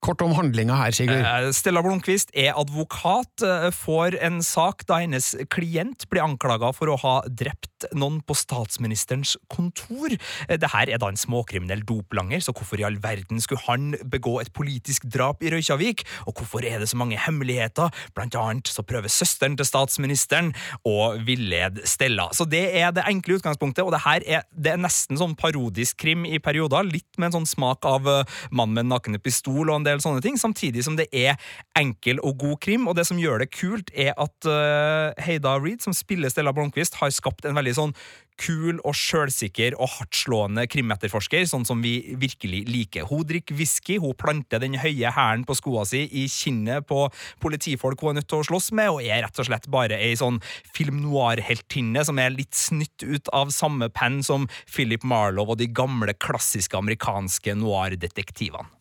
Kort 0.00 0.22
om 0.24 0.32
handlinga 0.32 0.78
her, 0.78 0.94
Sigurd. 0.96 1.20
Eh, 1.20 1.50
Stella 1.52 1.82
Blomkvist 1.84 2.30
er 2.32 2.54
advokat, 2.56 3.42
eh, 3.44 3.68
får 3.68 4.16
en 4.24 4.38
sak 4.40 4.86
da 4.88 4.96
hennes 5.02 5.34
klient 5.52 6.06
blir 6.08 6.24
anklaga 6.24 6.70
for 6.72 6.88
å 6.88 6.96
ha 7.02 7.20
drept 7.28 7.84
noen 7.92 8.22
på 8.24 8.32
statsministerens 8.36 9.36
kontor. 9.52 10.16
Eh, 10.48 10.56
Det 10.56 10.70
her 10.70 10.88
er 10.88 10.98
da 10.98 11.08
en 11.08 11.16
småkriminell 11.16 11.84
doplanger, 11.84 12.40
så 12.40 12.52
hvorfor 12.52 12.80
i 12.80 12.84
all 12.84 12.96
verden 12.96 13.40
skulle 13.40 13.60
han 13.66 13.92
begå 14.08 14.40
et 14.40 14.52
politisk 14.54 15.04
drap 15.04 15.42
i 15.42 15.50
Røykjavik? 15.50 16.04
Og 16.26 16.34
hvorfor 16.34 16.64
er 16.64 16.78
det 16.78 16.88
så 16.88 16.96
mange 16.96 17.18
hemmeligheter? 17.18 17.92
Blant 18.14 18.34
annet 18.34 18.64
så 18.64 18.82
prøver 18.82 19.08
søsteren 19.08 19.56
til 19.56 19.66
statsministeren 19.66 20.54
å 20.86 21.12
villede 21.20 21.86
Stella. 21.86 22.30
Så 22.32 22.48
det 22.48 22.74
er 22.74 22.90
det 22.90 23.04
enkle 23.04 23.38
utgangspunktet, 23.38 23.84
og 23.84 23.92
det 23.92 24.00
her 24.00 24.22
er, 24.26 24.42
det 24.56 24.72
er 24.72 24.78
nesten 24.78 25.18
sånn 25.18 25.36
parodisk 25.36 25.98
krim 25.98 26.24
i 26.24 26.38
perioder, 26.38 26.84
litt 26.88 27.18
med 27.18 27.34
en 27.34 27.44
sånn 27.44 27.52
smak 27.52 27.84
av 27.84 28.06
eh, 28.08 28.24
mann 28.50 28.72
med 28.72 28.86
en 28.86 28.92
nakne 28.96 29.20
pistol 29.20 29.68
og 29.68 29.76
en 29.76 29.84
del 29.84 29.89
sånne 29.98 30.22
ting, 30.24 30.38
samtidig 30.38 30.84
som 30.86 30.96
det 30.98 31.08
er 31.10 31.34
enkel 31.78 32.22
og 32.22 32.38
god 32.38 32.58
krim, 32.62 32.86
og 32.86 32.96
det 32.98 33.08
som 33.08 33.18
gjør 33.18 33.42
det 33.42 33.50
kult, 33.54 33.90
er 33.94 34.14
at 34.14 34.48
uh, 34.48 35.10
Heida 35.18 35.58
Reed, 35.58 35.82
som 35.82 35.96
spiller 35.96 36.30
Stella 36.30 36.54
Blomkvist, 36.54 37.00
har 37.02 37.10
skapt 37.14 37.48
en 37.48 37.58
veldig 37.58 37.76
sånn 37.76 37.96
kul 38.40 38.78
og 38.88 38.96
sjølsikker 38.96 39.76
og 39.76 39.90
hardtslående 39.98 40.64
krimetterforsker, 40.70 41.44
sånn 41.48 41.66
som 41.68 41.82
vi 41.84 42.14
virkelig 42.20 42.62
liker. 42.70 43.06
Hun 43.10 43.26
drikker 43.28 43.58
whisky, 43.58 43.98
hun 44.00 44.16
planter 44.18 44.62
den 44.62 44.78
høye 44.80 45.12
hælen 45.16 45.44
på 45.48 45.56
skoa 45.58 45.84
si 45.88 46.06
i 46.06 46.26
kinnet 46.30 46.88
på 46.88 47.06
politifolk 47.42 48.00
hun 48.00 48.14
er 48.14 48.20
nødt 48.20 48.30
til 48.32 48.40
å 48.40 48.48
slåss 48.50 48.70
med, 48.76 48.92
og 48.94 49.04
er 49.04 49.24
rett 49.26 49.42
og 49.42 49.50
slett 49.50 49.68
bare 49.72 50.00
ei 50.00 50.14
sånn 50.18 50.40
film 50.72 51.02
noir-heltinne 51.04 52.04
som 52.06 52.20
er 52.22 52.34
litt 52.34 52.56
snytt 52.56 53.04
ut 53.04 53.30
av 53.36 53.52
samme 53.54 53.90
penn 53.92 54.22
som 54.26 54.48
Philip 54.70 55.04
Marlowe 55.04 55.54
og 55.54 55.60
de 55.60 55.68
gamle, 55.68 56.16
klassiske 56.16 56.78
amerikanske 56.78 57.56
noir-detektivene. 57.58 58.79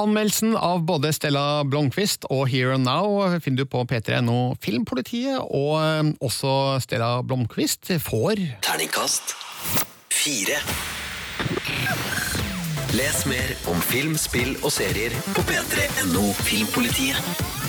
Anmeldelsen 0.00 0.56
av 0.56 0.86
både 0.88 1.10
Stella 1.12 1.64
Blomkvist 1.68 2.24
og 2.32 2.46
Here 2.48 2.72
and 2.72 2.86
Now 2.88 3.36
finner 3.44 3.60
du 3.60 3.68
på 3.68 3.82
p3.no 3.84 4.54
Filmpolitiet, 4.64 5.36
og 5.36 5.74
eh, 5.84 6.14
også 6.24 6.80
Stella 6.80 7.18
Blomkvist 7.20 7.92
får 8.00 8.40
Terningkast 8.64 9.34
fire. 10.08 10.56
Les 12.96 13.20
mer 13.28 13.52
om 13.68 13.84
film, 13.84 14.16
spill 14.16 14.54
og 14.62 14.72
serier 14.72 15.12
på 15.36 15.44
p3.no 15.48 16.24
Filmpolitiet. 16.40 17.61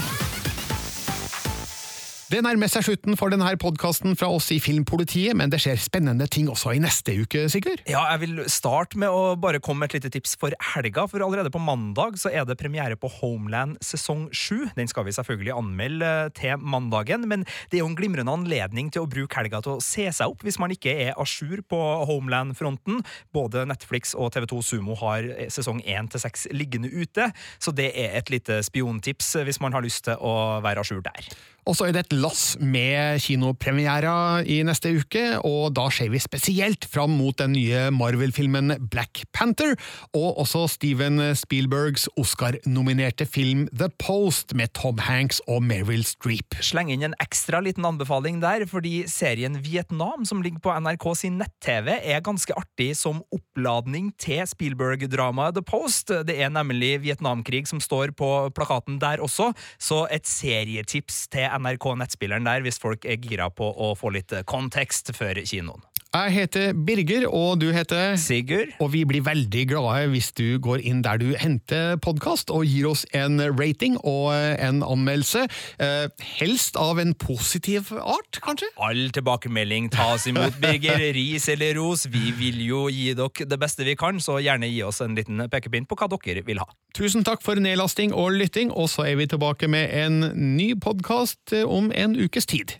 Det 2.34 2.40
nærmer 2.42 2.66
seg 2.66 2.82
slutten 2.88 3.14
for 3.14 3.30
denne 3.30 3.46
podkasten 3.62 4.16
fra 4.18 4.26
oss 4.34 4.48
i 4.50 4.56
Filmpolitiet, 4.58 5.36
men 5.38 5.52
det 5.54 5.60
skjer 5.62 5.78
spennende 5.78 6.26
ting 6.26 6.48
også 6.50 6.72
i 6.74 6.80
neste 6.82 7.14
uke, 7.14 7.44
Sigurd? 7.54 7.84
Ja, 7.86 8.08
jeg 8.16 8.24
vil 8.24 8.42
starte 8.50 8.98
med 8.98 9.14
å 9.14 9.36
bare 9.38 9.62
komme 9.62 9.84
med 9.84 9.92
et 9.92 10.00
lite 10.00 10.10
tips 10.16 10.34
for 10.42 10.56
helga, 10.74 11.04
for 11.12 11.22
allerede 11.22 11.52
på 11.54 11.62
mandag 11.62 12.18
så 12.18 12.32
er 12.34 12.48
det 12.50 12.58
premiere 12.58 12.98
på 12.98 13.12
Homeland 13.20 13.78
sesong 13.86 14.26
7. 14.34 14.74
Den 14.74 14.90
skal 14.90 15.06
vi 15.06 15.14
selvfølgelig 15.14 15.54
anmelde 15.60 16.12
til 16.42 16.58
mandagen, 16.58 17.30
men 17.30 17.46
det 17.70 17.78
er 17.78 17.84
jo 17.84 17.92
en 17.92 18.00
glimrende 18.02 18.34
anledning 18.34 18.90
til 18.90 19.06
å 19.06 19.12
bruke 19.14 19.38
helga 19.38 19.62
til 19.62 19.78
å 19.78 19.86
se 19.86 20.10
seg 20.10 20.34
opp 20.34 20.42
hvis 20.42 20.58
man 20.58 20.74
ikke 20.74 20.98
er 21.06 21.14
à 21.14 21.30
jour 21.30 21.62
på 21.70 21.86
Homeland-fronten. 22.10 23.06
Både 23.30 23.68
Netflix 23.70 24.18
og 24.18 24.34
TV2 24.34 24.66
Sumo 24.74 24.98
har 25.06 25.30
sesong 25.54 25.86
1 25.86 26.16
til 26.18 26.26
6 26.26 26.50
liggende 26.58 26.90
ute, 26.98 27.30
så 27.62 27.78
det 27.78 27.92
er 27.94 28.18
et 28.18 28.34
lite 28.34 28.64
spiontips 28.66 29.36
hvis 29.46 29.62
man 29.62 29.78
har 29.78 29.86
lyst 29.86 30.08
til 30.10 30.18
å 30.18 30.64
være 30.66 30.82
à 30.82 30.90
jour 30.90 31.06
der. 31.06 31.36
Og 31.64 31.78
så 31.78 31.88
er 31.88 31.96
det 31.96 32.02
et 32.06 32.16
lass 32.20 32.58
med 32.60 33.22
kinopremierer 33.24 34.44
i 34.52 34.60
neste 34.68 34.92
uke, 35.00 35.24
og 35.48 35.72
da 35.78 35.86
ser 35.94 36.10
vi 36.12 36.20
spesielt 36.20 36.84
fram 36.92 37.14
mot 37.16 37.38
den 37.40 37.54
nye 37.56 37.86
Marvel-filmen 37.96 38.76
Black 38.92 39.24
Panther, 39.36 39.78
og 40.12 40.42
også 40.44 40.66
Steven 40.74 41.22
Spielbergs 41.40 42.10
Oscar-nominerte 42.20 43.28
film 43.30 43.68
The 43.72 43.88
Post 44.02 44.52
med 44.60 44.74
Tom 44.76 45.00
Hanks 45.06 45.40
og 45.48 45.64
Meryl 45.64 46.04
Streep. 46.08 46.58
Sleng 46.60 46.92
inn 46.92 47.06
en 47.08 47.16
ekstra 47.24 47.62
liten 47.64 47.88
anbefaling 47.88 48.42
der, 48.44 48.68
fordi 48.68 49.06
serien 49.08 49.56
Vietnam, 49.64 50.28
som 50.28 50.44
ligger 50.44 50.64
på 50.64 50.76
NRK 50.84 51.08
sin 51.22 51.40
nett-TV, 51.40 51.94
er 51.96 52.26
ganske 52.26 52.58
artig 52.60 52.92
som 53.00 53.24
oppladning 53.32 54.12
til 54.20 54.44
Spielberg-dramaet 54.52 55.56
The 55.56 55.64
Post. 55.64 56.12
Det 56.28 56.36
er 56.36 56.52
nemlig 56.52 56.98
Vietnamkrig 57.08 57.64
som 57.72 57.80
står 57.84 58.12
på 58.20 58.34
plakaten 58.56 59.00
der 59.00 59.24
også, 59.24 59.54
så 59.80 60.04
et 60.12 60.28
serietips 60.28 61.24
til 61.32 61.53
NRK 61.54 61.94
nettspilleren 62.00 62.48
der 62.48 62.64
hvis 62.66 62.82
folk 62.82 63.06
er 63.06 63.22
gira 63.22 63.50
på 63.54 63.68
å 63.68 63.94
få 63.98 64.14
litt 64.16 64.34
kontekst 64.50 65.14
før 65.18 65.42
kinoen. 65.46 65.84
Jeg 66.14 66.30
heter 66.30 66.76
Birger, 66.78 67.24
og 67.26 67.56
du 67.58 67.72
heter 67.74 68.12
Sigurd. 68.22 68.70
Og 68.86 68.92
vi 68.94 69.00
blir 69.10 69.24
veldig 69.26 69.64
glade 69.72 70.12
hvis 70.12 70.28
du 70.38 70.60
går 70.62 70.84
inn 70.86 71.00
der 71.02 71.18
du 71.18 71.32
henter 71.42 71.96
podkast, 72.06 72.52
og 72.54 72.68
gir 72.70 72.86
oss 72.92 73.02
en 73.18 73.42
rating 73.58 73.96
og 73.98 74.30
en 74.38 74.84
anmeldelse. 74.86 75.48
Eh, 75.82 76.06
helst 76.38 76.78
av 76.78 77.02
en 77.02 77.16
positiv 77.18 77.90
art, 77.98 78.38
kanskje? 78.46 78.70
All 78.78 79.10
tilbakemelding 79.16 79.88
tas 79.96 80.28
imot, 80.30 80.60
Birger. 80.62 81.02
Ris 81.18 81.50
eller 81.50 81.74
ros. 81.80 82.06
Vi 82.14 82.30
vil 82.38 82.62
jo 82.62 82.84
gi 82.94 83.16
dere 83.18 83.50
det 83.50 83.60
beste 83.66 83.90
vi 83.90 83.98
kan, 83.98 84.22
så 84.22 84.38
gjerne 84.38 84.70
gi 84.70 84.84
oss 84.86 85.02
en 85.02 85.18
liten 85.18 85.48
pekepinn 85.50 85.90
på 85.90 85.98
hva 85.98 86.12
dere 86.14 86.46
vil 86.46 86.62
ha. 86.62 86.70
Tusen 86.94 87.26
takk 87.26 87.42
for 87.42 87.58
nedlasting 87.58 88.14
og 88.14 88.38
lytting, 88.38 88.70
og 88.70 88.86
så 88.94 89.10
er 89.10 89.18
vi 89.18 89.26
tilbake 89.34 89.66
med 89.66 89.90
en 90.06 90.30
ny 90.54 90.76
podkast 90.78 91.58
om 91.66 91.90
en 91.90 92.14
ukes 92.22 92.46
tid. 92.54 92.78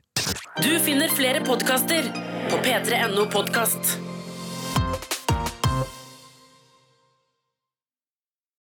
Du 0.62 0.70
finner 0.86 1.10
flere 1.10 1.42
podkaster 1.42 2.14
på 2.54 2.60
p3.no 2.60 3.26
podkast. 3.26 4.13